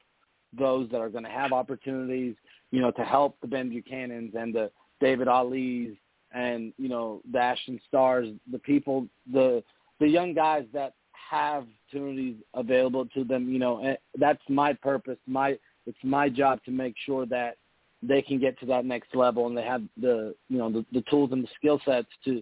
those 0.57 0.89
that 0.91 0.99
are 0.99 1.09
going 1.09 1.23
to 1.23 1.29
have 1.29 1.51
opportunities. 1.51 2.36
You 2.71 2.81
know, 2.81 2.91
to 2.91 3.03
help 3.03 3.38
the 3.41 3.47
Ben 3.47 3.69
Buchanans 3.69 4.36
and 4.36 4.53
the 4.53 4.71
David 4.99 5.27
Ali's 5.27 5.95
and 6.34 6.73
you 6.77 6.89
know 6.89 7.21
the 7.31 7.39
Ashton 7.39 7.79
Stars, 7.88 8.29
the 8.51 8.59
people, 8.59 9.07
the 9.31 9.63
the 9.99 10.07
young 10.07 10.34
guys 10.34 10.65
that 10.73 10.93
have 11.29 11.65
opportunities 11.91 12.36
available 12.53 13.05
to 13.07 13.23
them. 13.23 13.49
You 13.49 13.59
know, 13.59 13.79
and 13.84 13.97
that's 14.19 14.41
my 14.49 14.73
purpose. 14.73 15.17
My 15.27 15.57
it's 15.86 15.97
my 16.03 16.29
job 16.29 16.63
to 16.65 16.71
make 16.71 16.95
sure 17.05 17.25
that 17.27 17.57
they 18.01 18.21
can 18.21 18.39
get 18.39 18.59
to 18.59 18.65
that 18.65 18.86
next 18.86 19.15
level 19.15 19.47
and 19.47 19.57
they 19.57 19.63
have 19.63 19.81
the 19.99 20.36
you 20.49 20.57
know 20.57 20.71
the, 20.71 20.86
the 20.91 21.03
tools 21.09 21.31
and 21.31 21.43
the 21.43 21.47
skill 21.57 21.79
sets 21.86 22.07
to 22.25 22.41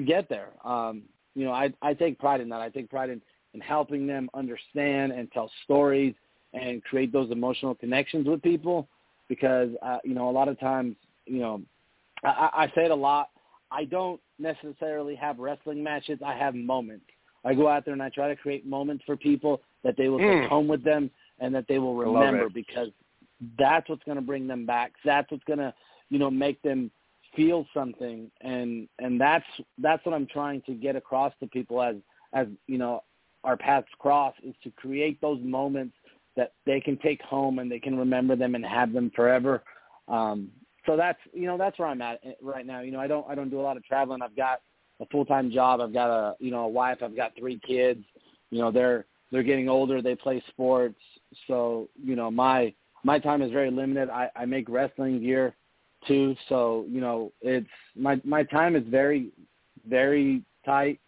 to 0.00 0.06
get 0.06 0.28
there. 0.28 0.50
Um, 0.64 1.02
you 1.34 1.44
know, 1.44 1.52
I 1.52 1.72
I 1.82 1.94
take 1.94 2.18
pride 2.18 2.40
in 2.40 2.48
that. 2.50 2.60
I 2.60 2.68
take 2.68 2.90
pride 2.90 3.10
in 3.10 3.20
in 3.54 3.60
helping 3.60 4.06
them 4.06 4.28
understand 4.34 5.12
and 5.12 5.30
tell 5.32 5.50
stories 5.64 6.14
and 6.52 6.82
create 6.84 7.12
those 7.12 7.30
emotional 7.30 7.74
connections 7.74 8.26
with 8.26 8.42
people 8.42 8.88
because 9.28 9.70
uh, 9.82 9.98
you 10.04 10.14
know 10.14 10.28
a 10.28 10.32
lot 10.32 10.48
of 10.48 10.58
times 10.60 10.96
you 11.26 11.40
know 11.40 11.62
I, 12.24 12.50
I 12.52 12.66
say 12.74 12.84
it 12.84 12.90
a 12.90 12.96
lot. 12.96 13.28
I 13.70 13.84
don't 13.84 14.20
necessarily 14.38 15.14
have 15.16 15.38
wrestling 15.38 15.82
matches. 15.82 16.18
I 16.24 16.34
have 16.34 16.54
moments 16.54 17.04
I 17.44 17.54
go 17.54 17.68
out 17.68 17.84
there 17.84 17.94
and 17.94 18.02
I 18.02 18.10
try 18.10 18.28
to 18.28 18.36
create 18.36 18.66
moments 18.66 19.04
for 19.06 19.16
people 19.16 19.60
that 19.84 19.96
they 19.96 20.08
will 20.08 20.18
mm. 20.18 20.42
take 20.42 20.50
home 20.50 20.68
with 20.68 20.84
them 20.84 21.10
and 21.38 21.54
that 21.54 21.66
they 21.68 21.78
will 21.78 21.94
remember 21.94 22.48
because 22.48 22.88
that's 23.58 23.88
what's 23.88 24.02
going 24.04 24.16
to 24.16 24.22
bring 24.22 24.46
them 24.46 24.66
back. 24.66 24.92
That's 25.04 25.30
what's 25.30 25.44
going 25.44 25.60
to, 25.60 25.72
you 26.10 26.18
know, 26.18 26.30
make 26.30 26.60
them 26.62 26.90
feel 27.36 27.66
something 27.74 28.30
and 28.40 28.88
and 28.98 29.20
that's 29.20 29.44
that's 29.78 30.04
what 30.04 30.14
I'm 30.14 30.26
trying 30.26 30.62
to 30.62 30.72
get 30.72 30.96
across 30.96 31.32
to 31.40 31.46
people 31.46 31.82
as 31.82 31.96
as 32.32 32.46
you 32.66 32.78
know 32.78 33.02
our 33.44 33.56
paths 33.56 33.88
cross 33.98 34.34
is 34.42 34.54
to 34.64 34.70
create 34.72 35.20
those 35.20 35.40
moments 35.42 35.94
that 36.36 36.52
they 36.66 36.80
can 36.80 36.96
take 36.98 37.20
home 37.22 37.58
and 37.58 37.70
they 37.70 37.78
can 37.78 37.96
remember 37.98 38.36
them 38.36 38.54
and 38.54 38.64
have 38.64 38.92
them 38.92 39.10
forever. 39.14 39.62
Um, 40.06 40.50
so 40.86 40.96
that's 40.96 41.18
you 41.32 41.46
know 41.46 41.58
that's 41.58 41.78
where 41.78 41.88
I'm 41.88 42.00
at 42.00 42.20
right 42.40 42.64
now. 42.64 42.80
You 42.80 42.92
know 42.92 43.00
I 43.00 43.06
don't 43.06 43.28
I 43.28 43.34
don't 43.34 43.50
do 43.50 43.60
a 43.60 43.62
lot 43.62 43.76
of 43.76 43.84
traveling. 43.84 44.22
I've 44.22 44.36
got 44.36 44.60
a 45.00 45.06
full 45.06 45.24
time 45.24 45.50
job. 45.50 45.80
I've 45.80 45.92
got 45.92 46.10
a 46.10 46.36
you 46.38 46.50
know 46.50 46.64
a 46.64 46.68
wife. 46.68 46.98
I've 47.02 47.16
got 47.16 47.32
three 47.38 47.60
kids. 47.66 48.04
You 48.50 48.60
know 48.60 48.70
they're 48.70 49.04
they're 49.30 49.42
getting 49.42 49.68
older. 49.68 50.00
They 50.00 50.14
play 50.14 50.42
sports. 50.48 51.00
So 51.46 51.88
you 52.02 52.16
know 52.16 52.30
my 52.30 52.72
my 53.04 53.18
time 53.18 53.42
is 53.42 53.52
very 53.52 53.70
limited. 53.70 54.08
I, 54.08 54.30
I 54.34 54.46
make 54.46 54.68
wrestling 54.68 55.20
gear 55.20 55.54
too. 56.06 56.34
So 56.48 56.86
you 56.88 57.00
know 57.00 57.32
it's 57.40 57.66
my 57.96 58.20
my 58.24 58.42
time 58.44 58.76
is 58.76 58.84
very 58.86 59.30
very 59.88 60.42
tight. 60.64 61.00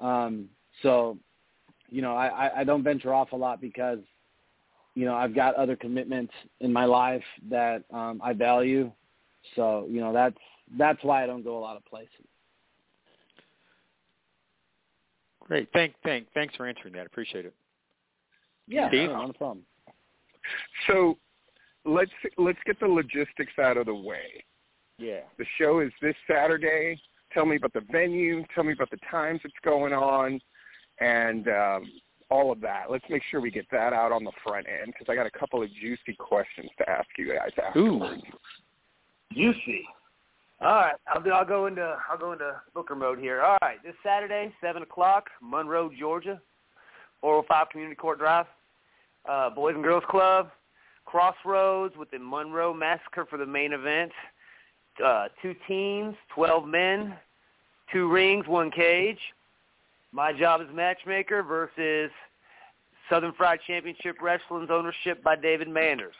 Um, 0.00 0.48
so 0.82 1.18
you 1.88 2.02
know 2.02 2.14
I, 2.14 2.60
I 2.60 2.64
don't 2.64 2.82
venture 2.82 3.12
off 3.12 3.32
a 3.32 3.36
lot 3.36 3.60
because 3.60 3.98
you 4.94 5.04
know 5.04 5.14
I've 5.14 5.34
got 5.34 5.54
other 5.56 5.76
commitments 5.76 6.32
in 6.60 6.72
my 6.72 6.84
life 6.84 7.24
that 7.48 7.84
um, 7.92 8.20
I 8.22 8.32
value. 8.32 8.90
So 9.56 9.86
you 9.88 10.00
know 10.00 10.12
that's 10.12 10.36
that's 10.78 11.02
why 11.02 11.24
I 11.24 11.26
don't 11.26 11.44
go 11.44 11.58
a 11.58 11.60
lot 11.60 11.76
of 11.76 11.84
places. 11.84 12.26
Great. 15.50 15.68
Thank, 15.72 15.94
thank, 16.04 16.28
thanks 16.32 16.54
for 16.54 16.64
answering 16.64 16.94
that. 16.94 17.06
Appreciate 17.06 17.44
it. 17.44 17.52
Yeah, 18.68 18.86
Steve? 18.86 19.08
no, 19.08 19.16
not 19.16 19.30
a 19.30 19.32
problem. 19.32 19.66
So 20.86 21.18
let's 21.84 22.10
let's 22.36 22.58
get 22.66 22.78
the 22.80 22.86
logistics 22.86 23.52
out 23.58 23.76
of 23.76 23.86
the 23.86 23.94
way. 23.94 24.44
Yeah. 24.98 25.20
The 25.38 25.46
show 25.58 25.80
is 25.80 25.90
this 26.02 26.14
Saturday. 26.30 27.00
Tell 27.32 27.46
me 27.46 27.56
about 27.56 27.72
the 27.72 27.82
venue. 27.90 28.44
Tell 28.54 28.64
me 28.64 28.72
about 28.72 28.90
the 28.90 28.98
times 29.10 29.40
it's 29.44 29.54
going 29.64 29.92
on, 29.92 30.40
and 31.00 31.48
um, 31.48 31.92
all 32.30 32.52
of 32.52 32.60
that. 32.60 32.90
Let's 32.90 33.04
make 33.08 33.22
sure 33.30 33.40
we 33.40 33.50
get 33.50 33.66
that 33.72 33.92
out 33.92 34.12
on 34.12 34.24
the 34.24 34.32
front 34.44 34.66
end 34.68 34.92
because 34.92 35.06
I 35.08 35.14
got 35.14 35.26
a 35.26 35.38
couple 35.38 35.62
of 35.62 35.68
juicy 35.74 36.14
questions 36.18 36.70
to 36.78 36.88
ask 36.88 37.08
you 37.16 37.34
guys 37.34 37.50
afterwards. 37.64 38.22
Juicy. 39.32 39.84
All 40.60 40.74
right, 40.74 40.94
I'll 41.08 41.22
do. 41.22 41.30
I'll 41.30 41.46
go 41.46 41.66
into. 41.66 41.96
I'll 42.10 42.18
go 42.18 42.32
into 42.32 42.60
Booker 42.74 42.94
mode 42.94 43.18
here. 43.18 43.40
All 43.40 43.56
right, 43.62 43.82
this 43.82 43.94
Saturday, 44.04 44.52
seven 44.60 44.82
o'clock, 44.82 45.28
Monroe, 45.40 45.90
Georgia, 45.98 46.40
405 47.22 47.70
Community 47.70 47.96
Court 47.96 48.18
Drive, 48.18 48.46
uh, 49.26 49.48
Boys 49.50 49.74
and 49.74 49.82
Girls 49.82 50.04
Club, 50.10 50.50
Crossroads 51.10 51.96
with 51.96 52.10
the 52.10 52.18
Monroe 52.18 52.72
Massacre 52.72 53.26
for 53.28 53.36
the 53.36 53.46
main 53.46 53.72
event. 53.72 54.12
Uh, 55.04 55.26
two 55.42 55.54
teams, 55.66 56.14
12 56.34 56.68
men, 56.68 57.14
two 57.92 58.08
rings, 58.08 58.46
one 58.46 58.70
cage. 58.70 59.18
My 60.12 60.32
job 60.32 60.60
as 60.60 60.68
matchmaker 60.72 61.42
versus 61.42 62.10
Southern 63.08 63.32
Fried 63.32 63.58
Championship 63.66 64.16
Wrestling's 64.22 64.70
ownership 64.70 65.22
by 65.22 65.34
David 65.34 65.68
Manders. 65.68 66.14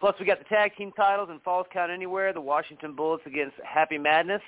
Plus, 0.00 0.14
we 0.20 0.26
got 0.26 0.38
the 0.38 0.44
tag 0.44 0.76
team 0.76 0.92
titles 0.92 1.30
in 1.30 1.38
Falls 1.40 1.66
Count 1.72 1.90
Anywhere, 1.90 2.32
the 2.32 2.40
Washington 2.40 2.94
Bullets 2.94 3.22
against 3.24 3.54
Happy 3.64 3.96
Madness. 3.96 4.42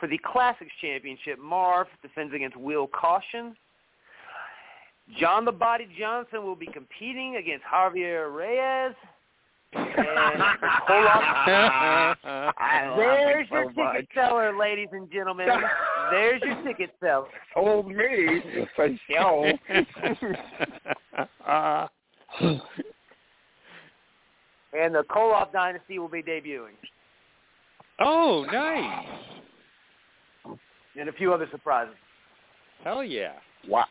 For 0.00 0.08
the 0.08 0.18
Classics 0.18 0.72
Championship, 0.80 1.38
Marv 1.38 1.86
defends 2.02 2.34
against 2.34 2.56
Will 2.56 2.88
Caution. 2.88 3.54
John 5.18 5.44
the 5.44 5.52
Body 5.52 5.86
Johnson 5.98 6.42
will 6.42 6.56
be 6.56 6.66
competing 6.66 7.36
against 7.36 7.64
Javier 7.72 8.34
Reyes. 8.34 8.94
And 9.74 9.86
Koloff- 10.88 12.16
There's 12.96 13.48
your 13.50 13.70
ticket 13.72 14.08
seller, 14.14 14.56
ladies 14.56 14.88
and 14.92 15.10
gentlemen. 15.12 15.48
There's 16.10 16.40
your 16.42 16.62
ticket 16.62 16.90
seller. 17.00 17.26
Told 17.52 17.88
me 17.88 17.96
for 18.76 18.88
show. 19.10 19.52
uh, 21.46 21.86
And 24.72 24.94
the 24.94 25.02
Koloff 25.10 25.52
Dynasty 25.52 25.98
will 25.98 26.08
be 26.08 26.22
debuting. 26.22 26.76
oh, 28.00 28.44
nice. 28.50 29.06
And 30.98 31.08
a 31.08 31.12
few 31.12 31.32
other 31.34 31.48
surprises. 31.50 31.94
Hell 32.84 33.02
yeah. 33.02 33.32
Wow. 33.68 33.86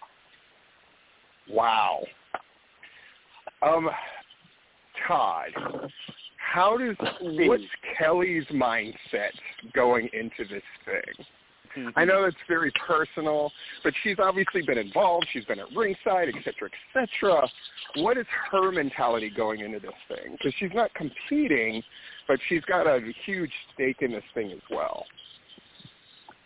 Wow. 1.49 2.03
Um, 3.61 3.89
Todd, 5.07 5.49
how 6.37 6.77
does 6.77 6.95
what's 7.21 7.63
Kelly's 7.97 8.45
mindset 8.47 9.31
going 9.73 10.09
into 10.13 10.47
this 10.49 10.63
thing? 10.85 11.25
I 11.95 12.05
know 12.05 12.25
it's 12.25 12.37
very 12.47 12.71
personal, 12.87 13.51
but 13.83 13.93
she's 14.03 14.17
obviously 14.19 14.61
been 14.61 14.77
involved. 14.77 15.27
She's 15.33 15.45
been 15.45 15.59
at 15.59 15.71
ringside, 15.75 16.29
et 16.29 16.35
cetera, 16.43 16.69
et 16.69 17.09
cetera. 17.19 17.47
What 17.95 18.17
is 18.17 18.25
her 18.51 18.71
mentality 18.71 19.31
going 19.35 19.61
into 19.61 19.79
this 19.79 19.91
thing? 20.07 20.33
Because 20.33 20.53
she's 20.59 20.73
not 20.73 20.93
competing, 20.93 21.81
but 22.27 22.39
she's 22.47 22.63
got 22.65 22.85
a 22.87 22.99
huge 23.25 23.51
stake 23.73 23.97
in 24.01 24.11
this 24.11 24.23
thing 24.33 24.51
as 24.51 24.61
well. 24.69 25.05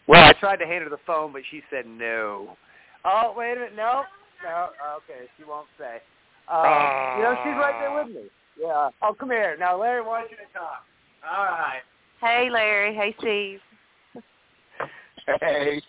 Well, 0.08 0.24
I 0.24 0.34
tried 0.34 0.58
to 0.58 0.66
hand 0.66 0.84
her 0.84 0.90
the 0.90 0.98
phone, 1.06 1.34
but 1.34 1.42
she 1.52 1.62
said 1.70 1.86
no. 1.86 2.58
Oh, 3.04 3.34
wait 3.36 3.52
a 3.54 3.56
minute. 3.56 3.76
No. 3.76 4.04
No. 4.44 4.70
Okay, 4.98 5.28
she 5.38 5.44
won't 5.44 5.68
say. 5.78 6.02
Um, 6.48 6.64
You 7.18 7.24
know, 7.24 7.36
she's 7.44 7.54
right 7.58 7.76
there 7.80 7.94
with 7.94 8.08
me. 8.16 8.30
Yeah. 8.60 8.90
Oh, 9.02 9.14
come 9.14 9.30
here. 9.30 9.56
Now, 9.60 9.78
Larry 9.80 10.02
wants 10.02 10.32
you 10.32 10.38
to 10.38 10.54
talk. 10.54 10.86
All 11.30 11.46
right. 11.46 11.82
Hey, 12.22 12.50
Larry. 12.50 12.96
Hey, 12.96 13.16
Steve. 13.20 13.60
Hey, 15.42 15.82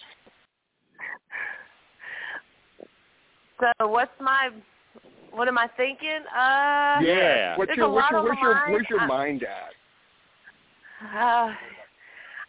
So, 3.60 3.88
what's 3.88 4.10
my, 4.20 4.50
what 5.32 5.48
am 5.48 5.58
I 5.58 5.68
thinking? 5.76 6.20
Uh, 6.34 6.98
Yeah. 7.02 7.56
what's 7.56 7.68
There's 7.68 7.78
your 7.78 7.86
a 7.86 7.90
what's 7.90 8.04
lot 8.04 8.10
your 8.12 8.20
on 8.20 8.24
where's 8.24 8.38
your 8.42 8.70
where's 8.72 8.90
your 8.90 9.00
I- 9.00 9.06
mind 9.06 9.42
at? 9.44 9.72
Uh, 11.16 11.54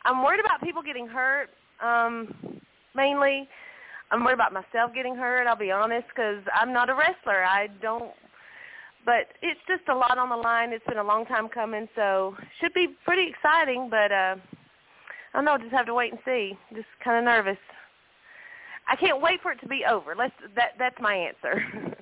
I'm 0.06 0.24
worried 0.24 0.39
about 0.39 0.62
people 0.62 0.82
getting 0.82 1.08
hurt. 1.08 1.50
Um, 1.82 2.34
mainly, 2.95 3.47
I'm 4.12 4.24
worried 4.24 4.34
about 4.34 4.53
myself 4.53 4.93
getting 4.93 5.16
hurt. 5.16 5.47
I'll 5.47 5.55
be 5.55 5.72
honest, 5.72 6.07
because 6.10 6.41
I'm 6.53 6.74
not 6.74 6.89
a 6.89 6.95
wrestler. 6.95 7.43
I 7.43 7.68
don't. 7.82 8.12
But 9.05 9.28
it's 9.41 9.60
just 9.68 9.88
a 9.89 9.95
lot 9.95 10.18
on 10.18 10.30
the 10.30 10.36
line. 10.36 10.74
It's 10.74 10.86
been 10.86 10.97
a 10.97 11.03
long 11.03 11.26
time 11.26 11.47
coming, 11.47 11.88
so 11.95 12.36
should 12.60 12.74
be 12.74 12.88
pretty 13.05 13.30
exciting. 13.30 13.88
But 13.89 14.12
uh, 14.12 14.36
I 14.36 15.36
don't 15.36 15.45
know. 15.45 15.57
Just 15.57 15.72
have 15.72 15.86
to 15.86 15.93
wait 15.93 16.12
and 16.12 16.20
see. 16.26 16.57
Just 16.76 16.88
kind 17.03 17.18
of 17.18 17.24
nervous. 17.24 17.57
I 18.88 18.95
can't 18.95 19.22
wait 19.22 19.41
for 19.41 19.51
it 19.51 19.60
to 19.62 19.68
be 19.68 19.84
over. 19.89 20.16
Let's. 20.16 20.34
That 20.55 20.72
that's 20.78 20.97
my 20.99 21.14
answer. 21.16 21.64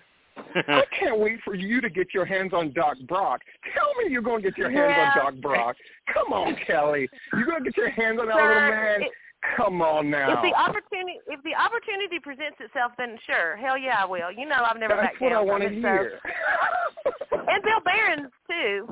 I 0.68 0.84
can't 0.97 1.20
wait 1.20 1.39
for 1.43 1.55
you 1.55 1.82
to 1.82 1.89
get 1.89 2.14
your 2.14 2.26
hands 2.26 2.51
on 2.53 2.72
Doc 2.74 2.97
Brock. 3.08 3.41
Tell 3.76 3.93
me 4.03 4.12
you're 4.12 4.22
going 4.22 4.41
to 4.43 4.49
get 4.49 4.58
your 4.58 4.72
hands 4.72 4.93
Yeah. 4.95 5.22
on 5.26 5.34
Doc 5.34 5.41
Brock. 5.41 5.76
Come 6.14 6.32
on, 6.34 6.55
Kelly. 6.66 7.10
You're 7.34 7.45
going 7.45 7.64
to 7.64 7.70
get 7.70 7.78
your 7.78 7.89
hands 7.91 8.20
on 8.20 8.28
that 8.28 8.36
Sir, 8.38 8.47
little 8.47 8.70
man. 8.70 9.01
it- 9.03 9.12
Come 9.55 9.81
on 9.81 10.09
now. 10.09 10.33
If 10.33 10.41
the 10.51 10.57
opportunity 10.57 11.19
if 11.27 11.41
the 11.43 11.53
opportunity 11.55 12.19
presents 12.21 12.57
itself, 12.59 12.91
then 12.97 13.17
sure, 13.25 13.55
hell 13.57 13.77
yeah, 13.77 13.97
I 14.01 14.05
will. 14.05 14.31
You 14.31 14.47
know, 14.47 14.65
I've 14.67 14.77
never 14.79 14.95
That's 14.95 15.07
backed 15.13 15.21
what 15.21 15.31
I 15.31 15.35
down 15.35 15.47
want 15.47 15.63
to 15.63 15.69
from. 15.69 15.81
So. 15.81 15.88
hear. 15.88 16.19
And 17.49 17.63
Bill 17.63 17.79
Behrens 17.85 18.31
too. 18.49 18.88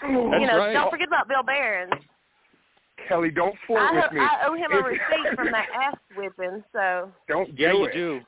That's 0.00 0.12
you 0.40 0.46
know, 0.46 0.58
right. 0.58 0.72
don't 0.72 0.90
forget 0.90 1.06
about 1.08 1.28
Bill 1.28 1.42
Behrens. 1.42 1.92
Kelly, 3.08 3.30
don't 3.30 3.54
flirt 3.66 3.90
I, 3.90 3.94
with 3.96 4.04
ho- 4.04 4.14
me. 4.14 4.20
I 4.20 4.46
owe 4.46 4.54
him 4.54 4.72
a 4.72 4.82
receipt 4.82 5.34
from 5.36 5.50
that 5.52 5.66
ass 5.74 5.94
whipping, 6.16 6.62
so 6.72 7.10
Don't 7.28 7.48
Yeah, 7.58 7.72
do 7.72 7.78
you 7.78 7.84
it. 7.84 7.92
do. 7.92 8.20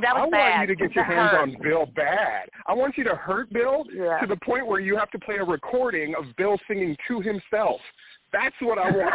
that 0.00 0.14
was 0.14 0.28
I 0.28 0.30
bad. 0.30 0.50
want 0.58 0.68
you 0.70 0.76
to 0.76 0.82
get 0.86 0.94
your 0.96 1.04
That 1.04 1.12
hands 1.14 1.30
hurt. 1.32 1.40
on 1.42 1.56
Bill 1.62 1.86
bad. 1.94 2.48
I 2.66 2.72
want 2.72 2.96
you 2.96 3.04
to 3.04 3.14
hurt 3.16 3.52
Bill 3.52 3.84
Yeah. 3.92 4.18
to 4.20 4.26
the 4.26 4.36
point 4.36 4.66
where 4.66 4.80
you 4.80 4.96
have 4.96 5.10
to 5.10 5.18
play 5.18 5.36
a 5.36 5.44
recording 5.44 6.14
of 6.14 6.24
Bill 6.38 6.58
singing 6.66 6.96
to 7.08 7.20
himself. 7.20 7.80
That's 8.32 8.54
what 8.60 8.78
I 8.78 8.90
want. 8.90 9.14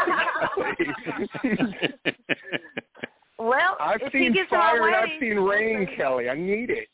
Kelly. 1.42 1.94
Well, 3.40 3.78
I've 3.80 4.02
seen 4.12 4.36
fire 4.50 4.80
my 4.80 4.88
and 4.88 4.96
I've 4.96 5.20
seen 5.20 5.38
rain, 5.38 5.88
Kelly. 5.96 6.30
I 6.30 6.36
need 6.36 6.70
it. 6.70 6.88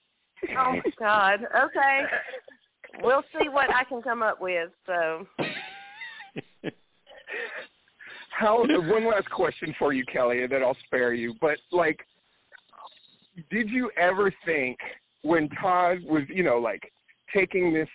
Oh 0.57 0.75
God. 0.99 1.45
Okay. 1.65 2.01
We'll 3.01 3.23
see 3.39 3.47
what 3.47 3.73
I 3.73 3.85
can 3.85 4.01
come 4.01 4.21
up 4.21 4.41
with. 4.41 4.69
So 4.85 5.25
How? 8.31 8.65
One 8.67 9.07
last 9.07 9.29
question 9.29 9.73
for 9.79 9.93
you, 9.93 10.03
Kelly, 10.05 10.43
and 10.43 10.51
then 10.51 10.61
I'll 10.61 10.77
spare 10.85 11.13
you. 11.13 11.35
But 11.39 11.57
like, 11.71 11.99
did 13.49 13.69
you 13.69 13.91
ever 13.97 14.33
think 14.45 14.77
when 15.21 15.47
Todd 15.61 15.99
was, 16.03 16.23
you 16.27 16.43
know, 16.43 16.57
like 16.57 16.91
taking 17.33 17.73
this 17.73 17.89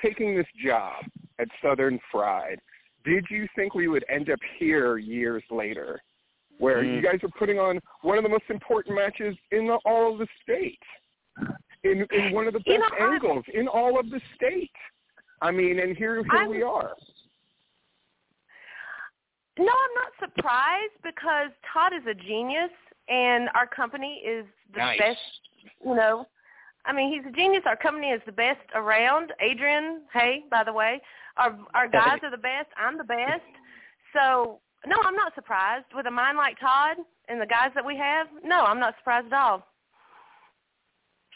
taking 0.00 0.36
this 0.36 0.46
job 0.64 1.04
at 1.40 1.48
Southern 1.62 1.98
Fried, 2.10 2.58
did 3.04 3.24
you 3.30 3.46
think 3.56 3.74
we 3.74 3.88
would 3.88 4.04
end 4.08 4.30
up 4.30 4.38
here 4.58 4.98
years 4.98 5.42
later, 5.50 6.00
where 6.58 6.82
Mm. 6.82 6.96
you 6.96 7.00
guys 7.02 7.22
are 7.22 7.28
putting 7.38 7.58
on 7.58 7.80
one 8.02 8.18
of 8.18 8.24
the 8.24 8.30
most 8.30 8.48
important 8.50 8.94
matches 8.96 9.36
in 9.50 9.66
the, 9.66 9.74
all 9.84 10.12
of 10.12 10.18
the 10.18 10.28
state, 10.42 10.82
in 11.84 12.04
in 12.10 12.32
one 12.32 12.46
of 12.46 12.52
the 12.52 12.60
best 12.60 12.68
You 12.68 12.78
know, 12.78 12.88
I- 12.98 13.14
angles 13.14 13.44
in 13.54 13.68
all 13.68 13.98
of 13.98 14.10
the 14.10 14.20
state? 14.34 14.72
I 15.40 15.50
mean, 15.52 15.78
and 15.78 15.96
here 15.96 16.16
here 16.16 16.26
I'm- 16.32 16.48
we 16.48 16.62
are. 16.62 16.96
No, 19.58 19.72
I'm 19.72 19.94
not 19.94 20.12
surprised 20.20 21.00
because 21.02 21.50
Todd 21.72 21.92
is 21.92 22.06
a 22.06 22.14
genius 22.14 22.70
and 23.08 23.48
our 23.54 23.66
company 23.66 24.20
is 24.24 24.46
the 24.72 24.78
Nice. 24.78 24.98
best, 24.98 25.40
you 25.84 25.94
know. 25.94 26.26
I 26.88 26.92
mean, 26.92 27.12
he's 27.12 27.30
a 27.30 27.36
genius. 27.36 27.62
Our 27.66 27.76
company 27.76 28.08
is 28.08 28.22
the 28.24 28.32
best 28.32 28.64
around. 28.74 29.32
Adrian, 29.40 30.00
hey, 30.12 30.44
by 30.50 30.64
the 30.64 30.72
way, 30.72 31.00
our 31.36 31.56
our 31.74 31.86
guys 31.86 32.18
are 32.22 32.30
the 32.30 32.38
best. 32.38 32.68
I'm 32.76 32.96
the 32.96 33.04
best. 33.04 33.42
So, 34.14 34.60
no, 34.86 34.96
I'm 35.04 35.14
not 35.14 35.34
surprised 35.34 35.84
with 35.94 36.06
a 36.06 36.10
mind 36.10 36.38
like 36.38 36.58
Todd 36.58 36.96
and 37.28 37.38
the 37.38 37.46
guys 37.46 37.70
that 37.74 37.84
we 37.84 37.94
have. 37.98 38.26
No, 38.42 38.62
I'm 38.62 38.80
not 38.80 38.94
surprised 38.98 39.26
at 39.26 39.34
all. 39.34 39.66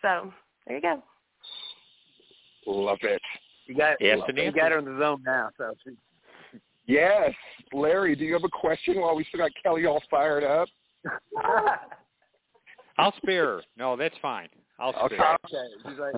So, 0.01 0.33
there 0.67 0.77
you 0.77 0.83
go. 0.83 1.03
Love 2.67 2.99
it. 3.03 3.21
You 3.67 3.77
got 3.77 3.97
Yes, 4.01 4.19
you 4.35 4.53
got 4.53 4.73
her 4.73 4.79
in 4.79 4.87
the 4.87 4.99
zone 4.99 5.23
now. 5.25 5.51
So 5.59 5.75
Yes. 6.87 7.31
Larry, 7.73 8.17
do 8.17 8.25
you 8.25 8.33
have 8.33 8.45
a 8.45 8.49
question 8.49 9.01
while 9.01 9.15
we 9.15 9.25
still 9.25 9.41
got 9.41 9.51
Kelly 9.63 9.85
all 9.85 10.03
fired 10.11 10.45
up? 10.45 10.69
I'll 12.99 13.15
spare 13.19 13.47
her. 13.47 13.63
No, 13.77 13.97
that's 13.97 14.17
fine. 14.23 14.49
I'll 14.83 15.05
Okay. 15.05 15.15
spare 15.17 15.37
okay. 15.47 15.69
She's 15.89 15.99
like, 15.99 16.15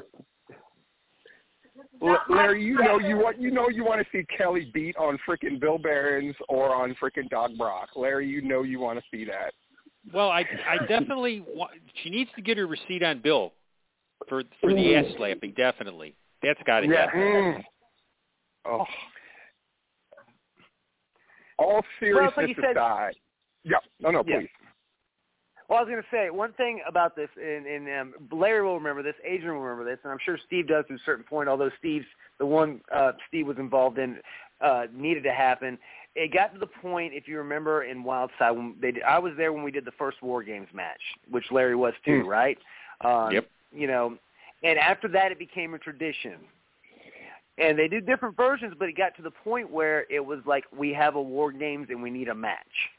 Larry, 2.30 2.64
you 2.64 2.74
know 2.82 2.98
you 2.98 3.16
want 3.18 3.38
you 3.38 3.50
know 3.50 3.68
you 3.68 3.84
want 3.84 4.00
to 4.00 4.06
see 4.10 4.24
Kelly 4.36 4.70
beat 4.72 4.96
on 4.96 5.18
frickin' 5.28 5.60
Bill 5.60 5.78
Behrens 5.78 6.34
or 6.48 6.74
on 6.74 6.94
frickin' 7.02 7.28
Doc 7.30 7.50
Brock. 7.58 7.90
Larry, 7.96 8.26
you 8.28 8.40
know 8.42 8.62
you 8.62 8.78
want 8.80 8.98
to 8.98 9.04
see 9.10 9.24
that. 9.26 9.52
Well, 10.12 10.30
I 10.30 10.44
I 10.68 10.78
definitely 10.86 11.40
want. 11.46 11.72
She 12.02 12.10
needs 12.10 12.30
to 12.36 12.42
get 12.42 12.56
her 12.58 12.66
receipt 12.66 13.02
on 13.02 13.20
Bill 13.20 13.52
for 14.28 14.42
for 14.60 14.72
the 14.72 14.94
ass 14.96 15.04
slapping. 15.16 15.52
Definitely, 15.56 16.14
that's 16.42 16.60
got 16.66 16.80
to 16.80 16.88
yeah. 16.88 17.06
happen. 17.06 17.20
Mm. 17.20 17.64
Oh. 18.66 18.84
All 21.58 21.68
Well, 21.74 21.82
seriousness 22.00 22.28
it's 22.30 22.36
like 22.36 22.48
you 22.48 22.54
said- 22.62 22.76
aside. 22.76 23.14
Yeah. 23.62 23.76
No, 24.00 24.10
no, 24.10 24.24
Yeah. 24.26 24.40
Well, 25.68 25.78
I 25.78 25.82
was 25.82 25.88
going 25.90 26.02
to 26.02 26.08
say 26.10 26.30
one 26.30 26.52
thing 26.54 26.82
about 26.86 27.16
this, 27.16 27.30
and, 27.42 27.66
and 27.66 27.88
um, 28.00 28.14
Larry 28.30 28.62
will 28.62 28.76
remember 28.76 29.02
this, 29.02 29.14
Adrian 29.24 29.54
will 29.54 29.62
remember 29.62 29.90
this, 29.90 29.98
and 30.04 30.12
I'm 30.12 30.18
sure 30.24 30.38
Steve 30.46 30.68
does 30.68 30.84
to 30.88 30.94
a 30.94 30.98
certain 31.06 31.24
point. 31.24 31.48
Although 31.48 31.70
Steve's 31.78 32.04
the 32.38 32.46
one 32.46 32.80
uh, 32.94 33.12
Steve 33.28 33.46
was 33.46 33.56
involved 33.58 33.98
in 33.98 34.18
uh, 34.60 34.86
needed 34.92 35.22
to 35.24 35.32
happen. 35.32 35.78
It 36.16 36.32
got 36.32 36.52
to 36.52 36.60
the 36.60 36.66
point, 36.66 37.12
if 37.14 37.26
you 37.26 37.38
remember, 37.38 37.84
in 37.84 38.04
Wildside 38.04 38.54
when 38.54 38.76
they 38.80 38.92
did, 38.92 39.02
I 39.02 39.18
was 39.18 39.32
there 39.36 39.52
when 39.52 39.64
we 39.64 39.70
did 39.70 39.84
the 39.84 39.92
first 39.92 40.22
War 40.22 40.42
Games 40.42 40.68
match, 40.72 41.00
which 41.28 41.44
Larry 41.50 41.74
was 41.74 41.94
too, 42.04 42.22
Hmm. 42.22 42.28
right? 42.28 42.58
Um, 43.00 43.32
Yep. 43.32 43.48
You 43.72 43.88
know, 43.88 44.16
and 44.62 44.78
after 44.78 45.08
that, 45.08 45.32
it 45.32 45.38
became 45.38 45.74
a 45.74 45.78
tradition. 45.78 46.36
And 47.58 47.78
they 47.78 47.88
did 47.88 48.06
different 48.06 48.36
versions, 48.36 48.74
but 48.78 48.88
it 48.88 48.96
got 48.96 49.16
to 49.16 49.22
the 49.22 49.30
point 49.30 49.70
where 49.70 50.06
it 50.10 50.24
was 50.24 50.40
like 50.46 50.64
we 50.76 50.92
have 50.92 51.14
a 51.16 51.22
War 51.22 51.52
Games 51.52 51.88
and 51.90 52.02
we 52.02 52.10
need 52.10 52.28
a 52.28 52.34
match 52.34 52.90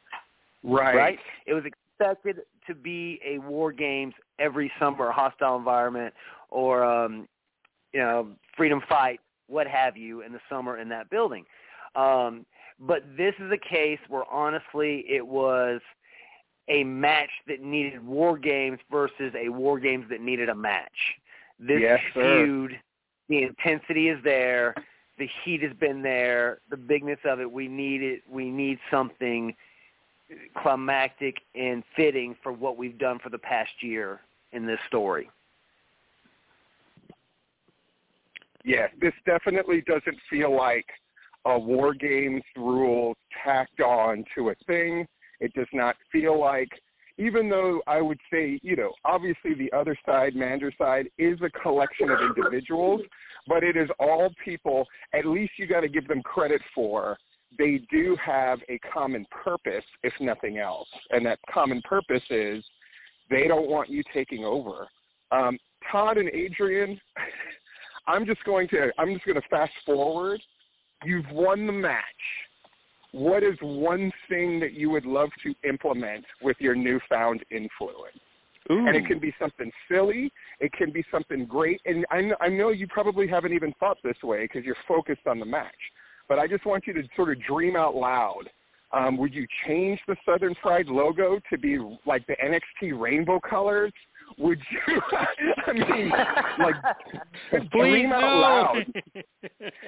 Right. 0.63 0.95
right? 0.95 1.19
It 1.45 1.53
was 1.53 1.63
expected 1.99 2.41
to 2.67 2.75
be 2.75 3.19
a 3.25 3.37
war 3.39 3.71
games 3.71 4.13
every 4.39 4.71
summer, 4.79 5.07
a 5.07 5.13
hostile 5.13 5.57
environment, 5.57 6.13
or 6.49 6.83
um, 6.83 7.27
you 7.93 7.99
know, 7.99 8.27
freedom 8.55 8.81
fight, 8.87 9.19
what 9.47 9.67
have 9.67 9.95
you, 9.95 10.21
in 10.21 10.33
the 10.33 10.39
summer 10.49 10.77
in 10.77 10.89
that 10.89 11.09
building. 11.09 11.45
Um, 11.95 12.45
but 12.79 13.03
this 13.15 13.33
is 13.39 13.51
a 13.51 13.57
case 13.57 13.99
where 14.09 14.25
honestly, 14.31 15.05
it 15.07 15.25
was 15.25 15.79
a 16.67 16.83
match 16.83 17.29
that 17.47 17.61
needed 17.61 18.05
war 18.05 18.37
games 18.37 18.79
versus 18.91 19.33
a 19.37 19.49
war 19.49 19.79
games 19.79 20.05
that 20.09 20.19
needed 20.19 20.49
a 20.49 20.55
match. 20.55 20.91
This 21.59 21.81
Yes, 21.81 21.99
feud, 22.13 22.79
the 23.29 23.43
intensity 23.43 24.09
is 24.09 24.21
there. 24.23 24.73
The 25.17 25.29
heat 25.43 25.61
has 25.61 25.71
been 25.79 26.01
there. 26.01 26.59
The 26.69 26.75
bigness 26.75 27.19
of 27.23 27.39
it. 27.39 27.49
We 27.49 27.67
need 27.67 28.01
it. 28.01 28.23
We 28.29 28.49
need 28.49 28.79
something 28.91 29.55
climactic 30.61 31.37
and 31.53 31.83
fitting 31.95 32.35
for 32.41 32.51
what 32.51 32.77
we've 32.77 32.97
done 32.97 33.19
for 33.19 33.29
the 33.29 33.37
past 33.37 33.71
year 33.81 34.21
in 34.51 34.65
this 34.65 34.79
story. 34.87 35.29
Yes, 38.63 38.89
this 38.99 39.13
definitely 39.25 39.81
doesn't 39.81 40.17
feel 40.29 40.55
like 40.55 40.85
a 41.45 41.57
war 41.57 41.93
games 41.93 42.41
rule 42.55 43.15
tacked 43.43 43.79
on 43.79 44.23
to 44.35 44.49
a 44.49 44.55
thing. 44.65 45.07
It 45.39 45.53
does 45.53 45.67
not 45.71 45.95
feel 46.11 46.39
like, 46.39 46.69
even 47.19 47.47
though 47.47 47.83
I 47.85 48.01
would 48.01 48.19
say, 48.31 48.59
you 48.63 48.75
know, 48.75 48.93
obviously 49.03 49.53
the 49.53 49.71
other 49.71 49.95
side, 50.03 50.35
Mander 50.35 50.71
side, 50.77 51.07
is 51.19 51.37
a 51.43 51.49
collection 51.51 52.09
of 52.09 52.19
individuals, 52.21 53.01
but 53.47 53.63
it 53.63 53.77
is 53.77 53.89
all 53.99 54.31
people. 54.43 54.87
At 55.13 55.25
least 55.25 55.53
you 55.57 55.67
got 55.67 55.81
to 55.81 55.87
give 55.87 56.07
them 56.07 56.23
credit 56.23 56.61
for. 56.73 57.17
They 57.57 57.81
do 57.91 58.17
have 58.23 58.59
a 58.69 58.79
common 58.93 59.25
purpose, 59.31 59.83
if 60.03 60.13
nothing 60.19 60.57
else, 60.57 60.87
and 61.11 61.25
that 61.25 61.39
common 61.51 61.81
purpose 61.83 62.23
is 62.29 62.63
they 63.29 63.47
don't 63.47 63.69
want 63.69 63.89
you 63.89 64.03
taking 64.13 64.43
over. 64.43 64.87
Um, 65.31 65.57
Todd 65.91 66.17
and 66.17 66.29
Adrian, 66.29 66.99
I'm 68.07 68.25
just 68.25 68.43
going 68.43 68.67
to 68.69 68.91
I'm 68.97 69.13
just 69.13 69.25
going 69.25 69.41
to 69.41 69.47
fast 69.49 69.73
forward. 69.85 70.41
You've 71.03 71.29
won 71.31 71.65
the 71.65 71.73
match. 71.73 72.03
What 73.11 73.43
is 73.43 73.55
one 73.61 74.11
thing 74.27 74.59
that 74.59 74.73
you 74.73 74.89
would 74.89 75.05
love 75.05 75.29
to 75.43 75.53
implement 75.67 76.25
with 76.41 76.57
your 76.59 76.75
newfound 76.75 77.43
influence? 77.49 78.19
Ooh. 78.71 78.87
And 78.87 78.95
it 78.95 79.05
can 79.05 79.19
be 79.19 79.33
something 79.39 79.71
silly. 79.89 80.31
It 80.59 80.71
can 80.73 80.91
be 80.91 81.05
something 81.11 81.45
great. 81.45 81.79
And 81.85 82.05
I, 82.09 82.31
I 82.41 82.49
know 82.49 82.69
you 82.69 82.87
probably 82.87 83.27
haven't 83.27 83.53
even 83.53 83.73
thought 83.79 83.97
this 84.03 84.17
way 84.23 84.43
because 84.43 84.65
you're 84.65 84.75
focused 84.87 85.27
on 85.27 85.39
the 85.39 85.45
match. 85.45 85.71
But 86.27 86.39
I 86.39 86.47
just 86.47 86.65
want 86.65 86.87
you 86.87 86.93
to 86.93 87.03
sort 87.15 87.31
of 87.31 87.41
dream 87.43 87.75
out 87.75 87.95
loud. 87.95 88.49
Um, 88.91 89.17
would 89.17 89.33
you 89.33 89.45
change 89.67 89.99
the 90.07 90.15
Southern 90.25 90.55
Fried 90.61 90.87
logo 90.87 91.39
to 91.49 91.57
be 91.57 91.77
like 92.05 92.25
the 92.27 92.35
NXT 92.43 92.97
rainbow 92.99 93.39
colors? 93.39 93.91
Would 94.37 94.59
you? 94.71 95.01
I 95.67 95.73
mean, 95.73 96.09
like 96.59 96.75
Please 97.51 97.69
dream 97.71 98.11
out 98.11 98.39
loud. 98.39 98.85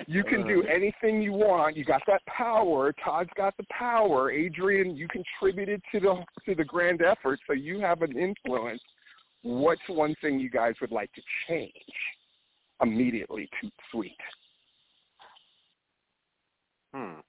You 0.08 0.24
can 0.24 0.48
do 0.48 0.64
anything 0.64 1.22
you 1.22 1.34
want. 1.34 1.76
You 1.76 1.84
got 1.84 2.02
that 2.08 2.26
power. 2.26 2.94
Todd's 3.04 3.30
got 3.36 3.56
the 3.58 3.66
power. 3.70 4.32
Adrian, 4.32 4.96
you 4.96 5.08
contributed 5.08 5.82
to 5.92 6.00
the 6.00 6.24
to 6.46 6.56
the 6.56 6.64
grand 6.64 7.02
effort, 7.02 7.40
so 7.48 7.54
you 7.54 7.80
have 7.80 8.02
an 8.04 8.18
influence. 8.18 8.82
What's 9.42 9.82
one 9.88 10.16
thing 10.22 10.40
you 10.40 10.50
guys 10.50 10.76
would 10.82 10.92
like 10.92 11.12
to 11.14 11.22
change 11.48 11.74
immediately? 12.82 13.50
Too 13.62 13.70
sweet. 13.92 14.18
Hmm. 16.98 17.20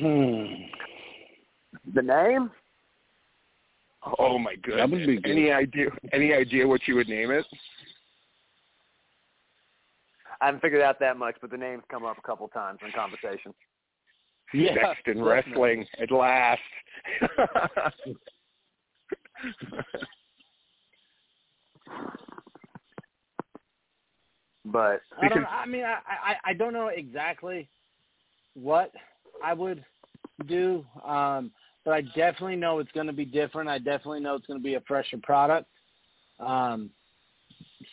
Hmm. 0.00 0.44
The 1.94 2.02
name? 2.02 2.50
Oh 4.18 4.38
my 4.38 4.54
goodness! 4.56 4.82
That 4.82 4.90
would 4.90 5.06
be 5.06 5.20
good. 5.20 5.30
Any 5.30 5.50
idea? 5.50 5.88
Any 6.12 6.32
idea 6.32 6.66
what 6.66 6.86
you 6.86 6.94
would 6.94 7.08
name 7.08 7.30
it? 7.30 7.44
I 10.40 10.46
haven't 10.46 10.60
figured 10.60 10.82
out 10.82 11.00
that 11.00 11.16
much, 11.16 11.34
but 11.40 11.50
the 11.50 11.56
name's 11.56 11.82
come 11.90 12.04
up 12.04 12.16
a 12.16 12.22
couple 12.22 12.46
times 12.48 12.78
in 12.84 12.92
conversation. 12.92 13.52
Yeah, 14.54 14.74
Next 14.74 15.06
in 15.06 15.22
wrestling 15.22 15.84
at 16.00 16.10
last. 16.12 16.60
But 24.64 25.00
I 25.20 25.28
don't. 25.28 25.46
I 25.46 25.66
mean, 25.66 25.84
I, 25.84 25.98
I 26.06 26.50
I 26.50 26.52
don't 26.52 26.72
know 26.74 26.88
exactly 26.88 27.68
what 28.62 28.92
I 29.44 29.54
would 29.54 29.84
do, 30.46 30.84
um, 31.04 31.50
but 31.84 31.92
I 31.94 32.02
definitely 32.02 32.56
know 32.56 32.78
it's 32.78 32.92
going 32.92 33.06
to 33.06 33.12
be 33.12 33.24
different. 33.24 33.68
I 33.68 33.78
definitely 33.78 34.20
know 34.20 34.34
it's 34.34 34.46
going 34.46 34.58
to 34.58 34.64
be 34.64 34.74
a 34.74 34.80
fresher 34.82 35.18
product. 35.22 35.68
Um, 36.40 36.90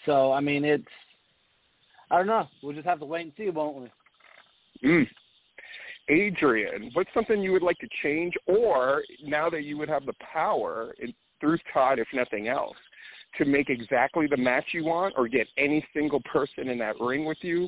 so 0.05 0.31
I 0.31 0.39
mean, 0.39 0.65
it's. 0.65 0.85
I 2.11 2.17
don't 2.17 2.27
know. 2.27 2.47
We'll 2.61 2.75
just 2.75 2.85
have 2.85 2.99
to 2.99 3.05
wait 3.05 3.23
and 3.23 3.33
see, 3.35 3.49
won't 3.49 3.77
we? 3.77 4.89
Mm. 4.89 5.07
Adrian, 6.07 6.91
what's 6.93 7.09
something 7.15 7.41
you 7.41 7.51
would 7.51 7.63
like 7.63 7.79
to 7.79 7.87
change, 8.03 8.33
or 8.45 9.03
now 9.23 9.49
that 9.49 9.63
you 9.63 9.75
would 9.77 9.89
have 9.89 10.05
the 10.05 10.13
power 10.33 10.93
in, 10.99 11.13
through 11.41 11.57
Todd, 11.73 11.97
if 11.97 12.07
nothing 12.13 12.47
else, 12.47 12.77
to 13.39 13.45
make 13.45 13.69
exactly 13.69 14.27
the 14.27 14.37
match 14.37 14.65
you 14.71 14.85
want, 14.85 15.15
or 15.17 15.27
get 15.27 15.47
any 15.57 15.85
single 15.95 16.21
person 16.31 16.69
in 16.69 16.77
that 16.77 16.99
ring 16.99 17.25
with 17.25 17.39
you? 17.41 17.67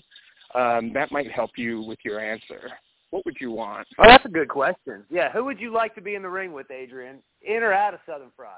Um, 0.54 0.94
that 0.94 1.12
might 1.12 1.32
help 1.32 1.52
you 1.58 1.82
with 1.82 2.00
your 2.04 2.20
answer. 2.20 2.70
What 3.10 3.26
would 3.26 3.38
you 3.40 3.52
want? 3.52 3.88
oh, 4.00 4.04
that's 4.06 4.26
a 4.26 4.30
good 4.30 4.50
question. 4.50 5.04
Yeah, 5.10 5.32
who 5.32 5.46
would 5.46 5.60
you 5.60 5.74
like 5.74 5.96
to 5.96 6.02
be 6.02 6.16
in 6.16 6.22
the 6.22 6.30
ring 6.30 6.52
with, 6.52 6.70
Adrian? 6.72 7.20
In 7.42 7.64
or 7.64 7.74
out 7.74 7.94
of 7.94 8.00
Southern 8.06 8.32
Fried? 8.36 8.52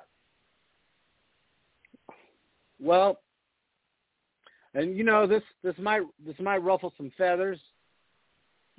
Well, 2.80 3.20
and 4.74 4.98
you 4.98 5.04
know 5.04 5.28
this 5.28 5.44
this 5.64 5.76
might 5.78 6.02
this 6.26 6.36
might 6.40 6.64
ruffle 6.64 6.94
some 6.98 7.12
feathers, 7.18 7.60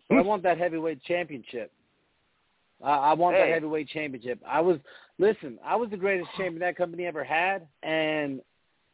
but 0.08 0.18
I 0.18 0.22
want 0.22 0.42
that 0.44 0.58
heavyweight 0.58 1.02
championship. 1.04 1.72
I, 2.82 2.90
I 2.90 3.12
want 3.12 3.36
that 3.36 3.48
heavyweight 3.48 3.88
championship. 3.88 4.40
I 4.46 4.60
was 4.60 4.78
listen. 5.18 5.58
I 5.64 5.76
was 5.76 5.90
the 5.90 5.96
greatest 5.96 6.30
champion 6.36 6.60
that 6.60 6.76
company 6.76 7.04
ever 7.04 7.22
had, 7.22 7.66
and 7.82 8.40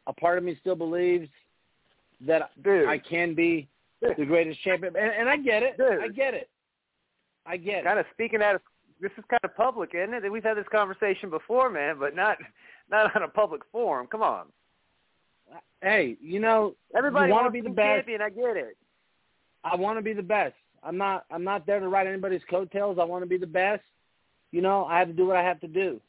a 0.06 0.12
part 0.12 0.38
of 0.38 0.44
me 0.44 0.56
still 0.60 0.74
believes 0.74 1.28
that 2.26 2.50
Dude. 2.62 2.88
I 2.88 2.98
can 2.98 3.34
be 3.34 3.68
the 4.00 4.24
greatest 4.24 4.60
champion. 4.62 4.94
And, 4.96 5.12
and 5.12 5.28
I 5.28 5.36
get 5.36 5.62
it. 5.62 5.76
Dude. 5.76 6.00
I 6.00 6.08
get 6.08 6.34
it. 6.34 6.48
I 7.46 7.56
get 7.56 7.78
it. 7.78 7.84
Kind 7.84 7.98
of 7.98 8.06
speaking 8.12 8.42
out 8.42 8.56
of 8.56 8.60
this 9.00 9.12
is 9.18 9.24
kind 9.28 9.40
of 9.44 9.54
public, 9.56 9.90
isn't 9.94 10.14
it? 10.14 10.30
We've 10.30 10.42
had 10.42 10.56
this 10.56 10.66
conversation 10.72 11.30
before, 11.30 11.70
man, 11.70 11.96
but 11.98 12.14
not 12.16 12.38
not 12.90 13.14
on 13.14 13.22
a 13.22 13.28
public 13.28 13.62
forum. 13.70 14.06
Come 14.10 14.22
on. 14.22 14.46
Hey, 15.82 16.16
you 16.20 16.40
know, 16.40 16.74
Everybody 16.96 17.28
you 17.28 17.34
want 17.34 17.46
to 17.46 17.50
be 17.50 17.60
the 17.60 17.68
best. 17.68 18.06
champion. 18.06 18.22
I 18.22 18.30
get 18.30 18.56
it. 18.56 18.76
I 19.62 19.76
want 19.76 19.98
to 19.98 20.02
be 20.02 20.12
the 20.12 20.22
best. 20.22 20.54
I'm 20.82 20.96
not. 20.96 21.24
I'm 21.30 21.44
not 21.44 21.66
there 21.66 21.80
to 21.80 21.88
ride 21.88 22.06
anybody's 22.06 22.42
coattails. 22.48 22.98
I 23.00 23.04
want 23.04 23.22
to 23.22 23.28
be 23.28 23.38
the 23.38 23.46
best. 23.46 23.82
You 24.52 24.62
know, 24.62 24.84
I 24.84 24.98
have 24.98 25.08
to 25.08 25.14
do 25.14 25.26
what 25.26 25.36
I 25.36 25.42
have 25.42 25.60
to 25.60 25.68
do. 25.68 26.00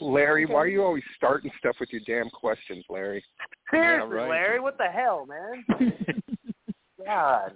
Larry, 0.00 0.46
why 0.46 0.56
are 0.56 0.66
you 0.66 0.82
always 0.82 1.02
starting 1.16 1.50
stuff 1.58 1.76
with 1.78 1.90
your 1.92 2.00
damn 2.06 2.30
questions, 2.30 2.84
Larry? 2.88 3.22
Seriously, 3.70 4.08
right. 4.16 4.30
Larry, 4.30 4.60
what 4.60 4.78
the 4.78 4.86
hell, 4.86 5.26
man? 5.26 5.64
God. 7.04 7.52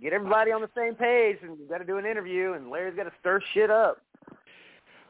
Get 0.00 0.12
everybody 0.12 0.52
on 0.52 0.60
the 0.60 0.70
same 0.76 0.94
page, 0.94 1.38
and 1.42 1.58
you 1.58 1.66
got 1.68 1.78
to 1.78 1.84
do 1.84 1.96
an 1.96 2.04
interview, 2.04 2.52
and 2.52 2.70
Larry's 2.70 2.96
got 2.96 3.04
to 3.04 3.12
stir 3.20 3.40
shit 3.54 3.70
up. 3.70 3.98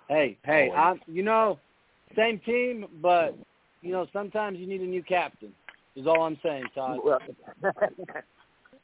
Hey, 0.08 0.38
hey, 0.44 0.70
Always. 0.74 1.00
I, 1.08 1.10
you 1.10 1.24
know, 1.24 1.58
same 2.14 2.38
team, 2.40 2.86
but 3.02 3.36
you 3.82 3.90
know 3.90 4.06
sometimes 4.12 4.58
you 4.58 4.66
need 4.66 4.80
a 4.80 4.86
new 4.86 5.02
captain. 5.02 5.52
Is 5.96 6.06
all 6.06 6.22
I'm 6.22 6.38
saying, 6.42 6.64
Todd. 6.74 6.98
Well, 7.02 7.18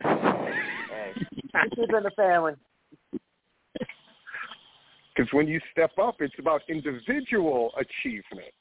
hey, 0.03 1.13
this 1.15 1.79
is 1.79 1.89
in 1.97 2.03
the 2.03 2.13
family. 2.17 2.55
Because 5.15 5.31
when 5.35 5.47
you 5.47 5.61
step 5.71 5.91
up, 6.03 6.17
it's 6.21 6.33
about 6.39 6.63
individual 6.71 7.73
achievement. 7.77 8.55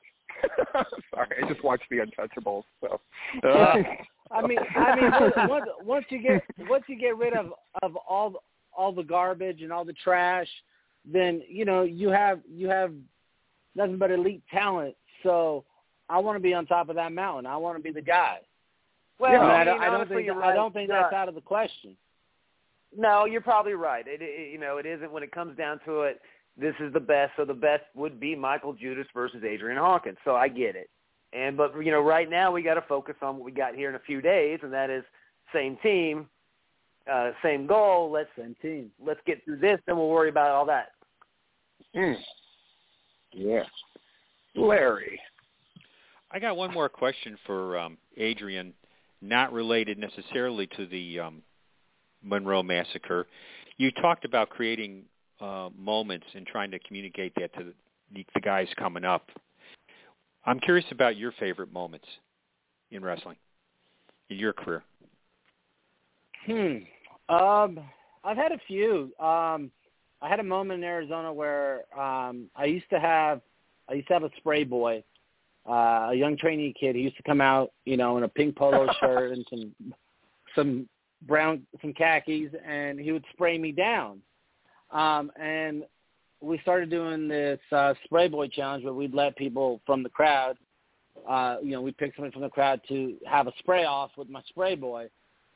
Sorry, 1.13 1.43
I 1.43 1.47
just 1.47 1.63
watched 1.63 1.83
The 1.89 1.97
Untouchables. 1.97 2.63
So, 2.81 2.99
uh, 3.47 3.75
I 4.31 4.47
mean, 4.47 4.59
I 4.75 4.95
mean, 4.95 5.11
once, 5.49 5.65
once 5.83 6.05
you 6.09 6.21
get 6.21 6.43
once 6.69 6.83
you 6.87 6.97
get 6.97 7.17
rid 7.17 7.33
of 7.33 7.53
of 7.81 7.95
all 8.07 8.43
all 8.73 8.91
the 8.91 9.03
garbage 9.03 9.61
and 9.61 9.71
all 9.71 9.85
the 9.85 9.93
trash, 9.93 10.47
then 11.05 11.41
you 11.47 11.65
know 11.65 11.83
you 11.83 12.09
have 12.09 12.39
you 12.49 12.69
have 12.69 12.93
nothing 13.75 13.97
but 13.97 14.11
elite 14.11 14.43
talent. 14.51 14.95
So 15.23 15.65
I 16.09 16.17
want 16.19 16.35
to 16.37 16.41
be 16.41 16.53
on 16.53 16.65
top 16.65 16.89
of 16.89 16.95
that 16.95 17.11
mountain. 17.11 17.45
I 17.45 17.57
want 17.57 17.77
to 17.77 17.83
be 17.83 17.91
the 17.91 18.01
guy. 18.01 18.37
Well, 19.19 19.31
I, 19.31 19.33
mean, 19.33 19.43
I, 19.43 19.61
I, 19.61 19.63
don't, 19.63 19.81
I 19.81 19.85
don't 19.85 20.09
think 20.09 20.25
you're 20.25 20.43
I 20.43 20.55
don't 20.55 20.73
think 20.73 20.89
that's 20.89 21.13
out 21.13 21.29
of 21.29 21.35
the 21.35 21.41
question. 21.41 21.95
No, 22.95 23.25
you're 23.25 23.41
probably 23.41 23.73
right. 23.73 24.05
It, 24.07 24.21
it, 24.21 24.51
you 24.51 24.57
know, 24.57 24.77
it 24.77 24.85
isn't 24.85 25.11
when 25.11 25.23
it 25.23 25.31
comes 25.31 25.57
down 25.57 25.79
to 25.85 26.01
it. 26.01 26.19
This 26.57 26.75
is 26.79 26.93
the 26.93 26.99
best, 26.99 27.31
so 27.37 27.45
the 27.45 27.53
best 27.53 27.83
would 27.95 28.19
be 28.19 28.35
Michael 28.35 28.73
Judas 28.73 29.07
versus 29.13 29.43
Adrian 29.43 29.77
Hawkins. 29.77 30.17
So 30.25 30.35
I 30.35 30.47
get 30.47 30.75
it. 30.75 30.89
And 31.33 31.55
but 31.55 31.73
you 31.81 31.91
know, 31.91 32.01
right 32.01 32.29
now 32.29 32.51
we 32.51 32.61
got 32.61 32.73
to 32.73 32.83
focus 32.87 33.15
on 33.21 33.37
what 33.37 33.45
we 33.45 33.51
got 33.51 33.75
here 33.75 33.89
in 33.89 33.95
a 33.95 33.99
few 33.99 34.21
days, 34.21 34.59
and 34.63 34.73
that 34.73 34.89
is 34.89 35.03
same 35.53 35.77
team, 35.81 36.27
uh, 37.11 37.31
same 37.41 37.67
goal. 37.67 38.11
Let's 38.11 38.29
Same 38.37 38.55
team. 38.61 38.91
let's 39.03 39.19
get 39.25 39.43
through 39.45 39.57
this, 39.57 39.79
then 39.87 39.97
we'll 39.97 40.09
worry 40.09 40.29
about 40.29 40.51
all 40.51 40.65
that. 40.65 40.89
hmm. 41.93 42.13
Yeah. 43.33 43.63
Larry. 44.55 45.19
I 46.31 46.39
got 46.39 46.57
one 46.57 46.73
more 46.73 46.89
question 46.89 47.37
for 47.45 47.77
um, 47.77 47.97
Adrian, 48.17 48.73
not 49.21 49.53
related 49.53 49.97
necessarily 49.97 50.67
to 50.77 50.85
the 50.85 51.19
um, 51.19 51.41
Monroe 52.23 52.63
massacre. 52.63 53.27
You 53.77 53.91
talked 53.91 54.25
about 54.25 54.49
creating 54.49 55.03
uh, 55.41 55.69
moments 55.77 56.25
and 56.33 56.45
trying 56.45 56.71
to 56.71 56.79
communicate 56.79 57.33
that 57.35 57.53
to 57.55 57.65
the, 58.13 58.25
the 58.33 58.41
guys 58.41 58.67
coming 58.77 59.03
up. 59.03 59.29
I'm 60.45 60.59
curious 60.59 60.85
about 60.91 61.17
your 61.17 61.31
favorite 61.39 61.71
moments 61.71 62.07
in 62.91 63.03
wrestling 63.03 63.37
in 64.29 64.37
your 64.37 64.53
career. 64.53 64.83
Hmm. 66.45 66.77
Um, 67.33 67.79
I've 68.23 68.37
had 68.37 68.51
a 68.51 68.59
few. 68.67 69.11
Um, 69.19 69.71
I 70.21 70.29
had 70.29 70.39
a 70.39 70.43
moment 70.43 70.83
in 70.83 70.89
Arizona 70.89 71.33
where 71.33 71.83
um, 71.99 72.49
I 72.55 72.65
used 72.65 72.89
to 72.91 72.99
have 72.99 73.41
I 73.89 73.93
used 73.95 74.07
to 74.07 74.13
have 74.13 74.23
a 74.23 74.29
spray 74.37 74.63
boy, 74.63 75.03
uh, 75.67 76.09
a 76.11 76.15
young 76.15 76.37
trainee 76.37 76.73
kid. 76.79 76.95
He 76.95 77.01
used 77.01 77.17
to 77.17 77.23
come 77.23 77.41
out, 77.41 77.71
you 77.85 77.97
know, 77.97 78.17
in 78.17 78.23
a 78.23 78.27
pink 78.27 78.55
polo 78.55 78.87
shirt 78.99 79.31
and 79.31 79.45
some 79.49 79.93
some 80.55 80.89
brown 81.23 81.63
some 81.81 81.93
khakis, 81.93 82.51
and 82.65 82.99
he 82.99 83.11
would 83.11 83.25
spray 83.33 83.57
me 83.57 83.71
down. 83.71 84.21
Um, 84.91 85.31
and 85.39 85.83
we 86.41 86.59
started 86.59 86.89
doing 86.89 87.27
this 87.27 87.59
uh, 87.71 87.93
spray 88.03 88.27
boy 88.27 88.47
challenge 88.47 88.83
where 88.83 88.93
we'd 88.93 89.13
let 89.13 89.35
people 89.35 89.79
from 89.85 90.03
the 90.03 90.09
crowd, 90.09 90.57
uh, 91.29 91.57
you 91.61 91.71
know, 91.71 91.81
we 91.81 91.91
pick 91.91 92.15
someone 92.15 92.31
from 92.31 92.41
the 92.41 92.49
crowd 92.49 92.81
to 92.89 93.15
have 93.25 93.47
a 93.47 93.53
spray 93.59 93.85
off 93.85 94.11
with 94.17 94.29
my 94.29 94.41
spray 94.49 94.75
boy. 94.75 95.07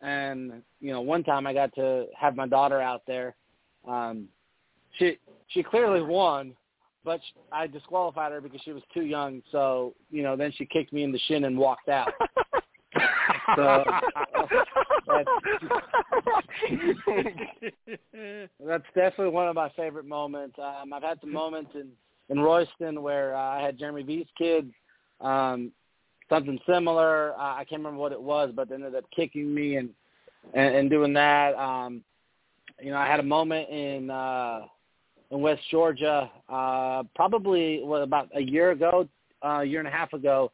And 0.01 0.61
you 0.79 0.91
know, 0.91 1.01
one 1.01 1.23
time 1.23 1.47
I 1.47 1.53
got 1.53 1.73
to 1.75 2.05
have 2.17 2.35
my 2.35 2.47
daughter 2.47 2.81
out 2.81 3.03
there. 3.07 3.35
Um, 3.87 4.27
she 4.99 5.17
she 5.47 5.63
clearly 5.63 6.01
won, 6.01 6.53
but 7.03 7.21
sh 7.21 7.37
I 7.51 7.67
disqualified 7.67 8.31
her 8.31 8.41
because 8.41 8.61
she 8.61 8.71
was 8.71 8.83
too 8.93 9.03
young. 9.03 9.41
So 9.51 9.95
you 10.11 10.21
know, 10.21 10.35
then 10.35 10.51
she 10.57 10.65
kicked 10.65 10.93
me 10.93 11.03
in 11.03 11.11
the 11.11 11.19
shin 11.27 11.45
and 11.45 11.57
walked 11.57 11.89
out. 11.89 12.11
so 13.55 13.83
that's, 15.15 15.29
that's 18.65 18.83
definitely 18.95 19.29
one 19.29 19.47
of 19.47 19.55
my 19.55 19.69
favorite 19.75 20.05
moments. 20.05 20.57
Um, 20.59 20.93
I've 20.93 21.03
had 21.03 21.19
some 21.21 21.31
moments 21.33 21.71
in 21.75 21.89
in 22.29 22.39
Royston 22.39 23.01
where 23.01 23.35
uh, 23.35 23.39
I 23.39 23.61
had 23.61 23.77
Jeremy 23.77 24.03
V's 24.03 24.27
kids. 24.37 24.71
Um, 25.21 25.71
something 26.29 26.59
similar. 26.67 27.33
Uh, 27.33 27.55
I 27.55 27.65
can't 27.69 27.79
remember 27.81 27.99
what 27.99 28.11
it 28.11 28.21
was, 28.21 28.51
but 28.55 28.69
they 28.69 28.75
ended 28.75 28.95
up 28.95 29.05
kicking 29.15 29.53
me 29.53 29.77
and 29.77 29.89
and, 30.53 30.75
and 30.75 30.89
doing 30.89 31.13
that. 31.13 31.55
Um, 31.55 32.03
you 32.81 32.91
know, 32.91 32.97
I 32.97 33.07
had 33.07 33.19
a 33.19 33.23
moment 33.23 33.69
in 33.69 34.09
uh, 34.09 34.61
in 35.31 35.41
West 35.41 35.61
Georgia, 35.71 36.29
uh, 36.49 37.03
probably 37.15 37.81
what 37.83 38.01
about 38.01 38.29
a 38.35 38.41
year 38.41 38.71
ago, 38.71 39.07
uh, 39.43 39.59
a 39.61 39.65
year 39.65 39.79
and 39.79 39.87
a 39.87 39.91
half 39.91 40.13
ago. 40.13 40.51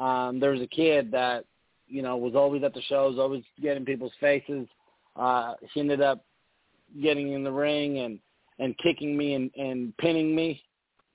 Um, 0.00 0.38
there 0.40 0.50
was 0.50 0.60
a 0.60 0.66
kid 0.66 1.10
that 1.12 1.44
you 1.88 2.02
know 2.02 2.16
was 2.16 2.34
always 2.34 2.62
at 2.62 2.74
the 2.74 2.82
shows, 2.82 3.18
always 3.18 3.44
getting 3.60 3.84
people's 3.84 4.12
faces. 4.20 4.66
Uh, 5.16 5.54
he 5.72 5.80
ended 5.80 6.00
up 6.00 6.24
getting 7.02 7.32
in 7.32 7.44
the 7.44 7.52
ring 7.52 7.98
and 8.00 8.18
and 8.58 8.76
kicking 8.78 9.16
me 9.16 9.34
and, 9.34 9.50
and 9.56 9.96
pinning 9.98 10.34
me 10.34 10.62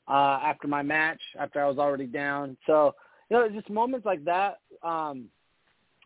uh, 0.07 0.39
after 0.43 0.67
my 0.67 0.81
match, 0.81 1.19
after 1.39 1.63
I 1.63 1.67
was 1.67 1.77
already 1.77 2.05
down. 2.07 2.57
So 2.65 2.95
you 3.29 3.37
know, 3.37 3.49
just 3.49 3.69
moments 3.69 4.05
like 4.05 4.23
that. 4.25 4.59
Um, 4.83 5.25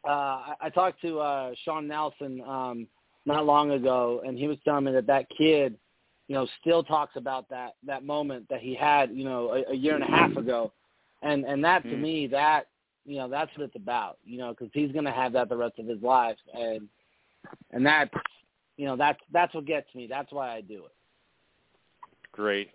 uh, 0.08 0.10
I, 0.12 0.54
I 0.62 0.70
talked 0.70 1.02
to 1.02 1.20
uh, 1.20 1.52
Sean 1.66 1.88
Nelson 1.88 2.42
um, 2.48 2.88
not 3.26 3.46
long 3.46 3.72
ago, 3.72 4.22
and 4.26 4.38
he 4.38 4.48
was 4.48 4.58
telling 4.64 4.86
me 4.86 4.92
that 4.94 5.08
that 5.08 5.28
kid, 5.38 5.76
you 6.28 6.36
know, 6.36 6.48
still 6.62 6.84
talks 6.84 7.16
about 7.16 7.50
that 7.50 7.76
that 7.86 8.04
moment 8.06 8.48
that 8.50 8.62
he 8.62 8.76
had, 8.76 9.12
you 9.12 9.24
know, 9.26 9.50
a, 9.68 9.72
a 9.72 9.76
year 9.76 9.96
and 9.96 10.04
a 10.04 10.08
half 10.08 10.36
ago, 10.38 10.72
and 11.22 11.44
and 11.46 11.64
that 11.64 11.88
to 11.90 11.96
Mm. 11.96 12.02
me, 12.02 12.28
that 12.28 12.68
you 13.08 13.18
know, 13.18 13.30
that's 13.30 13.50
what 13.58 13.64
it's 13.64 13.76
about, 13.76 14.18
you 14.26 14.38
know, 14.38 14.50
because 14.50 14.70
he's 14.74 14.92
going 14.92 15.06
to 15.06 15.12
have 15.12 15.32
that 15.34 15.48
the 15.48 15.56
rest 15.56 15.80
of 15.80 15.88
his 15.88 16.02
life, 16.02 16.36
and 16.54 16.88
and 17.72 17.86
that, 17.86 18.12
you 18.76 18.86
know, 18.86 18.98
that's 18.98 19.20
that's 19.32 19.56
what 19.56 19.66
gets 19.66 19.88
me. 19.96 20.08
That's 20.08 20.32
why 20.32 20.54
I 20.54 20.62
do 20.62 20.86
it. 20.86 20.94
Great, 22.34 22.70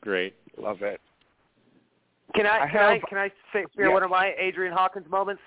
great. 0.00 0.34
Love 0.56 0.82
it. 0.82 1.00
Can 2.34 2.46
I, 2.46 2.60
I 2.64 2.70
can 2.70 2.80
I 2.80 3.00
can 3.08 3.18
I 3.18 3.28
say 3.52 3.64
share 3.76 3.86
Yes. 3.86 3.92
one 3.92 4.02
of 4.04 4.10
my 4.10 4.32
Adrian 4.38 4.72
Hawkins 4.72 5.10
moments? 5.10 5.42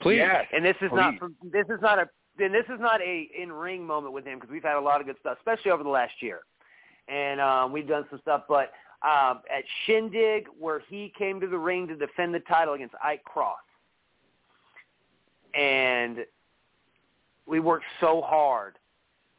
Please. 0.00 0.16
Yes. 0.16 0.46
And 0.52 0.64
this 0.64 0.76
is 0.80 0.90
not 0.92 1.12
please. 1.12 1.18
from, 1.18 1.36
this 1.52 1.66
is 1.66 1.80
not 1.82 1.98
a 1.98 2.08
then 2.38 2.52
this 2.52 2.64
is 2.72 2.80
not 2.80 3.02
a 3.02 3.28
in 3.38 3.52
ring 3.52 3.86
moment 3.86 4.14
with 4.14 4.24
him 4.24 4.38
because 4.38 4.50
we've 4.50 4.62
had 4.62 4.76
a 4.76 4.80
lot 4.80 5.00
of 5.00 5.06
good 5.06 5.16
stuff, 5.20 5.36
especially 5.38 5.70
over 5.70 5.82
the 5.82 5.90
last 5.90 6.14
year, 6.20 6.40
and 7.08 7.40
um, 7.40 7.72
we've 7.72 7.88
done 7.88 8.06
some 8.08 8.18
stuff. 8.20 8.44
But 8.48 8.72
um, 9.02 9.40
at 9.54 9.64
Shindig, 9.84 10.46
where 10.58 10.80
he 10.88 11.12
came 11.16 11.40
to 11.40 11.46
the 11.46 11.58
ring 11.58 11.86
to 11.88 11.96
defend 11.96 12.34
the 12.34 12.40
title 12.40 12.74
against 12.74 12.94
Ike 13.02 13.24
Cross, 13.24 13.58
and 15.54 16.18
we 17.46 17.60
worked 17.60 17.84
so 18.00 18.22
hard, 18.22 18.78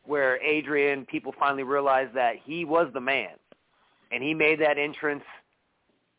where 0.06 0.42
Adrian 0.42 1.06
people 1.06 1.34
finally 1.38 1.64
realized 1.64 2.14
that 2.14 2.36
he 2.44 2.66
was 2.66 2.88
the 2.94 3.02
man, 3.02 3.32
and 4.12 4.24
he 4.24 4.34
made 4.34 4.60
that 4.62 4.78
entrance 4.78 5.24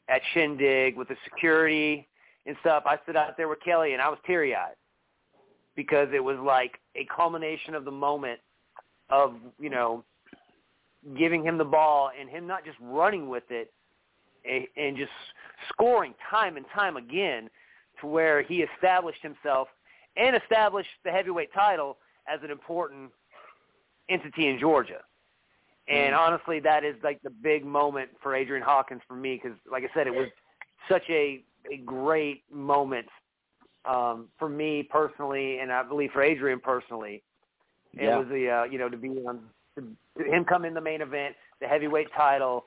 at 0.08 0.20
Shindig 0.34 0.96
with 0.96 1.08
the 1.08 1.16
security 1.24 2.06
and 2.46 2.56
stuff. 2.60 2.82
I 2.86 2.98
stood 3.02 3.16
out 3.16 3.36
there 3.36 3.48
with 3.48 3.60
Kelly, 3.64 3.92
and 3.92 4.02
I 4.02 4.08
was 4.08 4.18
teary 4.26 4.54
eyed 4.54 4.74
because 5.76 6.08
it 6.12 6.22
was 6.22 6.38
like 6.38 6.78
a 6.96 7.06
culmination 7.14 7.74
of 7.74 7.84
the 7.84 7.90
moment 7.90 8.40
of 9.10 9.34
you 9.58 9.70
know 9.70 10.04
giving 11.16 11.44
him 11.44 11.58
the 11.58 11.64
ball 11.64 12.10
and 12.18 12.28
him 12.28 12.46
not 12.46 12.64
just 12.64 12.76
running 12.80 13.28
with 13.28 13.44
it 13.50 13.72
and, 14.48 14.66
and 14.76 14.96
just 14.96 15.10
scoring 15.68 16.14
time 16.30 16.56
and 16.56 16.66
time 16.74 16.96
again 16.96 17.48
to 18.00 18.06
where 18.06 18.42
he 18.42 18.62
established 18.62 19.22
himself 19.22 19.68
and 20.16 20.36
established 20.36 20.88
the 21.04 21.10
heavyweight 21.10 21.52
title 21.52 21.98
as 22.32 22.40
an 22.42 22.50
important 22.50 23.10
entity 24.08 24.48
in 24.48 24.58
Georgia. 24.58 25.00
And 25.88 26.14
honestly, 26.14 26.60
that 26.60 26.84
is 26.84 26.96
like 27.02 27.22
the 27.22 27.30
big 27.30 27.64
moment 27.64 28.10
for 28.22 28.34
Adrian 28.34 28.62
Hawkins 28.62 29.00
for 29.08 29.14
me 29.14 29.40
because, 29.42 29.58
like 29.70 29.84
I 29.84 29.94
said, 29.94 30.06
it 30.06 30.14
was 30.14 30.28
such 30.88 31.04
a 31.08 31.42
a 31.70 31.78
great 31.78 32.42
moment 32.52 33.06
um, 33.84 34.28
for 34.38 34.48
me 34.48 34.82
personally, 34.82 35.58
and 35.58 35.72
I 35.72 35.82
believe 35.82 36.10
for 36.12 36.22
Adrian 36.22 36.60
personally. 36.60 37.22
It 37.94 38.06
was 38.06 38.26
the 38.28 38.50
uh, 38.50 38.64
you 38.64 38.78
know 38.78 38.88
to 38.88 38.96
be 38.96 39.08
on 39.26 39.40
him 39.78 40.44
come 40.44 40.64
in 40.64 40.74
the 40.74 40.80
main 40.80 41.00
event, 41.00 41.34
the 41.60 41.66
heavyweight 41.66 42.08
title, 42.16 42.64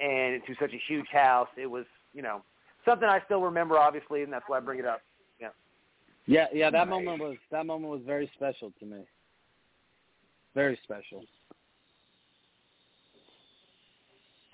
and 0.00 0.42
to 0.46 0.54
such 0.60 0.72
a 0.72 0.80
huge 0.88 1.06
house. 1.12 1.48
It 1.56 1.66
was 1.66 1.84
you 2.12 2.22
know 2.22 2.42
something 2.84 3.08
I 3.08 3.20
still 3.24 3.40
remember, 3.40 3.78
obviously, 3.78 4.22
and 4.22 4.32
that's 4.32 4.44
why 4.46 4.58
I 4.58 4.60
bring 4.60 4.78
it 4.78 4.86
up. 4.86 5.00
Yeah. 5.40 5.48
Yeah, 6.26 6.46
yeah, 6.52 6.70
that 6.70 6.88
Nice. 6.88 6.90
moment 6.90 7.20
was 7.20 7.36
that 7.50 7.66
moment 7.66 7.90
was 7.92 8.02
very 8.06 8.30
special 8.34 8.72
to 8.80 8.86
me. 8.86 9.00
Very 10.54 10.78
special. 10.84 11.24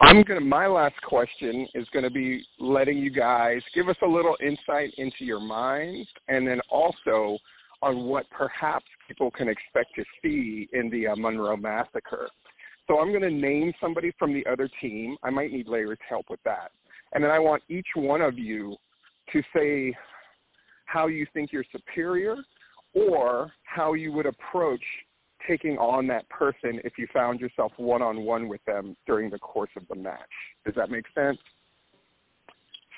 I'm 0.00 0.22
gonna. 0.22 0.40
My 0.40 0.66
last 0.66 1.00
question 1.02 1.68
is 1.74 1.86
going 1.92 2.04
to 2.04 2.10
be 2.10 2.42
letting 2.58 2.98
you 2.98 3.10
guys 3.10 3.62
give 3.74 3.88
us 3.88 3.96
a 4.02 4.06
little 4.06 4.36
insight 4.42 4.94
into 4.96 5.24
your 5.24 5.40
minds, 5.40 6.08
and 6.28 6.46
then 6.46 6.60
also 6.70 7.38
on 7.82 8.04
what 8.04 8.28
perhaps 8.30 8.86
people 9.10 9.30
can 9.32 9.48
expect 9.48 9.90
to 9.96 10.04
see 10.22 10.68
in 10.72 10.88
the 10.88 11.08
uh, 11.08 11.16
Monroe 11.16 11.56
massacre. 11.56 12.28
So 12.86 13.00
I'm 13.00 13.08
going 13.08 13.22
to 13.22 13.30
name 13.30 13.72
somebody 13.80 14.12
from 14.16 14.32
the 14.32 14.46
other 14.46 14.68
team. 14.80 15.16
I 15.24 15.30
might 15.30 15.50
need 15.50 15.66
Larry's 15.66 15.98
help 16.08 16.26
with 16.30 16.40
that, 16.44 16.70
and 17.12 17.24
then 17.24 17.30
I 17.32 17.40
want 17.40 17.64
each 17.68 17.88
one 17.96 18.20
of 18.20 18.38
you 18.38 18.76
to 19.32 19.42
say 19.54 19.92
how 20.86 21.08
you 21.08 21.26
think 21.34 21.52
you're 21.52 21.64
superior 21.72 22.36
or 22.94 23.52
how 23.64 23.94
you 23.94 24.12
would 24.12 24.26
approach 24.26 24.82
taking 25.48 25.76
on 25.78 26.06
that 26.08 26.28
person 26.28 26.80
if 26.84 26.98
you 26.98 27.06
found 27.12 27.40
yourself 27.40 27.72
one-on-one 27.78 28.48
with 28.48 28.64
them 28.64 28.96
during 29.06 29.30
the 29.30 29.38
course 29.38 29.70
of 29.76 29.82
the 29.88 29.94
match. 29.94 30.18
Does 30.64 30.74
that 30.76 30.90
make 30.90 31.04
sense? 31.14 31.38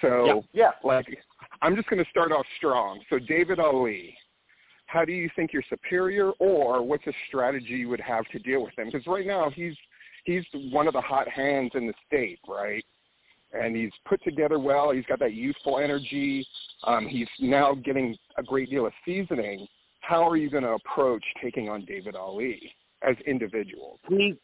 So, 0.00 0.44
yeah. 0.52 0.72
like, 0.82 1.06
I'm 1.60 1.76
just 1.76 1.88
going 1.88 2.02
to 2.02 2.10
start 2.10 2.32
off 2.32 2.46
strong. 2.56 3.00
So, 3.08 3.18
David 3.18 3.60
Ali, 3.60 4.14
how 4.92 5.06
do 5.06 5.12
you 5.12 5.30
think 5.34 5.54
you're 5.54 5.64
superior, 5.70 6.32
or 6.32 6.82
what's 6.82 7.06
a 7.06 7.12
strategy 7.26 7.70
you 7.70 7.88
would 7.88 8.00
have 8.00 8.26
to 8.26 8.38
deal 8.38 8.62
with 8.62 8.78
him? 8.78 8.90
Because 8.92 9.06
right 9.06 9.26
now 9.26 9.48
he's 9.48 9.74
he's 10.24 10.44
one 10.70 10.86
of 10.86 10.92
the 10.92 11.00
hot 11.00 11.26
hands 11.28 11.70
in 11.74 11.86
the 11.86 11.94
state, 12.06 12.38
right? 12.46 12.84
And 13.54 13.74
he's 13.74 13.90
put 14.06 14.22
together 14.22 14.58
well. 14.58 14.90
He's 14.90 15.06
got 15.06 15.18
that 15.20 15.32
youthful 15.32 15.78
energy. 15.78 16.46
Um, 16.84 17.06
he's 17.06 17.28
now 17.40 17.74
getting 17.74 18.16
a 18.36 18.42
great 18.42 18.68
deal 18.68 18.86
of 18.86 18.92
seasoning. 19.04 19.66
How 20.00 20.28
are 20.28 20.36
you 20.36 20.50
going 20.50 20.64
to 20.64 20.72
approach 20.72 21.24
taking 21.42 21.68
on 21.70 21.84
David 21.86 22.14
Ali 22.14 22.60
as 23.02 23.16
individuals? 23.26 23.98
He 24.08 24.34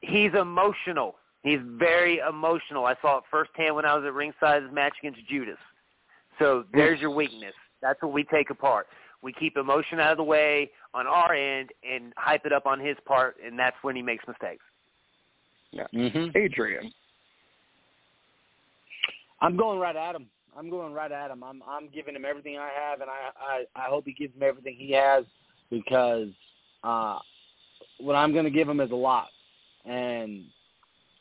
he's 0.00 0.32
emotional. 0.34 1.14
He's 1.42 1.60
very 1.62 2.18
emotional. 2.28 2.86
I 2.86 2.96
saw 3.00 3.18
it 3.18 3.24
firsthand 3.30 3.76
when 3.76 3.84
I 3.84 3.94
was 3.94 4.04
at 4.04 4.12
ringside 4.14 4.64
his 4.64 4.72
match 4.72 4.94
against 5.00 5.20
Judas. 5.28 5.58
So 6.40 6.64
there's 6.72 7.00
your 7.00 7.10
weakness. 7.10 7.54
That's 7.80 8.02
what 8.02 8.12
we 8.12 8.24
take 8.24 8.50
apart. 8.50 8.88
We 9.22 9.32
keep 9.32 9.56
emotion 9.56 9.98
out 9.98 10.12
of 10.12 10.18
the 10.18 10.24
way 10.24 10.70
on 10.94 11.06
our 11.06 11.34
end 11.34 11.70
and 11.88 12.12
hype 12.16 12.46
it 12.46 12.52
up 12.52 12.66
on 12.66 12.78
his 12.78 12.96
part, 13.04 13.36
and 13.44 13.58
that's 13.58 13.76
when 13.82 13.96
he 13.96 14.02
makes 14.02 14.24
mistakes. 14.26 14.64
Yeah. 15.72 15.86
Mm-hmm. 15.94 16.36
Adrian. 16.36 16.92
I'm 19.40 19.56
going 19.56 19.78
right 19.78 19.96
at 19.96 20.14
him. 20.14 20.26
I'm 20.56 20.70
going 20.70 20.92
right 20.92 21.12
at 21.12 21.30
him. 21.30 21.44
I'm 21.44 21.62
I'm 21.68 21.88
giving 21.94 22.16
him 22.16 22.24
everything 22.24 22.56
I 22.56 22.70
have, 22.74 23.00
and 23.00 23.10
I 23.10 23.64
I, 23.76 23.84
I 23.84 23.88
hope 23.88 24.04
he 24.06 24.12
gives 24.12 24.34
me 24.36 24.46
everything 24.46 24.74
he 24.78 24.92
has 24.92 25.24
because 25.70 26.28
uh, 26.82 27.18
what 27.98 28.14
I'm 28.14 28.32
going 28.32 28.44
to 28.44 28.50
give 28.50 28.68
him 28.68 28.80
is 28.80 28.90
a 28.90 28.96
lot, 28.96 29.28
and 29.84 30.44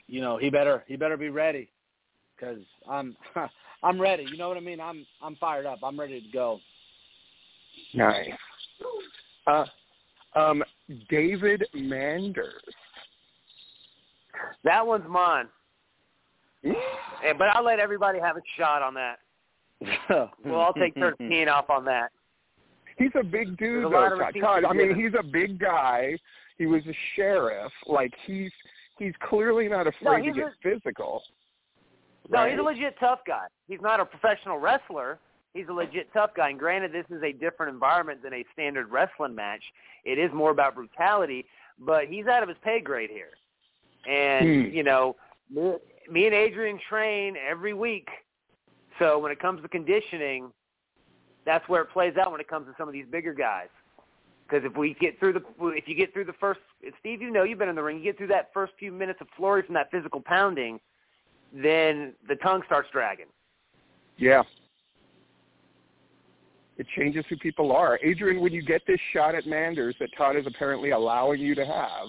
you 0.07 0.21
know 0.21 0.37
he 0.37 0.49
better 0.49 0.83
he 0.87 0.95
better 0.95 1.17
be 1.17 1.29
ready 1.29 1.69
because 2.35 2.59
I'm 2.89 3.17
I'm 3.83 3.99
ready. 3.99 4.25
You 4.31 4.37
know 4.37 4.47
what 4.47 4.57
I 4.57 4.61
mean? 4.61 4.79
I'm 4.79 5.05
I'm 5.21 5.35
fired 5.35 5.65
up. 5.65 5.79
I'm 5.83 5.99
ready 5.99 6.21
to 6.21 6.27
go. 6.31 6.59
Nice. 7.93 8.29
Uh, 9.47 9.65
um, 10.35 10.63
David 11.09 11.63
Manders. 11.73 12.53
That 14.63 14.85
one's 14.85 15.07
mine. 15.09 15.47
Eh, 17.25 17.33
but 17.37 17.47
I'll 17.55 17.63
let 17.63 17.79
everybody 17.79 18.19
have 18.19 18.37
a 18.37 18.41
shot 18.57 18.81
on 18.81 18.93
that. 18.95 19.19
well, 20.45 20.59
I'll 20.59 20.73
take 20.73 20.93
13 20.95 21.47
off 21.47 21.69
on 21.69 21.85
that. 21.85 22.11
He's 22.97 23.11
a 23.19 23.23
big 23.23 23.57
dude, 23.57 23.83
There's 23.83 23.85
a 23.85 23.87
lot 23.87 24.09
though. 24.09 24.15
of 24.15 24.19
Todd. 24.19 24.27
receipts 24.27 24.45
Todd, 24.45 24.61
to 24.61 24.67
I 24.67 24.73
mean, 24.73 24.95
he's 24.95 25.13
a 25.17 25.23
big 25.23 25.59
guy. 25.59 26.17
He 26.57 26.65
was 26.65 26.81
a 26.87 26.95
sheriff. 27.15 27.71
Like 27.87 28.13
he's 28.25 28.51
he's 28.97 29.13
clearly 29.27 29.67
not 29.67 29.87
afraid 29.87 30.25
he's 30.25 30.35
to 30.35 30.41
get 30.41 30.51
physical. 30.61 31.23
No, 32.29 32.39
right? 32.39 32.51
he's 32.51 32.59
a 32.59 32.63
legit 32.63 32.95
tough 32.99 33.19
guy. 33.27 33.45
He's 33.67 33.81
not 33.81 33.99
a 33.99 34.05
professional 34.05 34.57
wrestler. 34.57 35.19
He's 35.55 35.69
a 35.69 35.73
legit 35.73 36.11
tough 36.11 36.31
guy. 36.35 36.49
And 36.49 36.59
granted, 36.59 36.91
this 36.91 37.05
is 37.09 37.23
a 37.23 37.31
different 37.31 37.73
environment 37.73 38.21
than 38.21 38.33
a 38.33 38.43
standard 38.51 38.91
wrestling 38.91 39.33
match. 39.33 39.63
It 40.03 40.19
is 40.19 40.29
more 40.33 40.51
about 40.51 40.75
brutality, 40.75 41.45
but 41.79 42.07
he's 42.07 42.27
out 42.27 42.43
of 42.43 42.49
his 42.49 42.57
pay 42.61 42.81
grade 42.81 43.09
here. 43.09 43.31
And, 44.05 44.67
Hmm. 44.67 44.75
you 44.75 44.83
know, 44.83 45.15
me, 45.49 45.77
me 46.11 46.25
and 46.25 46.35
Adrian 46.35 46.77
train 46.77 47.37
every 47.37 47.73
week. 47.73 48.09
So 48.99 49.17
when 49.17 49.31
it 49.31 49.39
comes 49.39 49.61
to 49.61 49.69
conditioning, 49.69 50.51
that's 51.45 51.67
where 51.69 51.83
it 51.83 51.89
plays 51.91 52.17
out 52.17 52.31
when 52.31 52.41
it 52.41 52.49
comes 52.49 52.67
to 52.67 52.75
some 52.77 52.89
of 52.89 52.93
these 52.93 53.07
bigger 53.07 53.33
guys. 53.33 53.69
Because 54.45 54.65
if 54.65 54.75
we 54.75 54.93
get 54.95 55.17
through 55.19 55.33
the, 55.33 55.43
if 55.69 55.87
you 55.87 55.95
get 55.95 56.13
through 56.13 56.25
the 56.25 56.33
first, 56.33 56.59
Steve, 56.99 57.21
you 57.21 57.31
know, 57.31 57.43
you've 57.43 57.59
been 57.59 57.69
in 57.69 57.75
the 57.75 57.81
ring. 57.81 57.97
You 57.97 58.03
get 58.03 58.17
through 58.17 58.27
that 58.27 58.51
first 58.53 58.73
few 58.77 58.91
minutes 58.91 59.21
of 59.21 59.27
flurry 59.37 59.63
from 59.63 59.73
that 59.75 59.89
physical 59.89 60.19
pounding, 60.19 60.81
then 61.53 62.13
the 62.27 62.35
tongue 62.35 62.61
starts 62.65 62.89
dragging. 62.91 63.27
Yeah. 64.17 64.43
It 66.77 66.87
changes 66.97 67.23
who 67.29 67.37
people 67.37 67.71
are. 67.71 67.99
Adrian, 68.03 68.41
when 68.41 68.51
you 68.51 68.61
get 68.61 68.81
this 68.85 68.99
shot 69.13 69.33
at 69.33 69.47
Manders 69.47 69.95
that 69.99 70.09
Todd 70.17 70.35
is 70.35 70.45
apparently 70.45 70.91
allowing 70.91 71.39
you 71.39 71.55
to 71.55 71.65
have, 71.65 72.07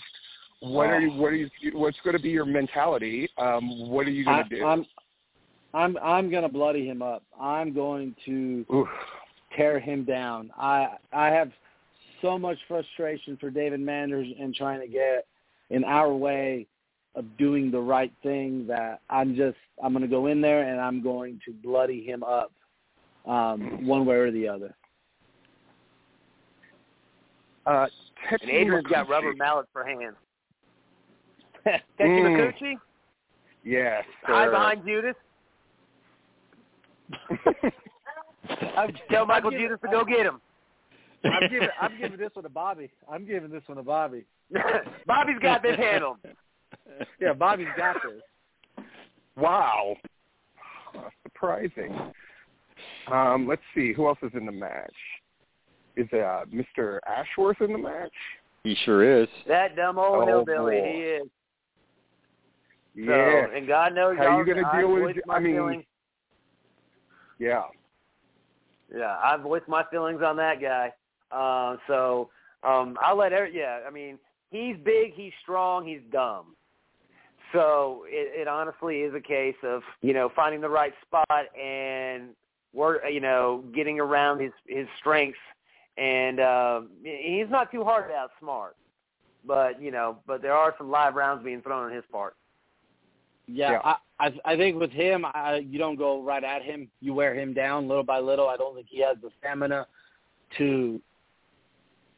what 0.60 0.88
are 0.88 1.00
you? 1.00 1.12
What 1.12 1.28
are 1.28 1.36
you? 1.36 1.48
What's 1.74 1.98
going 2.02 2.16
to 2.16 2.22
be 2.22 2.30
your 2.30 2.46
mentality? 2.46 3.28
Um, 3.38 3.88
what 3.88 4.06
are 4.06 4.10
you 4.10 4.24
going 4.24 4.38
I, 4.38 4.42
to 4.42 4.48
do? 4.48 4.64
I'm 4.64 4.86
I'm 5.74 5.98
I'm 6.02 6.30
gonna 6.30 6.48
bloody 6.48 6.86
him 6.86 7.02
up. 7.02 7.22
I'm 7.38 7.74
going 7.74 8.14
to 8.24 8.64
Oof. 8.74 8.88
tear 9.56 9.78
him 9.78 10.04
down. 10.04 10.50
I 10.56 10.96
I 11.12 11.26
have 11.26 11.50
so 12.22 12.38
much 12.38 12.56
frustration 12.66 13.36
for 13.36 13.50
David 13.50 13.80
Manders 13.80 14.26
and 14.40 14.54
trying 14.54 14.80
to 14.80 14.88
get 14.88 15.26
in 15.70 15.84
our 15.84 16.14
way 16.14 16.66
of 17.14 17.24
doing 17.36 17.70
the 17.70 17.80
right 17.80 18.12
thing 18.22 18.66
that 18.66 19.00
I'm 19.10 19.36
just 19.36 19.58
I'm 19.84 19.92
gonna 19.92 20.08
go 20.08 20.26
in 20.26 20.40
there 20.40 20.70
and 20.70 20.80
I'm 20.80 21.02
going 21.02 21.40
to 21.44 21.52
bloody 21.52 22.04
him 22.04 22.22
up 22.22 22.52
um, 23.26 23.86
one 23.86 24.04
way 24.06 24.16
or 24.16 24.30
the 24.30 24.48
other. 24.48 24.74
Uh, 27.66 27.86
And 28.30 28.50
Adrian's 28.50 28.86
got 28.86 29.08
rubber 29.08 29.32
Kuchi. 29.34 29.38
mallets 29.38 29.68
for 29.72 29.84
hands. 29.84 30.14
Tetsu 31.66 31.80
Mm. 32.00 32.52
Makuchi, 32.52 32.74
Yes, 33.64 34.04
high 34.22 34.44
sir. 34.46 34.50
behind 34.52 34.84
Judas. 34.86 35.14
I'm, 38.76 38.92
Tell 39.10 39.26
Michael 39.26 39.48
I'm 39.48 39.54
giving- 39.54 39.66
Judas 39.68 39.80
to 39.82 39.88
go 39.90 40.04
get 40.04 40.20
him. 40.26 40.40
I'm 41.24 41.48
giving 41.50 41.68
I'm 41.80 41.98
giving 41.98 42.18
this 42.18 42.30
one 42.34 42.44
to 42.44 42.48
Bobby. 42.48 42.90
I'm 43.10 43.26
giving 43.26 43.50
this 43.50 43.62
one 43.66 43.76
to 43.78 43.82
Bobby. 43.82 44.24
Bobby's 45.06 45.38
got 45.42 45.62
this 45.62 45.76
handled. 45.76 46.18
Yeah, 47.20 47.32
Bobby's 47.32 47.66
got 47.76 47.96
this. 48.04 48.84
Wow. 49.36 49.96
Surprising. 51.24 51.92
Um, 53.10 53.46
let's 53.46 53.62
see. 53.74 53.92
Who 53.92 54.06
else 54.08 54.18
is 54.22 54.32
in 54.34 54.46
the 54.46 54.52
match? 54.52 54.94
Is 55.96 56.06
uh, 56.12 56.44
Mr. 56.52 56.98
Ashworth 57.06 57.60
in 57.60 57.72
the 57.72 57.78
match? 57.78 58.12
He 58.64 58.74
sure 58.84 59.22
is. 59.22 59.28
That 59.46 59.76
dumb 59.76 59.98
old 59.98 60.24
Oh, 60.24 60.26
hillbilly, 60.26 60.76
boy. 60.80 60.82
he 60.92 60.98
is. 61.02 61.22
So, 62.96 63.02
Yeah. 63.14 63.46
and 63.54 63.66
God 63.66 63.94
knows 63.94 64.16
How 64.16 64.24
you 64.24 64.30
y'all- 64.30 64.44
gonna 64.62 64.80
deal 64.80 64.92
with 64.92 65.02
voiced 65.14 65.26
my 65.26 65.36
I 65.36 65.38
mean- 65.38 65.54
feelings. 65.54 65.84
Yeah. 67.38 67.64
Yeah, 68.94 69.18
I 69.22 69.36
voiced 69.36 69.68
my 69.68 69.84
feelings 69.90 70.22
on 70.22 70.36
that 70.36 70.60
guy. 70.60 70.92
Uh, 71.30 71.76
so 71.86 72.30
um, 72.62 72.96
I'll 73.02 73.16
let 73.16 73.32
every, 73.32 73.56
yeah. 73.56 73.80
I 73.86 73.90
mean, 73.90 74.18
he's 74.50 74.76
big, 74.78 75.12
he's 75.14 75.32
strong, 75.42 75.86
he's 75.86 76.00
dumb. 76.10 76.56
So 77.52 78.04
it, 78.08 78.40
it 78.42 78.48
honestly 78.48 79.00
is 79.02 79.14
a 79.14 79.20
case 79.20 79.56
of 79.62 79.82
you 80.02 80.12
know 80.12 80.28
finding 80.34 80.60
the 80.60 80.68
right 80.68 80.92
spot 81.02 81.46
and 81.56 82.30
work, 82.76 83.02
you 83.10 83.20
know, 83.20 83.64
getting 83.74 83.98
around 83.98 84.40
his 84.40 84.52
his 84.68 84.86
strengths. 85.00 85.38
And 85.98 86.40
uh, 86.40 86.82
he's 87.02 87.48
not 87.48 87.72
too 87.72 87.82
hard 87.82 88.10
to 88.10 88.14
outsmart, 88.14 88.72
but 89.46 89.80
you 89.80 89.90
know, 89.90 90.18
but 90.26 90.42
there 90.42 90.52
are 90.52 90.74
some 90.76 90.90
live 90.90 91.14
rounds 91.14 91.42
being 91.42 91.62
thrown 91.62 91.86
on 91.86 91.92
his 91.92 92.04
part. 92.12 92.36
Yeah, 93.46 93.72
Yeah. 93.72 93.80
I, 93.84 93.96
I 94.18 94.32
I 94.44 94.56
think 94.56 94.78
with 94.78 94.90
him, 94.90 95.24
I, 95.24 95.64
you 95.66 95.78
don't 95.78 95.96
go 95.96 96.22
right 96.22 96.44
at 96.44 96.62
him. 96.62 96.88
You 97.00 97.14
wear 97.14 97.34
him 97.34 97.54
down 97.54 97.88
little 97.88 98.04
by 98.04 98.18
little. 98.18 98.48
I 98.48 98.56
don't 98.56 98.74
think 98.74 98.88
he 98.90 99.00
has 99.00 99.16
the 99.22 99.30
stamina 99.38 99.86
to 100.58 101.00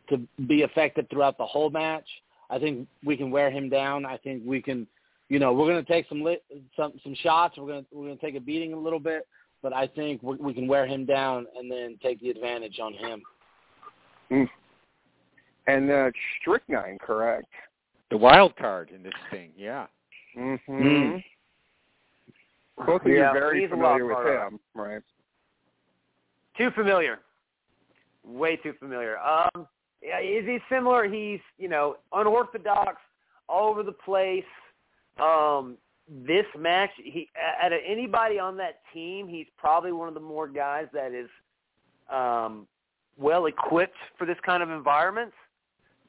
to 0.09 0.19
be 0.47 0.63
effective 0.63 1.07
throughout 1.11 1.39
the 1.39 1.47
whole 1.47 1.71
match. 1.71 2.07
I 2.51 2.59
think 2.59 2.89
we 3.05 3.17
can 3.17 3.31
wear 3.31 3.51
him 3.51 3.69
down. 3.69 4.07
I 4.07 4.17
think 4.17 4.43
we 4.45 4.63
can, 4.63 4.87
you 5.29 5.39
know, 5.39 5.53
we're 5.53 5.67
going 5.67 5.85
to 5.85 5.93
take 5.93 6.09
some 6.09 6.23
lit, 6.23 6.43
some 6.77 6.95
some 7.03 7.15
shots. 7.23 7.59
We're 7.59 7.67
going 7.67 7.85
to 7.85 7.89
we're 7.93 8.07
going 8.07 8.19
to 8.19 8.25
take 8.25 8.37
a 8.37 8.41
beating 8.41 8.73
a 8.73 8.79
little 8.79 9.01
bit, 9.01 9.27
but 9.63 9.73
I 9.73 9.87
think 9.87 10.23
we 10.23 10.37
we 10.37 10.55
can 10.55 10.67
wear 10.69 10.87
him 10.87 11.05
down 11.05 11.47
and 11.57 11.71
then 11.71 11.99
take 12.03 12.21
the 12.21 12.31
advantage 12.31 12.79
on 12.81 12.95
him. 12.95 13.23
Mm. 14.31 14.49
And 15.67 15.91
uh, 15.91 16.11
Strychnine, 16.41 16.99
correct? 16.99 17.49
The 18.11 18.17
wild 18.17 18.57
card 18.57 18.91
in 18.95 19.03
this 19.03 19.13
thing, 19.31 19.51
yeah. 19.57 19.87
Mm-hmm. 20.37 20.73
Mm. 20.73 21.25
Both 22.87 23.03
of 23.03 23.09
you 23.09 23.19
Yeah, 23.19 23.31
are 23.31 23.35
very 23.35 23.69
familiar 23.69 24.07
with 24.07 24.15
card. 24.17 24.53
him, 24.53 24.61
right? 24.75 25.03
Too 26.57 26.71
familiar. 26.75 27.19
Way 28.25 28.57
too 28.57 28.75
familiar. 28.79 29.19
Um, 29.19 29.67
yeah, 30.03 30.21
is 30.21 30.45
he 30.47 30.59
similar? 30.71 31.09
He's 31.09 31.41
you 31.59 31.69
know 31.69 31.97
unorthodox, 32.13 32.97
all 33.49 33.71
over 33.71 33.83
the 33.83 33.93
place. 33.93 34.45
Um, 35.19 35.77
this 36.27 36.47
match, 36.59 36.91
he 37.03 37.29
out 37.63 37.73
of 37.73 37.81
anybody 37.87 38.39
on 38.39 38.57
that 38.59 38.81
team, 38.93 39.29
he's 39.29 39.47
probably 39.57 39.93
one 39.93 40.09
of 40.09 40.15
the 40.15 40.21
more 40.21 40.49
guys 40.49 40.87
that 40.93 41.13
is 41.13 41.29
um, 42.13 42.67
well 43.17 43.47
equipped 43.47 43.97
for 44.17 44.27
this 44.27 44.39
kind 44.45 44.63
of 44.63 44.71
environment. 44.71 45.33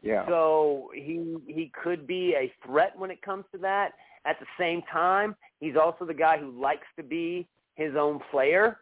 Yeah. 0.01 0.25
So 0.27 0.91
he 0.93 1.35
he 1.47 1.71
could 1.83 2.07
be 2.07 2.33
a 2.35 2.51
threat 2.65 2.97
when 2.97 3.11
it 3.11 3.21
comes 3.21 3.45
to 3.51 3.57
that. 3.59 3.93
At 4.25 4.37
the 4.39 4.45
same 4.57 4.81
time, 4.91 5.35
He's 5.59 5.75
also 5.75 6.05
the 6.05 6.13
guy 6.13 6.37
who 6.37 6.51
likes 6.51 6.87
to 6.95 7.03
be 7.03 7.47
his 7.75 7.95
own 7.95 8.19
player. 8.31 8.79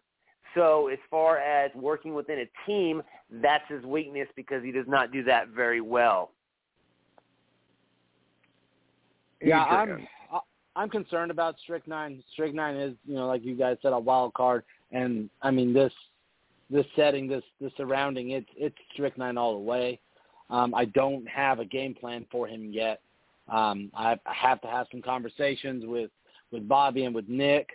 So 0.55 0.87
as 0.87 0.99
far 1.09 1.39
as 1.39 1.71
working 1.75 2.13
within 2.13 2.39
a 2.39 2.49
team, 2.65 3.01
that's 3.29 3.63
his 3.67 3.83
weakness 3.83 4.27
because 4.35 4.63
he 4.63 4.71
does 4.71 4.85
not 4.87 5.11
do 5.11 5.23
that 5.23 5.49
very 5.49 5.81
well. 5.81 6.31
Yeah, 9.41 9.63
I'm 9.63 10.07
I'm 10.77 10.89
concerned 10.89 11.31
about 11.31 11.55
Strychnine. 11.63 12.23
Strychnine 12.33 12.75
is, 12.75 12.93
you 13.07 13.15
know, 13.15 13.25
like 13.27 13.43
you 13.43 13.55
guys 13.55 13.77
said, 13.81 13.93
a 13.93 13.99
wild 13.99 14.35
card, 14.35 14.63
and 14.91 15.27
I 15.41 15.49
mean 15.49 15.73
this 15.73 15.91
this 16.69 16.85
setting, 16.95 17.27
this 17.27 17.43
this 17.59 17.71
surrounding, 17.77 18.31
it's 18.31 18.49
it's 18.55 18.75
Strychnine 18.93 19.39
all 19.39 19.53
the 19.53 19.63
way. 19.63 19.99
Um, 20.51 20.75
I 20.75 20.85
don't 20.85 21.27
have 21.27 21.59
a 21.59 21.65
game 21.65 21.95
plan 21.95 22.27
for 22.31 22.47
him 22.47 22.71
yet. 22.71 23.01
Um, 23.49 23.89
I, 23.95 24.13
I 24.25 24.33
have 24.33 24.61
to 24.61 24.67
have 24.67 24.85
some 24.91 25.01
conversations 25.01 25.83
with 25.85 26.11
with 26.51 26.67
Bobby 26.67 27.05
and 27.05 27.15
with 27.15 27.27
Nick 27.27 27.69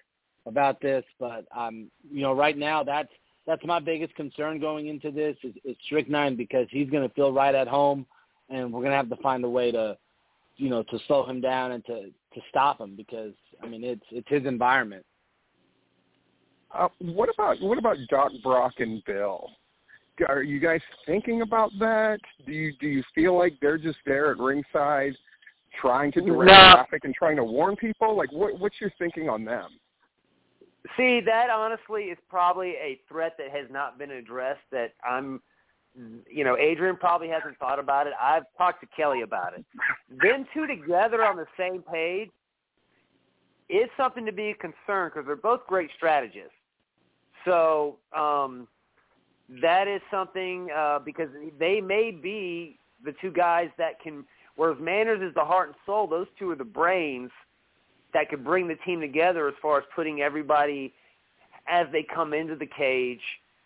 about 0.47 0.81
this, 0.81 1.05
but 1.19 1.45
um, 1.57 1.91
you 2.09 2.23
know, 2.23 2.33
right 2.33 2.57
now 2.57 2.85
that's 2.85 3.13
that's 3.49 3.65
my 3.65 3.81
biggest 3.81 4.15
concern 4.15 4.61
going 4.61 4.87
into 4.87 5.11
this 5.11 5.37
is, 5.43 5.55
is 5.65 5.77
Strychnine 5.87 6.37
because 6.37 6.69
he's 6.71 6.89
going 6.89 7.07
to 7.07 7.15
feel 7.17 7.33
right 7.33 7.55
at 7.55 7.67
home, 7.67 8.07
and 8.49 8.73
we're 8.73 8.81
going 8.81 8.93
to 8.93 8.97
have 8.97 9.11
to 9.11 9.17
find 9.17 9.45
a 9.45 9.51
way 9.51 9.73
to, 9.73 9.99
you 10.57 10.71
know, 10.71 10.85
to 10.85 10.99
slow 11.09 11.27
him 11.27 11.41
down 11.41 11.73
and 11.73 11.85
to 11.87 12.11
to 12.35 12.41
stop 12.49 12.81
him 12.81 12.95
because 12.97 13.35
I 13.63 13.67
mean 13.67 13.85
it's 13.85 14.05
it's 14.11 14.29
his 14.29 14.45
environment. 14.47 15.05
Uh, 16.75 16.89
what 17.01 17.29
about 17.33 17.61
what 17.61 17.79
about 17.79 17.97
Doc 18.09 18.33
Brock 18.43 18.75
and 18.79 19.03
Bill? 19.05 19.51
Are 20.29 20.43
you 20.43 20.61
guys 20.61 20.81
thinking 21.07 21.43
about 21.43 21.71
that? 21.79 22.19
Do 22.47 22.53
you 22.53 22.73
do 22.81 22.87
you 22.87 23.03
feel 23.15 23.37
like 23.37 23.55
they're 23.61 23.79
just 23.79 23.99
there 24.07 24.31
at 24.31 24.39
ringside, 24.39 25.15
trying 25.81 26.13
to 26.13 26.21
direct 26.21 26.51
No. 26.51 26.73
traffic 26.73 27.05
and 27.05 27.15
trying 27.15 27.37
to 27.37 27.45
warn 27.45 27.77
people? 27.77 28.17
Like, 28.17 28.31
what 28.33 28.59
what's 28.59 28.81
your 28.81 28.93
thinking 28.99 29.29
on 29.29 29.45
them? 29.45 29.71
See, 30.97 31.21
that 31.21 31.49
honestly 31.49 32.05
is 32.05 32.19
probably 32.29 32.71
a 32.71 33.01
threat 33.09 33.37
that 33.39 33.51
has 33.51 33.67
not 33.71 33.99
been 33.99 34.13
addressed. 34.13 34.65
That 34.71 34.95
I'm, 35.09 35.41
you 36.31 36.45
know, 36.45 36.57
Adrian 36.57 36.97
probably 36.97 37.29
hasn't 37.29 37.59
thought 37.59 37.79
about 37.79 38.07
it. 38.07 38.15
I've 38.21 38.45
talked 38.57 38.81
to 38.81 38.89
Kelly 38.97 39.23
about 39.23 39.55
it. 39.55 39.65
Them 40.23 40.47
two 40.55 40.67
together 40.67 41.25
on 41.25 41.37
the 41.37 41.47
same 41.59 41.83
page 41.83 42.31
is 43.69 43.89
something 43.97 44.25
to 44.25 44.33
be 44.33 44.55
concerned 44.59 45.13
because 45.13 45.27
they're 45.27 45.37
both 45.37 45.67
great 45.67 45.91
strategists. 45.97 46.53
So 47.45 47.99
um, 48.17 48.69
that 49.61 49.89
is 49.89 50.01
something 50.11 50.69
uh, 50.75 51.01
because 51.01 51.29
they 51.59 51.81
may 51.81 52.11
be 52.11 52.79
the 53.05 53.15
two 53.21 53.31
guys 53.31 53.69
that 53.79 54.01
can. 54.01 54.25
Whereas 54.55 54.77
Manners 54.81 55.23
is 55.23 55.35
the 55.35 55.45
heart 55.45 55.69
and 55.69 55.77
soul, 55.87 56.07
those 56.07 56.27
two 56.39 56.51
are 56.51 56.57
the 56.57 56.65
brains 56.65 57.31
that 58.13 58.29
could 58.29 58.45
bring 58.45 58.69
the 58.69 58.77
team 58.85 59.01
together 59.01 59.49
as 59.49 59.55
far 59.63 59.79
as 59.79 59.85
putting 59.95 60.21
everybody 60.21 60.93
as 61.67 61.87
they 61.91 62.03
come 62.15 62.35
into 62.35 62.55
the 62.55 62.67
cage 62.67 63.21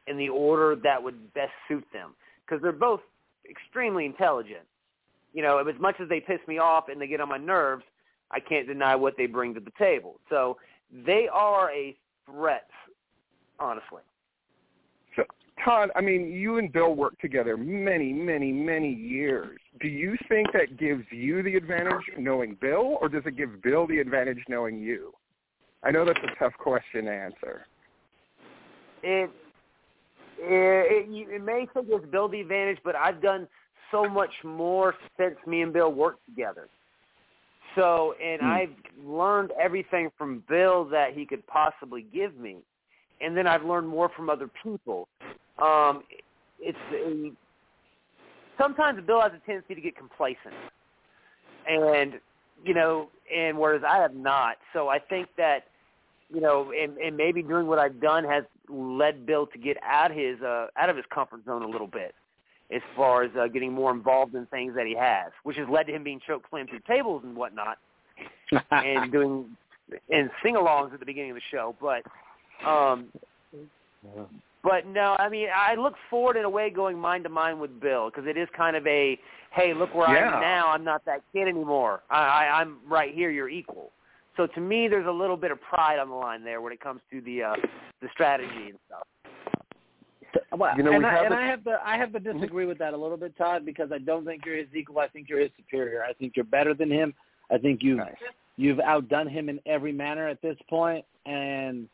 in 0.07 0.17
the 0.17 0.29
order 0.29 0.77
that 0.83 1.03
would 1.03 1.33
best 1.35 1.53
suit 1.69 1.85
them 1.93 2.15
because 2.45 2.63
they're 2.63 2.73
both 2.73 3.01
extremely 3.49 4.07
intelligent. 4.07 4.67
You 5.33 5.43
know, 5.43 5.59
as 5.59 5.81
much 5.81 5.97
as 6.01 6.09
they 6.09 6.21
piss 6.21 6.41
me 6.49 6.59
off 6.59 6.89
and 6.89 7.01
they 7.01 7.07
get 7.07 7.21
on 7.21 7.29
my 7.29 7.39
nerves, 7.39 7.85
I 8.31 8.41
can't 8.41 8.67
deny 8.67 8.95
what 8.97 9.15
they 9.17 9.27
bring 9.27 9.55
to 9.55 9.61
the 9.61 9.73
table. 9.79 10.17
So 10.31 10.57
they 11.05 11.29
are 11.33 11.71
a 11.71 11.97
threat, 12.25 12.69
honestly. 13.59 14.03
So, 15.15 15.25
Todd, 15.65 15.91
I 15.95 16.01
mean, 16.01 16.31
you 16.31 16.59
and 16.59 16.73
Bill 16.73 16.95
worked 16.95 17.21
together 17.21 17.57
many, 17.57 18.13
many, 18.13 18.53
many 18.53 18.93
years. 18.93 19.59
Do 19.81 19.89
you 19.89 20.17
think 20.29 20.53
that 20.53 20.79
gives 20.79 21.05
you 21.11 21.43
the 21.43 21.57
advantage 21.57 22.03
knowing 22.19 22.57
Bill, 22.61 22.99
or 23.01 23.09
does 23.09 23.23
it 23.27 23.37
give 23.37 23.63
Bill 23.63 23.87
the 23.87 23.99
advantage 23.99 24.43
knowing 24.49 24.79
you? 24.79 25.13
I 25.83 25.91
know 25.91 26.05
that's 26.05 26.19
a 26.19 26.39
tough 26.39 26.55
question 26.59 27.05
to 27.05 27.13
answer. 27.13 27.67
It 29.03 29.31
it, 30.39 31.09
it, 31.09 31.35
it 31.35 31.43
may 31.43 31.67
think 31.73 31.89
it's 31.91 32.07
Bill 32.07 32.29
the 32.29 32.41
advantage, 32.41 32.79
but 32.85 32.95
I've 32.97 33.21
done 33.23 33.49
so 33.91 34.09
much 34.09 34.33
more 34.45 34.95
since 35.19 35.37
me 35.47 35.63
and 35.63 35.73
Bill 35.73 35.93
worked 35.93 36.25
together. 36.27 36.69
So, 37.75 38.15
and 38.23 38.41
Hmm. 38.41 38.47
I've 38.47 38.75
learned 39.05 39.53
everything 39.61 40.11
from 40.17 40.43
Bill 40.49 40.85
that 40.87 41.13
he 41.15 41.27
could 41.27 41.47
possibly 41.47 42.07
give 42.13 42.37
me, 42.37 42.57
and 43.21 43.37
then 43.37 43.47
I've 43.47 43.65
learned 43.65 43.89
more 43.89 44.11
from 44.17 44.31
other 44.31 44.51
people. 44.63 45.09
Um, 45.59 46.03
it's 46.61 46.79
a, 46.93 47.33
sometimes 48.59 49.05
Bill 49.07 49.21
has 49.21 49.33
a 49.33 49.47
tendency 49.47 49.75
to 49.75 49.81
get 49.81 49.97
complacent, 49.97 50.55
and 51.69 52.15
you 52.65 52.75
know, 52.75 53.11
and 53.35 53.59
whereas 53.59 53.83
I 53.87 53.99
have 53.99 54.15
not. 54.15 54.57
So 54.73 54.89
I 54.89 54.99
think 54.99 55.29
that 55.37 55.67
you 56.33 56.41
know, 56.41 56.73
and, 56.73 56.97
and 56.99 57.17
maybe 57.17 57.43
doing 57.43 57.67
what 57.67 57.79
I've 57.79 58.01
done 58.01 58.25
has 58.25 58.45
led 58.69 59.27
Bill 59.27 59.47
to 59.47 59.59
get 59.59 59.77
out 59.83 60.11
his 60.11 60.41
uh, 60.43 60.67
out 60.77 60.91
of 60.91 60.97
his 60.97 61.05
comfort 61.13 61.45
zone 61.45 61.63
a 61.63 61.69
little 61.69 61.87
bit, 61.87 62.15
as 62.75 62.83
far 62.95 63.23
as 63.23 63.31
uh, 63.39 63.47
getting 63.49 63.73
more 63.73 63.93
involved 63.93 64.35
in 64.35 64.47
things 64.47 64.75
that 64.77 64.87
he 64.87 64.95
has, 64.97 65.33
which 65.45 65.57
has 65.57 65.69
led 65.69 65.87
to 65.87 65.93
him 65.93 66.05
being 66.05 66.21
choke 66.27 66.45
slammed 66.51 66.69
through 66.71 66.81
tables 66.87 67.23
and 67.25 67.37
whatnot, 67.37 67.79
and 68.71 69.13
doing 69.13 69.57
and 70.11 70.31
sing-alongs 70.43 70.93
at 70.93 71.01
the 71.01 71.07
beginning 71.07 71.31
of 71.31 71.37
the 71.37 71.43
show. 71.51 71.75
But, 71.81 72.03
um, 72.69 73.07
but 74.63 74.87
no, 74.87 75.17
I 75.19 75.29
mean, 75.29 75.49
I 75.55 75.75
look 75.75 75.95
forward 76.11 76.37
in 76.37 76.45
a 76.45 76.51
way 76.51 76.71
going 76.71 76.99
mind 76.99 77.25
to 77.25 77.31
mind 77.31 77.61
with 77.61 77.81
Bill 77.81 78.11
because 78.11 78.29
it 78.29 78.37
is 78.37 78.49
kind 78.57 78.77
of 78.77 78.87
a, 78.87 79.19
hey, 79.53 79.75
look 79.75 79.95
where 79.95 80.11
Yeah. 80.11 80.31
I'm 80.31 80.41
now. 80.41 80.69
I'm 80.69 80.85
not 80.85 81.05
that 81.07 81.23
kid 81.33 81.49
anymore. 81.49 82.03
I, 82.11 82.19
I, 82.19 82.61
I'm 82.61 82.79
right 82.89 83.15
here. 83.15 83.31
You're 83.31 83.49
equal. 83.49 83.91
So 84.37 84.47
to 84.47 84.61
me, 84.61 84.89
there's 84.89 85.07
a 85.07 85.11
little 85.11 85.37
bit 85.37 85.51
of 85.51 85.61
pride 85.61 85.99
on 85.99 86.09
the 86.09 86.15
line 86.15 86.45
there 86.45 86.61
when 86.61 86.73
it 86.73 86.81
comes 86.81 87.01
to 87.11 87.21
the 87.23 87.43
uh, 87.43 87.55
the 88.03 88.09
strategy 88.13 88.71
and 88.71 88.79
stuff. 88.87 89.07
Well, 90.53 90.77
You 90.77 90.83
know, 90.83 90.93
and, 90.93 91.07
I, 91.07 91.15
have 91.15 91.25
and 91.27 91.35
a- 91.35 91.39
I 91.39 91.47
have 91.47 91.65
to 91.65 91.81
I 91.85 91.97
have 91.97 92.13
to 92.13 92.21
disagree 92.21 92.67
with 92.67 92.79
that 92.79 92.93
a 92.93 92.97
little 92.97 93.17
bit, 93.17 93.37
Todd, 93.39 93.65
because 93.65 93.91
I 93.93 93.99
don't 93.99 94.25
think 94.25 94.45
you're 94.45 94.57
his 94.57 94.67
equal. 94.75 94.99
I 94.99 95.09
think 95.09 95.29
you're 95.29 95.41
his 95.41 95.51
superior. 95.57 96.05
I 96.05 96.13
think 96.13 96.35
you're 96.37 96.45
better 96.45 96.75
than 96.75 96.91
him. 96.91 97.15
I 97.51 97.59
think 97.59 97.83
you've 97.83 97.99
Nice. 97.99 98.15
you've 98.57 98.81
outdone 98.81 99.29
him 99.29 99.49
in 99.49 99.61
every 99.67 99.93
manner 99.93 100.29
at 100.29 100.43
this 100.43 100.57
point, 100.69 101.05
and 101.25 101.89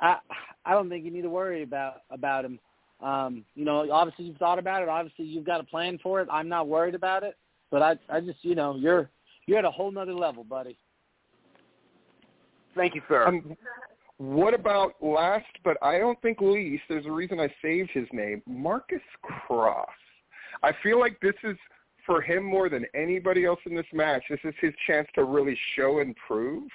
I 0.00 0.16
I 0.64 0.72
don't 0.72 0.88
think 0.88 1.04
you 1.04 1.10
need 1.10 1.22
to 1.22 1.30
worry 1.30 1.62
about 1.62 2.02
about 2.10 2.44
him. 2.44 2.58
Um, 3.00 3.44
you 3.56 3.64
know, 3.64 3.90
obviously 3.90 4.26
you've 4.26 4.36
thought 4.36 4.58
about 4.58 4.82
it. 4.82 4.88
Obviously 4.88 5.24
you've 5.26 5.44
got 5.44 5.60
a 5.60 5.64
plan 5.64 5.98
for 6.02 6.20
it. 6.20 6.28
I'm 6.30 6.48
not 6.48 6.68
worried 6.68 6.94
about 6.94 7.24
it, 7.24 7.36
but 7.70 7.82
I 7.82 7.98
I 8.08 8.20
just 8.20 8.38
you 8.42 8.54
know 8.54 8.76
you're 8.76 9.10
you're 9.46 9.58
at 9.58 9.64
a 9.64 9.70
whole 9.70 9.90
nother 9.90 10.14
level, 10.14 10.44
buddy. 10.44 10.76
Thank 12.74 12.94
you, 12.94 13.02
sir. 13.08 13.26
Um, 13.26 13.56
what 14.18 14.54
about 14.54 14.94
last, 15.02 15.46
but 15.64 15.76
I 15.82 15.98
don't 15.98 16.20
think 16.22 16.40
least, 16.40 16.84
there's 16.88 17.06
a 17.06 17.10
reason 17.10 17.40
I 17.40 17.52
saved 17.60 17.90
his 17.92 18.06
name, 18.12 18.42
Marcus 18.46 19.00
Cross. 19.22 19.88
I 20.62 20.72
feel 20.82 21.00
like 21.00 21.18
this 21.20 21.34
is, 21.42 21.56
for 22.06 22.20
him 22.20 22.44
more 22.44 22.68
than 22.68 22.86
anybody 22.94 23.44
else 23.44 23.60
in 23.66 23.74
this 23.74 23.86
match, 23.92 24.22
this 24.30 24.38
is 24.44 24.54
his 24.60 24.72
chance 24.86 25.08
to 25.14 25.24
really 25.24 25.58
show 25.76 26.00
and 26.00 26.14
prove. 26.26 26.68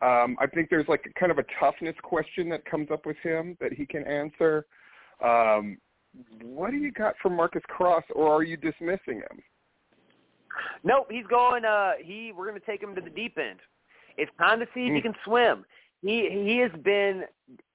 Um, 0.00 0.36
I 0.40 0.46
think 0.46 0.68
there's 0.70 0.88
like 0.88 1.04
a, 1.06 1.18
kind 1.18 1.30
of 1.30 1.38
a 1.38 1.44
toughness 1.60 1.94
question 2.02 2.48
that 2.48 2.64
comes 2.64 2.90
up 2.90 3.06
with 3.06 3.16
him 3.22 3.56
that 3.60 3.72
he 3.72 3.86
can 3.86 4.04
answer. 4.04 4.66
Um, 5.22 5.78
what 6.42 6.70
do 6.70 6.76
you 6.76 6.90
got 6.90 7.14
for 7.22 7.30
Marcus 7.30 7.62
Cross, 7.68 8.04
or 8.14 8.32
are 8.32 8.42
you 8.42 8.56
dismissing 8.56 9.18
him? 9.18 9.42
Nope, 10.84 11.06
he's 11.10 11.26
going. 11.28 11.64
Uh, 11.64 11.92
he 12.02 12.32
we're 12.36 12.48
going 12.48 12.60
to 12.60 12.66
take 12.66 12.82
him 12.82 12.94
to 12.94 13.00
the 13.00 13.10
deep 13.10 13.38
end. 13.38 13.60
It's 14.16 14.30
time 14.38 14.60
to 14.60 14.66
see 14.74 14.86
if 14.86 14.94
he 14.94 15.00
mm. 15.00 15.02
can 15.02 15.14
swim. 15.24 15.64
He 16.02 16.28
he 16.30 16.58
has 16.58 16.72
been, 16.82 17.24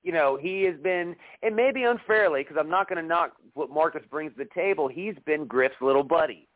you 0.03 0.11
know, 0.11 0.37
he 0.39 0.63
has 0.63 0.75
been, 0.83 1.15
and 1.43 1.55
maybe 1.55 1.83
unfairly 1.83 2.43
because 2.43 2.57
I'm 2.59 2.69
not 2.69 2.89
going 2.89 3.01
to 3.01 3.07
knock 3.07 3.33
what 3.53 3.69
Marcus 3.69 4.03
brings 4.09 4.33
to 4.33 4.39
the 4.39 4.49
table. 4.53 4.87
He's 4.87 5.15
been 5.25 5.45
Griff's 5.45 5.75
little 5.81 6.03
buddy. 6.03 6.47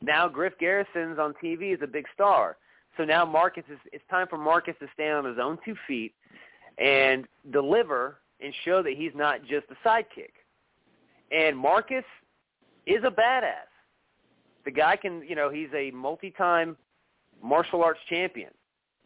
Now 0.00 0.28
Griff 0.28 0.54
Garrison's 0.58 1.18
on 1.18 1.34
TV 1.42 1.74
as 1.74 1.80
a 1.82 1.86
big 1.86 2.06
star. 2.14 2.56
So 2.96 3.04
now 3.04 3.24
Marcus 3.24 3.64
is. 3.70 3.78
It's 3.92 4.04
time 4.10 4.26
for 4.28 4.38
Marcus 4.38 4.74
to 4.80 4.86
stand 4.94 5.18
on 5.18 5.24
his 5.24 5.38
own 5.40 5.58
two 5.64 5.74
feet 5.86 6.14
and 6.78 7.26
deliver 7.52 8.18
and 8.40 8.52
show 8.64 8.82
that 8.82 8.94
he's 8.96 9.12
not 9.14 9.42
just 9.42 9.66
a 9.70 9.88
sidekick. 9.88 10.32
And 11.30 11.56
Marcus 11.56 12.04
is 12.86 13.02
a 13.04 13.10
badass. 13.10 13.68
The 14.64 14.70
guy 14.70 14.96
can, 14.96 15.22
you 15.26 15.34
know, 15.34 15.50
he's 15.50 15.68
a 15.74 15.90
multi-time 15.90 16.76
martial 17.42 17.82
arts 17.82 18.00
champion, 18.08 18.50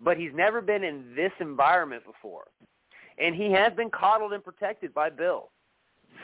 but 0.00 0.16
he's 0.16 0.32
never 0.34 0.60
been 0.60 0.84
in 0.84 1.14
this 1.14 1.32
environment 1.40 2.04
before. 2.04 2.46
And 3.18 3.34
he 3.34 3.50
has 3.52 3.72
been 3.74 3.90
coddled 3.90 4.32
and 4.32 4.44
protected 4.44 4.94
by 4.94 5.10
Bill. 5.10 5.50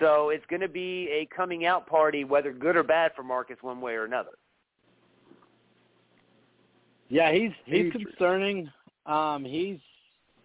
So 0.01 0.31
it's 0.31 0.45
going 0.47 0.61
to 0.61 0.69
be 0.69 1.09
a 1.11 1.27
coming 1.35 1.67
out 1.67 1.87
party, 1.87 2.25
whether 2.25 2.53
good 2.53 2.77
or 2.77 2.83
bad 2.83 3.13
for 3.15 3.23
Marcus 3.23 3.57
one 3.61 3.81
way 3.81 3.95
or 3.95 4.05
another. 4.05 4.31
Yeah, 7.09 7.33
he's 7.33 7.53
he's 7.65 7.93
concerning. 7.93 8.71
Um, 9.07 9.45
he's 9.45 9.79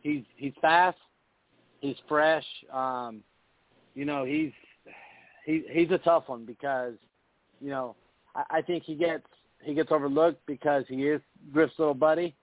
he's 0.01 0.23
he's 0.35 0.53
fast. 0.61 0.97
He's 1.79 1.95
fresh. 2.07 2.45
Um, 2.71 3.23
you 3.95 4.05
know, 4.05 4.25
he's 4.25 4.51
he 5.45 5.63
he's 5.71 5.89
a 5.91 5.97
tough 5.99 6.25
one 6.27 6.45
because 6.45 6.93
you 7.61 7.69
know 7.69 7.95
I, 8.35 8.57
I 8.57 8.61
think 8.61 8.83
he 8.83 8.95
gets 8.95 9.25
he 9.63 9.73
gets 9.73 9.91
overlooked 9.91 10.45
because 10.45 10.83
he 10.87 11.07
is 11.07 11.21
Griff's 11.51 11.73
little 11.79 11.93
buddy. 11.93 12.35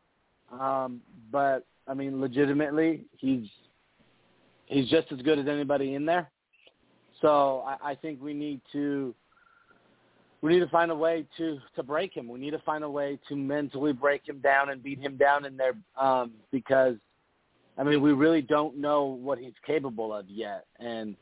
Um, 0.52 1.00
but 1.30 1.66
I 1.88 1.94
mean, 1.94 2.20
legitimately, 2.20 3.04
he's 3.16 3.46
he's 4.66 4.88
just 4.88 5.10
as 5.12 5.20
good 5.22 5.38
as 5.38 5.46
anybody 5.48 5.94
in 5.94 6.06
there. 6.06 6.30
So 7.20 7.64
I, 7.66 7.92
I 7.92 7.94
think 7.94 8.22
we 8.22 8.34
need 8.34 8.60
to 8.72 9.14
we 10.42 10.52
need 10.52 10.60
to 10.60 10.68
find 10.68 10.90
a 10.90 10.94
way 10.94 11.26
to 11.38 11.58
to 11.74 11.82
break 11.82 12.14
him. 12.16 12.28
We 12.28 12.38
need 12.38 12.50
to 12.52 12.58
find 12.60 12.84
a 12.84 12.90
way 12.90 13.18
to 13.28 13.36
mentally 13.36 13.92
break 13.92 14.28
him 14.28 14.38
down 14.40 14.70
and 14.70 14.82
beat 14.82 15.00
him 15.00 15.16
down 15.16 15.44
in 15.44 15.56
there 15.56 15.74
um, 15.98 16.32
because 16.52 16.96
I 17.78 17.82
mean 17.82 18.02
we 18.02 18.12
really 18.12 18.42
don't 18.42 18.76
know 18.76 19.04
what 19.04 19.38
he's 19.38 19.54
capable 19.66 20.14
of 20.14 20.28
yet, 20.28 20.66
and 20.78 21.16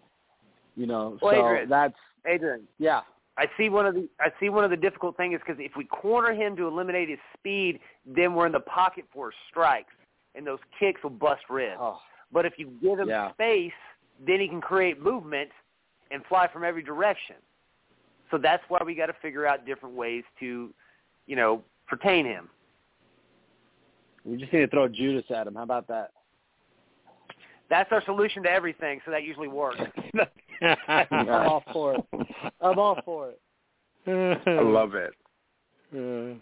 you 0.77 0.87
know 0.87 1.19
Well, 1.23 1.33
so 1.33 1.47
Adrian. 1.47 1.69
that's 1.69 1.95
Adrian, 2.27 2.63
yeah. 2.79 3.01
I 3.37 3.47
see 3.57 3.69
one 3.69 3.87
of 3.87 3.95
the 3.95 4.09
I 4.21 4.29
see 4.39 4.49
one 4.49 4.65
of 4.65 4.71
the 4.71 4.77
difficult 4.77 5.17
things 5.17 5.35
is 5.35 5.41
because 5.45 5.61
if 5.63 5.73
we 5.77 5.85
corner 5.85 6.33
him 6.33 6.57
to 6.57 6.69
eliminate 6.69 7.09
his 7.09 7.19
speed, 7.37 7.81
then 8.07 8.35
we're 8.35 8.47
in 8.47 8.53
the 8.53 8.61
pocket 8.61 9.05
for 9.13 9.33
strikes, 9.51 9.93
and 10.35 10.47
those 10.47 10.61
kicks 10.79 11.03
will 11.03 11.11
bust 11.11 11.43
ribs. 11.51 11.79
Oh, 11.81 11.99
But 12.33 12.47
if 12.47 12.59
you 12.59 12.69
give 12.81 12.99
him 12.99 13.09
Yeah. 13.09 13.33
space, 13.33 13.73
then 14.25 14.41
he 14.41 14.49
can 14.49 14.61
create 14.61 15.01
movement 15.01 15.51
and 16.11 16.25
fly 16.27 16.47
from 16.47 16.63
every 16.65 16.83
direction. 16.83 17.37
So 18.31 18.39
that's 18.39 18.63
why 18.69 18.81
we 18.85 18.95
got 18.95 19.07
to 19.07 19.13
figure 19.15 19.47
out 19.47 19.67
different 19.67 19.95
ways 19.95 20.25
to, 20.41 20.73
you 21.27 21.37
know, 21.37 21.63
pertain 21.87 22.25
him. 22.25 22.49
we 24.25 24.37
just 24.39 24.53
need 24.53 24.61
to 24.61 24.69
throw 24.69 24.89
Judas 24.89 25.31
at 25.31 25.47
him. 25.47 25.55
How 25.55 25.65
about 25.65 25.87
that? 25.89 26.13
That's 27.69 27.91
our 27.93 28.03
solution 28.05 28.43
to 28.45 28.51
everything. 28.51 29.01
So 29.05 29.11
that 29.11 29.23
usually 29.25 29.49
works. 29.49 29.81
I'm 30.89 31.29
all 31.29 31.63
for 31.73 31.95
it. 31.95 32.05
I'm 32.61 32.79
all 32.79 32.99
for 33.05 33.31
it. 33.31 33.41
I 34.47 34.61
love 34.63 34.95
it. 34.95 35.13
Uh, 35.95 36.39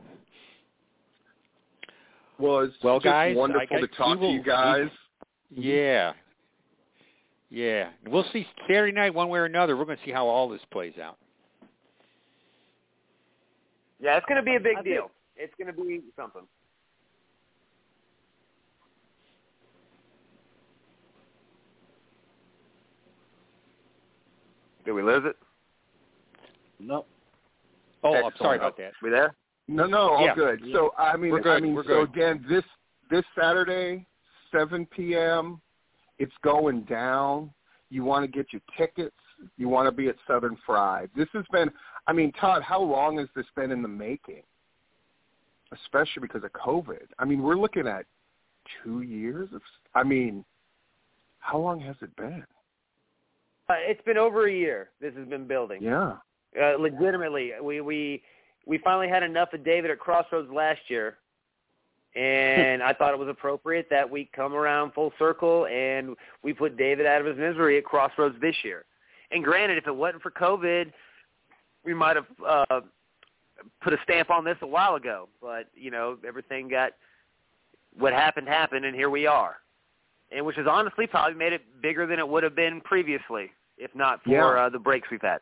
Well, 2.38 2.60
it's 2.60 2.74
Well, 2.82 2.96
just 2.98 3.04
guys, 3.04 3.36
wonderful 3.36 3.76
I- 3.76 3.80
to 3.80 3.86
talk 3.88 4.18
we 4.20 4.26
to 4.26 4.32
you 4.32 4.38
will- 4.38 4.44
guys. 4.44 4.88
yeah. 5.50 6.12
Yeah. 7.50 7.90
We'll 8.06 8.24
see 8.32 8.46
Saturday 8.66 8.92
night 8.92 9.14
one 9.14 9.28
way 9.28 9.38
or 9.38 9.44
another. 9.44 9.76
We're 9.76 9.84
going 9.84 9.98
to 9.98 10.04
see 10.04 10.10
how 10.10 10.26
all 10.26 10.48
this 10.48 10.62
plays 10.70 10.94
out. 10.98 11.18
Yeah, 14.00 14.16
it's 14.16 14.26
going 14.26 14.40
to 14.40 14.44
be 14.44 14.56
a 14.56 14.60
big 14.60 14.78
I 14.78 14.82
deal. 14.82 15.10
It's 15.36 15.52
going 15.58 15.72
to 15.72 15.80
be 15.80 16.00
something. 16.16 16.42
Did 24.84 24.92
we 24.92 25.02
lose 25.02 25.24
it? 25.24 25.36
Nope. 26.78 27.06
Oh, 28.02 28.14
I'm 28.14 28.32
sorry 28.38 28.58
about 28.58 28.76
that. 28.78 28.92
We 29.02 29.10
there? 29.10 29.34
No, 29.68 29.86
no, 29.86 30.10
all 30.10 30.24
Yeah. 30.24 30.34
good. 30.34 30.62
So 30.72 30.92
I 30.98 31.16
mean, 31.16 31.30
We're 31.30 31.40
good, 31.40 31.56
I 31.56 31.60
mean, 31.60 31.74
we're 31.74 31.84
so 31.84 32.06
good. 32.06 32.10
again, 32.10 32.44
this 32.48 32.64
this 33.10 33.24
Saturday, 33.38 34.06
7 34.50 34.86
p.m. 34.86 35.60
It's 36.18 36.36
going 36.42 36.82
down. 36.82 37.52
You 37.90 38.04
want 38.04 38.24
to 38.24 38.28
get 38.28 38.52
your 38.52 38.62
tickets. 38.76 39.16
You 39.56 39.68
want 39.68 39.86
to 39.86 39.92
be 39.92 40.08
at 40.08 40.16
Southern 40.26 40.56
Fried. 40.64 41.10
This 41.14 41.28
has 41.32 41.44
been. 41.52 41.70
I 42.06 42.12
mean, 42.12 42.32
Todd, 42.32 42.62
how 42.62 42.80
long 42.80 43.18
has 43.18 43.28
this 43.36 43.46
been 43.54 43.70
in 43.70 43.82
the 43.82 43.88
making? 43.88 44.42
Especially 45.72 46.20
because 46.20 46.42
of 46.44 46.52
COVID. 46.52 47.06
I 47.18 47.24
mean, 47.24 47.42
we're 47.42 47.56
looking 47.56 47.86
at 47.86 48.06
two 48.82 49.02
years. 49.02 49.48
Of, 49.54 49.62
I 49.94 50.02
mean, 50.02 50.44
how 51.38 51.58
long 51.58 51.80
has 51.80 51.96
it 52.02 52.14
been? 52.16 52.44
Uh, 53.72 53.76
it's 53.78 54.02
been 54.02 54.18
over 54.18 54.46
a 54.48 54.52
year. 54.52 54.90
This 55.00 55.14
has 55.16 55.26
been 55.26 55.46
building. 55.46 55.82
Yeah. 55.82 56.16
Uh, 56.60 56.76
legitimately, 56.78 57.52
we 57.62 57.80
we 57.80 58.22
we 58.66 58.78
finally 58.78 59.08
had 59.08 59.22
enough 59.22 59.52
of 59.54 59.64
David 59.64 59.90
at 59.90 59.98
Crossroads 59.98 60.52
last 60.52 60.80
year, 60.88 61.16
and 62.14 62.82
I 62.88 62.92
thought 62.92 63.14
it 63.14 63.18
was 63.18 63.28
appropriate 63.28 63.86
that 63.90 64.08
we 64.08 64.28
come 64.34 64.52
around 64.52 64.92
full 64.92 65.12
circle 65.18 65.66
and 65.66 66.16
we 66.42 66.52
put 66.52 66.76
David 66.76 67.06
out 67.06 67.20
of 67.20 67.26
his 67.26 67.38
misery 67.38 67.78
at 67.78 67.84
Crossroads 67.84 68.38
this 68.40 68.56
year. 68.62 68.84
And 69.30 69.42
granted, 69.42 69.78
if 69.78 69.86
it 69.86 69.96
wasn't 69.96 70.22
for 70.22 70.30
COVID, 70.30 70.92
we 71.84 71.94
might 71.94 72.16
have 72.16 72.26
uh, 72.46 72.80
put 73.82 73.94
a 73.94 73.98
stamp 74.04 74.30
on 74.30 74.44
this 74.44 74.58
a 74.60 74.66
while 74.66 74.96
ago. 74.96 75.30
But 75.40 75.68
you 75.74 75.90
know, 75.90 76.18
everything 76.26 76.68
got 76.68 76.92
what 77.98 78.12
happened 78.12 78.48
happened, 78.48 78.84
and 78.84 78.94
here 78.94 79.08
we 79.08 79.26
are. 79.26 79.56
And 80.30 80.44
which 80.44 80.56
has 80.56 80.66
honestly 80.68 81.06
probably 81.06 81.38
made 81.38 81.54
it 81.54 81.62
bigger 81.82 82.06
than 82.06 82.18
it 82.18 82.28
would 82.28 82.42
have 82.42 82.54
been 82.54 82.80
previously, 82.82 83.50
if 83.78 83.94
not 83.94 84.22
for 84.22 84.30
Yeah. 84.30 84.46
uh, 84.46 84.68
the 84.68 84.78
breaks 84.78 85.08
we've 85.10 85.22
had. 85.22 85.40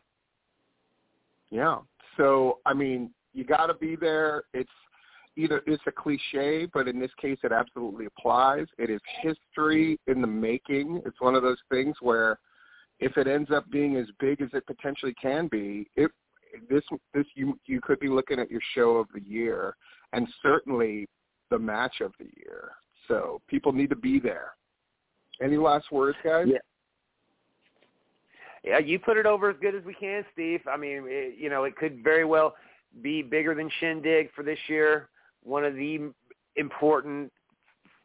Yeah. 1.50 1.78
So 2.16 2.60
I 2.66 2.74
mean, 2.74 3.12
you 3.32 3.44
got 3.44 3.66
to 3.66 3.74
be 3.74 3.96
there. 3.96 4.44
It's 4.52 4.70
either 5.36 5.62
it's 5.66 5.82
a 5.86 5.92
cliche, 5.92 6.66
but 6.72 6.88
in 6.88 6.98
this 6.98 7.12
case, 7.14 7.38
it 7.42 7.52
absolutely 7.52 8.06
applies. 8.06 8.66
It 8.78 8.90
is 8.90 9.00
history 9.22 9.98
in 10.06 10.20
the 10.20 10.26
making. 10.26 11.02
It's 11.06 11.20
one 11.20 11.34
of 11.34 11.42
those 11.42 11.60
things 11.70 11.96
where 12.00 12.38
if 12.98 13.16
it 13.16 13.26
ends 13.26 13.50
up 13.50 13.68
being 13.70 13.96
as 13.96 14.06
big 14.18 14.40
as 14.42 14.48
it 14.52 14.66
potentially 14.66 15.14
can 15.14 15.48
be, 15.48 15.88
it 15.96 16.10
this 16.68 16.82
this 17.14 17.26
you 17.34 17.58
you 17.66 17.80
could 17.80 18.00
be 18.00 18.08
looking 18.08 18.38
at 18.38 18.50
your 18.50 18.60
show 18.74 18.96
of 18.96 19.08
the 19.14 19.22
year, 19.22 19.76
and 20.12 20.28
certainly 20.42 21.08
the 21.50 21.58
match 21.58 22.00
of 22.00 22.12
the 22.18 22.28
year. 22.36 22.72
So 23.08 23.40
people 23.48 23.72
need 23.72 23.90
to 23.90 23.96
be 23.96 24.20
there. 24.20 24.52
Any 25.42 25.56
last 25.56 25.90
words, 25.90 26.18
guys? 26.22 26.46
Yeah. 26.48 26.58
Yeah, 28.64 28.78
you 28.78 28.98
put 28.98 29.16
it 29.16 29.26
over 29.26 29.50
as 29.50 29.56
good 29.60 29.74
as 29.74 29.84
we 29.84 29.94
can, 29.94 30.24
Steve. 30.32 30.60
I 30.70 30.76
mean, 30.76 31.04
it, 31.06 31.38
you 31.38 31.48
know, 31.48 31.64
it 31.64 31.76
could 31.76 32.04
very 32.04 32.24
well 32.24 32.54
be 33.02 33.22
bigger 33.22 33.54
than 33.54 33.70
Shindig 33.80 34.30
for 34.34 34.42
this 34.42 34.58
year. 34.68 35.08
One 35.42 35.64
of 35.64 35.74
the 35.74 36.10
important 36.56 37.32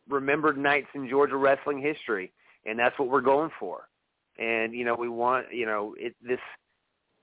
remembered 0.08 0.58
nights 0.58 0.88
in 0.94 1.10
Georgia 1.10 1.36
wrestling 1.36 1.82
history, 1.82 2.32
and 2.66 2.80
that's 2.80 2.98
what 2.98 3.10
we're 3.10 3.22
going 3.22 3.52
for. 3.60 3.90
And 4.38 4.74
you 4.74 4.86
know, 4.86 4.96
we 4.96 5.10
want 5.10 5.48
you 5.52 5.66
know 5.66 5.96
it 5.98 6.16
this 6.22 6.40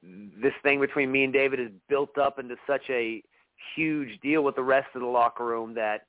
this 0.03 0.53
thing 0.63 0.81
between 0.81 1.11
me 1.11 1.25
and 1.25 1.33
David 1.33 1.61
is 1.61 1.71
built 1.89 2.19
up 2.19 2.39
into 2.39 2.57
such 2.67 2.83
a 2.91 3.23
huge 3.77 4.21
deal 4.21 4.43
with 4.43 4.57
the 4.57 4.63
rest 4.63 4.89
of 4.95 5.01
the 5.01 5.07
locker 5.07 5.45
room 5.45 5.75
that 5.75 6.07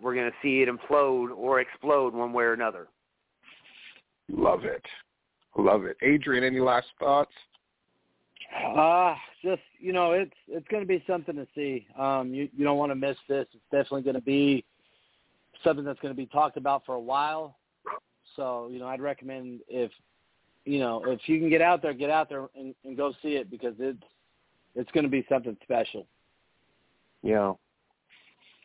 we're 0.00 0.14
going 0.14 0.30
to 0.30 0.36
see 0.42 0.62
it 0.62 0.68
implode 0.68 1.30
or 1.36 1.60
explode 1.60 2.14
one 2.14 2.32
way 2.32 2.44
or 2.44 2.52
another. 2.52 2.88
Love 4.28 4.64
it. 4.64 4.84
Love 5.56 5.84
it. 5.84 5.96
Adrian, 6.02 6.44
any 6.44 6.60
last 6.60 6.88
thoughts? 6.98 7.32
Uh 8.76 9.14
just 9.46 9.62
you 9.78 9.92
know, 9.92 10.12
it's 10.12 10.34
it's 10.48 10.66
going 10.68 10.82
to 10.82 10.86
be 10.86 11.02
something 11.06 11.36
to 11.36 11.46
see. 11.54 11.86
Um, 11.98 12.34
you 12.34 12.48
you 12.56 12.64
don't 12.64 12.78
want 12.78 12.90
to 12.90 12.96
miss 12.96 13.16
this. 13.28 13.46
It's 13.52 13.62
definitely 13.70 14.02
going 14.02 14.16
to 14.16 14.20
be 14.20 14.64
something 15.62 15.84
that's 15.84 16.00
going 16.00 16.12
to 16.12 16.16
be 16.16 16.26
talked 16.26 16.56
about 16.56 16.84
for 16.84 16.94
a 16.94 17.00
while. 17.00 17.56
So 18.34 18.68
you 18.70 18.78
know, 18.78 18.86
I'd 18.86 19.00
recommend 19.00 19.60
if 19.68 19.90
you 20.64 20.80
know 20.80 21.02
if 21.06 21.20
you 21.26 21.38
can 21.38 21.48
get 21.48 21.62
out 21.62 21.80
there, 21.80 21.94
get 21.94 22.10
out 22.10 22.28
there 22.28 22.48
and, 22.56 22.74
and 22.84 22.96
go 22.96 23.12
see 23.22 23.36
it 23.36 23.50
because 23.50 23.74
it's 23.78 24.02
it's 24.74 24.90
going 24.90 25.04
to 25.04 25.10
be 25.10 25.24
something 25.28 25.56
special. 25.62 26.06
Yeah. 27.22 27.52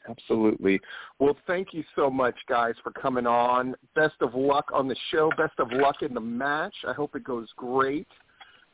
Absolutely. 0.10 0.80
Well, 1.20 1.38
thank 1.48 1.74
you 1.74 1.84
so 1.96 2.10
much, 2.10 2.36
guys, 2.48 2.74
for 2.84 2.92
coming 2.92 3.28
on. 3.28 3.76
Best 3.96 4.16
of 4.22 4.34
luck 4.34 4.70
on 4.74 4.88
the 4.88 4.96
show. 5.12 5.30
Best 5.38 5.54
of 5.60 5.72
luck 5.72 5.98
in 6.02 6.14
the 6.14 6.22
match. 6.22 6.74
I 6.88 6.94
hope 6.94 7.16
it 7.16 7.24
goes 7.24 7.48
great. 7.56 8.08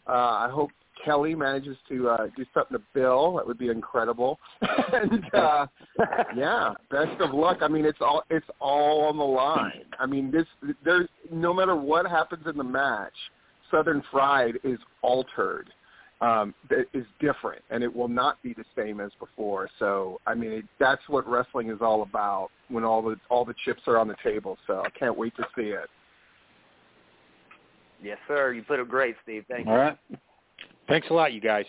Uh, 0.08 0.12
I 0.12 0.50
hope 0.52 0.72
Kelly 1.04 1.36
manages 1.36 1.78
to 1.90 2.10
uh, 2.10 2.28
do 2.36 2.46
something 2.54 2.78
to 2.78 2.84
Bill. 2.94 3.36
That 3.36 3.46
would 3.46 3.58
be 3.58 3.70
incredible. 3.70 4.40
and 4.94 5.24
uh, 5.34 5.68
yeah, 6.36 6.74
best 6.90 7.20
of 7.20 7.34
luck. 7.34 7.58
I 7.62 7.68
mean, 7.68 7.86
it's 7.86 8.00
all 8.02 8.24
it's 8.30 8.48
all 8.60 9.06
on 9.06 9.18
the 9.18 9.24
line. 9.24 9.86
I 10.00 10.06
mean, 10.06 10.32
this 10.32 10.46
there's 10.84 11.10
no 11.32 11.54
matter 11.54 11.76
what 11.76 12.06
happens 12.08 12.48
in 12.48 12.58
the 12.58 12.64
match, 12.64 13.14
Southern 13.70 14.02
Fried 14.12 14.56
is 14.64 14.80
altered 15.02 15.70
um, 16.22 16.54
that 16.70 16.86
is 16.94 17.06
different, 17.20 17.62
and 17.70 17.84
it 17.84 17.96
will 17.96 18.08
not 18.08 18.42
be 18.42 18.54
the 18.54 18.66
same 18.76 19.00
as 19.00 19.12
before. 19.20 19.70
So, 19.80 20.20
I 20.26 20.34
mean, 20.34 20.52
it, 20.52 20.66
that's 20.80 21.02
what 21.08 21.28
wrestling 21.28 21.70
is 21.70 21.78
all 21.82 22.02
about 22.02 22.50
when 22.70 22.84
all 22.84 23.02
the 23.02 23.18
all 23.30 23.46
the 23.46 23.54
chips 23.66 23.82
are 23.88 23.98
on 23.98 24.08
the 24.08 24.16
table. 24.24 24.58
So, 24.66 24.82
I 24.86 24.90
can't 24.98 25.18
wait 25.18 25.36
to 25.38 25.44
see 25.56 25.70
it. 25.70 25.90
Yes, 28.04 28.18
sir. 28.28 28.54
You 28.54 28.64
put 28.64 28.80
it 28.80 28.90
great, 28.90 29.16
Steve. 29.24 29.46
Thank 29.48 29.66
you. 29.66 29.72
All 29.72 29.78
right. 29.78 29.98
Thanks 30.88 31.08
a 31.10 31.14
lot, 31.14 31.34
you 31.34 31.42
guys. 31.42 31.66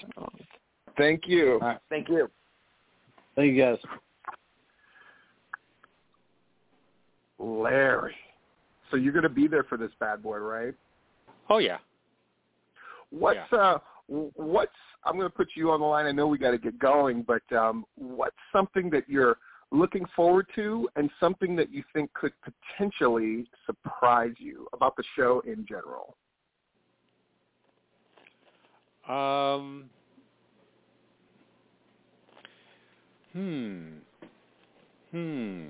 Thank 0.97 1.23
you. 1.27 1.55
All 1.55 1.69
right. 1.69 1.79
Thank 1.89 2.09
you. 2.09 2.31
Thank 3.35 3.55
you 3.55 3.63
guys. 3.63 3.79
Larry. 7.39 8.15
So 8.91 8.97
you're 8.97 9.13
going 9.13 9.23
to 9.23 9.29
be 9.29 9.47
there 9.47 9.65
for 9.65 9.77
this 9.77 9.91
bad 10.01 10.23
boy, 10.23 10.39
right? 10.39 10.75
Oh 11.51 11.59
yeah. 11.59 11.79
What's 13.11 13.53
uh 13.53 13.79
what's 14.09 14.73
I'm 15.05 15.17
going 15.17 15.31
to 15.31 15.37
put 15.37 15.49
you 15.55 15.71
on 15.71 15.81
the 15.81 15.87
line. 15.87 16.07
I 16.07 16.13
know 16.13 16.27
we 16.27 16.39
got 16.39 16.51
to 16.53 16.59
get 16.59 16.79
going, 16.79 17.23
but 17.23 17.43
um 17.57 17.85
what's 17.97 18.37
something 18.53 18.91
that 18.91 19.09
you're 19.09 19.39
looking 19.71 20.05
forward 20.17 20.47
to 20.55 20.89
and 20.97 21.11
something 21.21 21.55
that 21.57 21.71
you 21.71 21.83
think 21.93 22.13
could 22.15 22.33
potentially 22.43 23.47
surprise 23.67 24.33
you 24.39 24.67
about 24.73 24.97
the 24.97 25.05
show 25.17 25.43
in 25.47 25.67
general? 25.67 26.17
Um. 29.09 29.89
Hmm. 33.33 33.89
Hmm. 35.11 35.67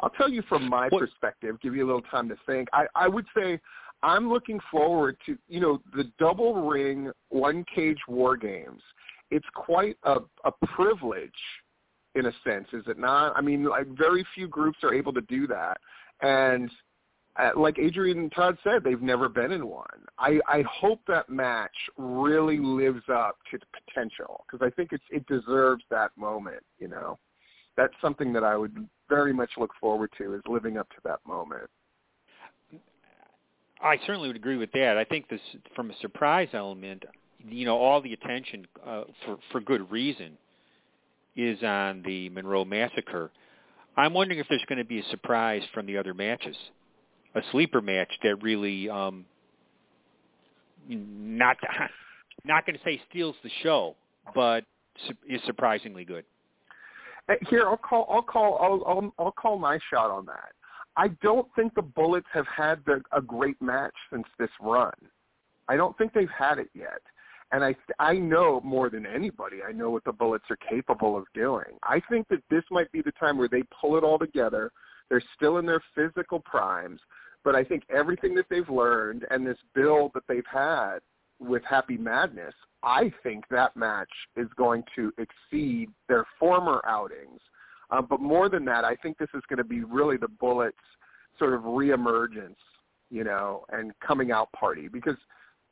I'll 0.00 0.10
tell 0.10 0.30
you 0.30 0.42
from 0.48 0.68
my 0.68 0.88
what? 0.88 1.00
perspective, 1.00 1.60
give 1.60 1.74
you 1.74 1.84
a 1.84 1.88
little 1.88 2.02
time 2.02 2.28
to 2.30 2.36
think. 2.46 2.68
I, 2.72 2.86
I 2.94 3.06
would 3.08 3.26
say 3.36 3.60
I'm 4.02 4.30
looking 4.30 4.60
forward 4.70 5.16
to, 5.26 5.36
you 5.48 5.60
know, 5.60 5.80
the 5.94 6.10
double 6.18 6.68
ring 6.68 7.10
one 7.28 7.64
cage 7.74 7.98
war 8.08 8.36
games. 8.36 8.82
It's 9.30 9.46
quite 9.54 9.96
a, 10.04 10.16
a 10.44 10.52
privilege 10.74 11.30
in 12.14 12.26
a 12.26 12.32
sense, 12.44 12.66
is 12.72 12.84
it 12.88 12.98
not? 12.98 13.36
I 13.36 13.40
mean, 13.40 13.64
like 13.64 13.86
very 13.96 14.26
few 14.34 14.48
groups 14.48 14.78
are 14.82 14.94
able 14.94 15.12
to 15.12 15.20
do 15.22 15.46
that. 15.46 15.78
And 16.22 16.70
uh, 17.36 17.50
like 17.56 17.78
Adrian 17.78 18.18
and 18.18 18.32
Todd 18.32 18.58
said, 18.64 18.82
they've 18.82 19.00
never 19.00 19.28
been 19.28 19.52
in 19.52 19.68
one. 19.68 19.86
I, 20.18 20.40
I 20.48 20.64
hope 20.68 21.00
that 21.06 21.30
match 21.30 21.74
really 21.96 22.58
lives 22.58 23.02
up 23.12 23.38
to 23.50 23.58
the 23.58 23.66
potential 23.86 24.44
because 24.50 24.66
I 24.66 24.70
think 24.74 24.90
it's 24.92 25.04
it 25.10 25.24
deserves 25.26 25.84
that 25.90 26.10
moment. 26.16 26.62
You 26.78 26.88
know, 26.88 27.18
that's 27.76 27.94
something 28.02 28.32
that 28.32 28.44
I 28.44 28.56
would 28.56 28.88
very 29.08 29.32
much 29.32 29.50
look 29.56 29.70
forward 29.80 30.10
to 30.18 30.34
is 30.34 30.42
living 30.48 30.76
up 30.76 30.88
to 30.90 30.96
that 31.04 31.20
moment. 31.26 31.70
I 33.82 33.96
certainly 34.06 34.28
would 34.28 34.36
agree 34.36 34.56
with 34.56 34.72
that. 34.72 34.96
I 34.98 35.04
think 35.04 35.28
this 35.28 35.40
from 35.74 35.90
a 35.90 35.96
surprise 36.00 36.48
element, 36.52 37.04
you 37.48 37.64
know, 37.64 37.78
all 37.78 38.00
the 38.00 38.12
attention 38.12 38.66
uh, 38.86 39.04
for 39.24 39.38
for 39.52 39.60
good 39.60 39.90
reason 39.90 40.36
is 41.36 41.62
on 41.62 42.02
the 42.02 42.28
Monroe 42.30 42.64
massacre. 42.64 43.30
I'm 43.96 44.12
wondering 44.12 44.38
if 44.38 44.46
there's 44.48 44.64
going 44.68 44.78
to 44.78 44.84
be 44.84 45.00
a 45.00 45.04
surprise 45.10 45.62
from 45.72 45.86
the 45.86 45.96
other 45.96 46.14
matches 46.14 46.56
a 47.34 47.40
sleeper 47.52 47.80
match 47.80 48.10
that 48.22 48.42
really 48.42 48.88
um 48.88 49.24
not 50.88 51.56
not 52.44 52.66
going 52.66 52.76
to 52.76 52.84
say 52.84 53.00
steals 53.10 53.36
the 53.42 53.50
show, 53.62 53.94
but 54.34 54.64
is 55.28 55.40
surprisingly 55.46 56.04
good. 56.04 56.24
Here, 57.48 57.64
I'll 57.66 57.76
call. 57.76 58.06
I'll 58.10 58.22
call. 58.22 58.58
I'll, 58.60 58.82
I'll, 58.86 59.14
I'll 59.18 59.32
call 59.32 59.56
my 59.56 59.78
shot 59.90 60.10
on 60.10 60.26
that. 60.26 60.52
I 60.96 61.08
don't 61.22 61.46
think 61.54 61.74
the 61.74 61.82
Bullets 61.82 62.26
have 62.32 62.46
had 62.46 62.80
the, 62.84 63.02
a 63.12 63.20
great 63.20 63.60
match 63.62 63.94
since 64.12 64.26
this 64.38 64.50
run. 64.60 64.92
I 65.68 65.76
don't 65.76 65.96
think 65.96 66.12
they've 66.12 66.28
had 66.36 66.58
it 66.58 66.68
yet. 66.74 67.00
And 67.52 67.64
I, 67.64 67.74
I 67.98 68.14
know 68.14 68.60
more 68.62 68.90
than 68.90 69.06
anybody, 69.06 69.58
I 69.66 69.72
know 69.72 69.90
what 69.90 70.04
the 70.04 70.12
Bullets 70.12 70.44
are 70.50 70.58
capable 70.68 71.16
of 71.16 71.24
doing. 71.34 71.78
I 71.82 72.00
think 72.08 72.28
that 72.28 72.42
this 72.48 72.62
might 72.70 72.90
be 72.92 73.02
the 73.02 73.12
time 73.12 73.38
where 73.38 73.48
they 73.48 73.62
pull 73.80 73.96
it 73.96 74.04
all 74.04 74.18
together. 74.18 74.70
They're 75.08 75.22
still 75.36 75.58
in 75.58 75.66
their 75.66 75.82
physical 75.94 76.40
primes. 76.40 77.00
But 77.42 77.56
I 77.56 77.64
think 77.64 77.84
everything 77.88 78.34
that 78.34 78.46
they've 78.50 78.68
learned 78.68 79.26
and 79.30 79.46
this 79.46 79.58
build 79.74 80.12
that 80.14 80.24
they've 80.28 80.42
had 80.50 80.98
with 81.40 81.62
Happy 81.64 81.96
Madness, 81.96 82.54
I 82.82 83.12
think 83.22 83.44
that 83.50 83.74
match 83.76 84.10
is 84.36 84.48
going 84.56 84.84
to 84.94 85.12
exceed 85.18 85.88
their 86.08 86.26
former 86.38 86.82
outings. 86.86 87.40
Um, 87.90 88.06
but 88.08 88.20
more 88.20 88.48
than 88.48 88.64
that, 88.66 88.84
I 88.84 88.94
think 88.96 89.18
this 89.18 89.28
is 89.34 89.42
going 89.48 89.58
to 89.58 89.64
be 89.64 89.82
really 89.82 90.16
the 90.16 90.28
Bullets' 90.28 90.76
sort 91.38 91.54
of 91.54 91.62
reemergence, 91.62 92.56
you 93.10 93.24
know, 93.24 93.64
and 93.70 93.92
coming 94.06 94.30
out 94.30 94.50
party 94.52 94.88
because 94.88 95.16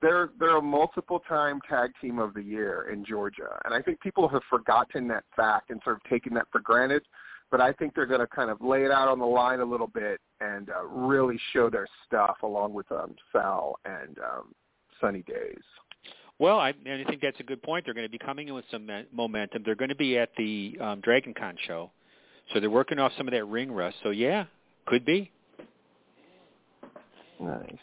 they're 0.01 0.31
they're 0.39 0.57
a 0.57 0.63
multiple 0.63 1.21
time 1.29 1.61
tag 1.69 1.91
team 2.01 2.19
of 2.19 2.35
the 2.35 2.43
year 2.43 2.89
in 2.93 3.05
Georgia, 3.05 3.61
and 3.65 3.75
I 3.75 3.83
think 3.83 4.01
people 4.01 4.29
have 4.29 4.43
forgotten 4.49 5.09
that 5.09 5.25
fact 5.35 5.71
and 5.71 5.81
sort 5.85 5.97
of 5.97 6.11
taken 6.11 6.35
that 6.35 6.47
for 6.53 6.61
granted 6.61 7.03
but 7.51 7.61
I 7.61 7.73
think 7.73 7.95
they're 7.95 8.07
going 8.07 8.21
to 8.21 8.27
kind 8.27 8.51
of 8.51 8.61
lay 8.61 8.85
it 8.85 8.91
out 8.91 9.09
on 9.09 9.19
the 9.19 9.27
line 9.27 9.61
a 9.61 9.65
little 9.65 9.87
bit 9.87 10.21
and 10.41 10.71
uh, 10.71 10.85
really 10.85 11.39
show 11.53 11.71
their 11.71 11.87
stuff 12.07 12.37
along 12.43 12.75
with 12.75 12.91
um, 12.93 13.15
Sal 13.33 13.79
and 13.85 14.19
um, 14.19 14.55
Sunny 15.01 15.23
Days. 15.23 15.63
Well, 16.39 16.59
I, 16.59 16.69
I 16.69 17.05
think 17.09 17.21
that's 17.21 17.41
a 17.41 17.45
good 17.45 17.63
point. 17.63 17.85
They're 17.85 17.95
going 17.95 18.07
to 18.07 18.11
be 18.11 18.19
coming 18.19 18.49
in 18.49 18.55
with 18.55 18.65
some 18.71 18.89
momentum. 19.13 19.63
They're 19.65 19.75
going 19.75 19.89
to 19.89 19.97
be 19.97 20.19
at 20.19 20.31
the 20.37 20.79
um, 20.81 21.01
Dragon 21.01 21.35
Con 21.35 21.57
show, 21.67 21.91
so 22.53 22.61
they're 22.61 22.71
working 22.71 22.99
off 22.99 23.13
some 23.17 23.29
of 23.29 23.33
that 23.33 23.45
ring 23.45 23.71
rust. 23.71 23.97
So 24.03 24.11
yeah, 24.11 24.45
could 24.87 25.05
be. 25.05 25.31
Nice. 27.41 27.77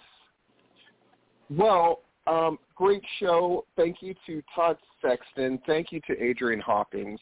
Well, 1.50 2.02
um, 2.28 2.58
great 2.76 3.04
show. 3.20 3.66
Thank 3.78 3.98
you 4.02 4.16
to 4.26 4.42
Todd 4.54 4.78
Sexton. 5.02 5.60
Thank 5.68 5.92
you 5.92 6.02
to 6.08 6.22
Adrian 6.22 6.60
Hawkins. 6.60 7.20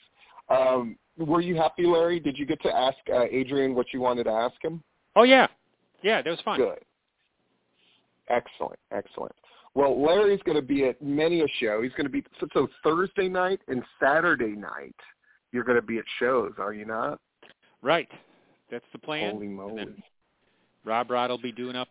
Um, 0.49 0.97
were 1.17 1.41
you 1.41 1.55
happy, 1.55 1.85
Larry? 1.85 2.19
Did 2.19 2.37
you 2.37 2.45
get 2.45 2.61
to 2.63 2.75
ask 2.75 2.97
uh, 3.13 3.25
Adrian 3.29 3.75
what 3.75 3.87
you 3.93 4.01
wanted 4.01 4.23
to 4.25 4.31
ask 4.31 4.55
him? 4.63 4.81
Oh 5.15 5.23
yeah, 5.23 5.47
yeah, 6.01 6.21
that 6.21 6.29
was 6.29 6.39
fun. 6.43 6.57
Good. 6.57 6.79
Excellent, 8.29 8.79
excellent. 8.91 9.33
Well, 9.75 10.01
Larry's 10.01 10.41
going 10.45 10.55
to 10.55 10.61
be 10.61 10.85
at 10.85 11.01
many 11.01 11.41
a 11.41 11.47
show. 11.59 11.81
He's 11.81 11.91
going 11.91 12.05
to 12.05 12.11
be 12.11 12.23
so, 12.39 12.47
so 12.53 12.67
Thursday 12.83 13.27
night 13.27 13.59
and 13.67 13.83
Saturday 13.99 14.55
night. 14.55 14.95
You're 15.51 15.63
going 15.63 15.79
to 15.79 15.85
be 15.85 15.97
at 15.97 16.05
shows, 16.19 16.53
are 16.57 16.73
you 16.73 16.85
not? 16.85 17.19
Right. 17.83 18.09
That's 18.71 18.85
the 18.93 18.97
plan. 18.97 19.33
Holy 19.33 19.47
moly! 19.47 19.85
Rob 20.85 21.11
Rod 21.11 21.29
will 21.29 21.37
be 21.37 21.51
doing 21.51 21.75
up 21.75 21.89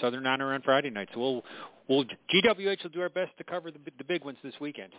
Southern 0.00 0.26
Honor 0.26 0.52
on 0.52 0.62
Friday 0.62 0.90
night. 0.90 1.08
So 1.14 1.20
we'll 1.20 1.44
we'll 1.88 2.04
GWH 2.04 2.82
will 2.82 2.90
do 2.90 3.00
our 3.00 3.08
best 3.08 3.30
to 3.38 3.44
cover 3.44 3.70
the 3.70 3.78
the 3.96 4.04
big 4.04 4.24
ones 4.24 4.36
this 4.42 4.54
weekend. 4.60 4.92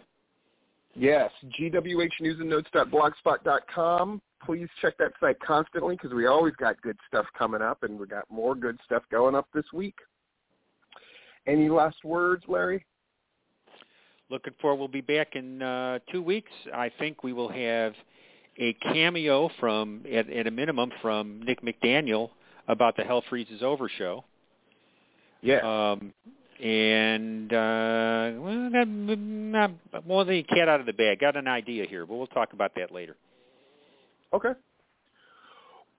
Yes, 0.95 1.29
gwhnewsandnotes.blogspot.com. 1.59 4.21
Please 4.43 4.67
check 4.81 4.97
that 4.97 5.11
site 5.19 5.39
constantly 5.39 5.95
because 5.95 6.11
we 6.13 6.25
always 6.25 6.55
got 6.55 6.81
good 6.81 6.97
stuff 7.07 7.27
coming 7.37 7.61
up, 7.61 7.83
and 7.83 7.99
we 7.99 8.07
got 8.07 8.23
more 8.31 8.55
good 8.55 8.79
stuff 8.85 9.03
going 9.11 9.35
up 9.35 9.47
this 9.53 9.65
week. 9.71 9.99
Any 11.45 11.69
last 11.69 12.03
words, 12.03 12.43
Larry? 12.47 12.83
Looking 14.29 14.53
forward. 14.61 14.79
we'll 14.79 14.87
be 14.87 15.01
back 15.01 15.35
in 15.35 15.61
uh, 15.61 15.99
two 16.11 16.23
weeks. 16.23 16.49
I 16.73 16.89
think 16.99 17.23
we 17.23 17.33
will 17.33 17.49
have 17.49 17.93
a 18.59 18.73
cameo 18.73 19.49
from, 19.59 20.03
at, 20.11 20.29
at 20.29 20.45
a 20.45 20.51
minimum, 20.51 20.91
from 21.01 21.41
Nick 21.43 21.61
McDaniel 21.61 22.29
about 22.67 22.97
the 22.97 23.03
Hell 23.03 23.23
Freezes 23.29 23.63
Over 23.63 23.89
show. 23.97 24.25
Yeah. 25.41 25.59
Um, 25.91 26.13
and 26.61 27.53
uh, 27.53 28.31
well, 28.35 28.69
got 28.69 28.87
not 28.89 29.71
more 30.05 30.25
than 30.25 30.35
a 30.35 30.43
cat 30.43 30.67
out 30.67 30.81
of 30.81 30.85
the 30.85 30.93
bag. 30.93 31.21
Got 31.21 31.37
an 31.37 31.47
idea 31.47 31.85
here, 31.85 32.05
but 32.05 32.15
we'll 32.15 32.27
talk 32.27 32.51
about 32.51 32.73
that 32.75 32.91
later. 32.91 33.15
Okay. 34.33 34.51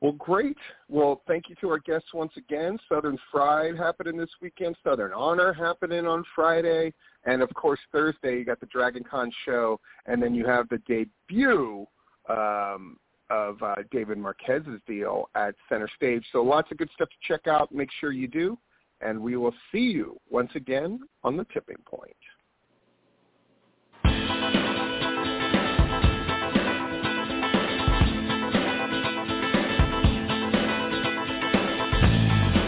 Well, 0.03 0.13
great. 0.13 0.57
Well, 0.89 1.23
thank 1.27 1.49
you 1.49 1.55
to 1.63 1.71
our 1.71 1.79
guests 1.79 2.09
once 2.15 2.33
again. 2.37 2.79
Southern 2.89 3.19
Fried 3.31 3.77
happening 3.77 4.17
this 4.17 4.31
weekend. 4.41 4.77
Southern 4.85 5.13
Honor 5.13 5.53
happening 5.53 6.07
on 6.07 6.25
Friday, 6.35 6.93
and 7.25 7.43
of 7.43 7.53
course 7.55 7.81
Thursday 7.91 8.39
you 8.39 8.45
got 8.45 8.61
the 8.61 8.67
Dragon 8.67 9.03
Con 9.03 9.31
show, 9.47 9.81
and 10.07 10.23
then 10.23 10.35
you 10.35 10.47
have 10.47 10.69
the 10.69 10.79
debut 10.87 11.87
um, 12.31 12.97
of 13.31 13.63
uh, 13.63 13.77
David 13.91 14.19
Marquez's 14.19 14.81
deal 14.87 15.29
at 15.35 15.55
Center 15.69 15.89
Stage. 15.97 16.25
So 16.33 16.43
lots 16.43 16.71
of 16.71 16.79
good 16.79 16.91
stuff 16.95 17.09
to 17.09 17.17
check 17.27 17.47
out. 17.47 17.73
Make 17.73 17.91
sure 18.01 18.13
you 18.13 18.29
do 18.29 18.59
and 19.01 19.21
we 19.21 19.37
will 19.37 19.55
see 19.73 19.79
you 19.79 20.19
once 20.31 20.51
again 20.55 21.01
on 21.25 21.37
the 21.37 21.45
tipping 21.53 21.77
point. 21.87 22.15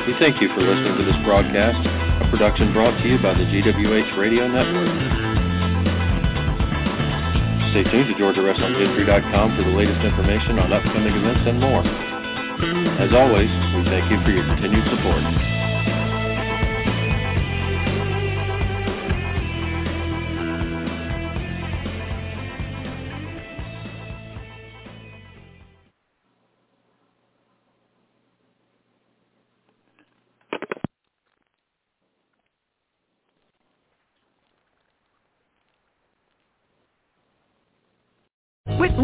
We 0.06 0.18
thank 0.18 0.42
you 0.42 0.48
for 0.54 0.60
listening 0.60 0.98
to 0.98 1.04
this 1.04 1.16
broadcast, 1.24 1.86
a 2.26 2.30
production 2.30 2.72
brought 2.72 3.00
to 3.02 3.08
you 3.08 3.18
by 3.18 3.34
the 3.34 3.44
GWH 3.44 4.18
Radio 4.18 4.48
Network. 4.48 5.31
Stay 7.72 7.84
tuned 7.84 8.08
to 8.08 8.14
GeorgiaWrestlingHistory.com 8.20 9.56
for 9.56 9.64
the 9.64 9.72
latest 9.72 10.04
information 10.04 10.58
on 10.58 10.72
upcoming 10.72 11.16
events 11.16 11.40
and 11.48 11.58
more. 11.58 11.80
As 13.00 13.12
always, 13.16 13.48
we 13.74 13.82
thank 13.88 14.12
you 14.12 14.20
for 14.22 14.30
your 14.30 14.44
continued 14.44 14.84
support. 14.92 15.71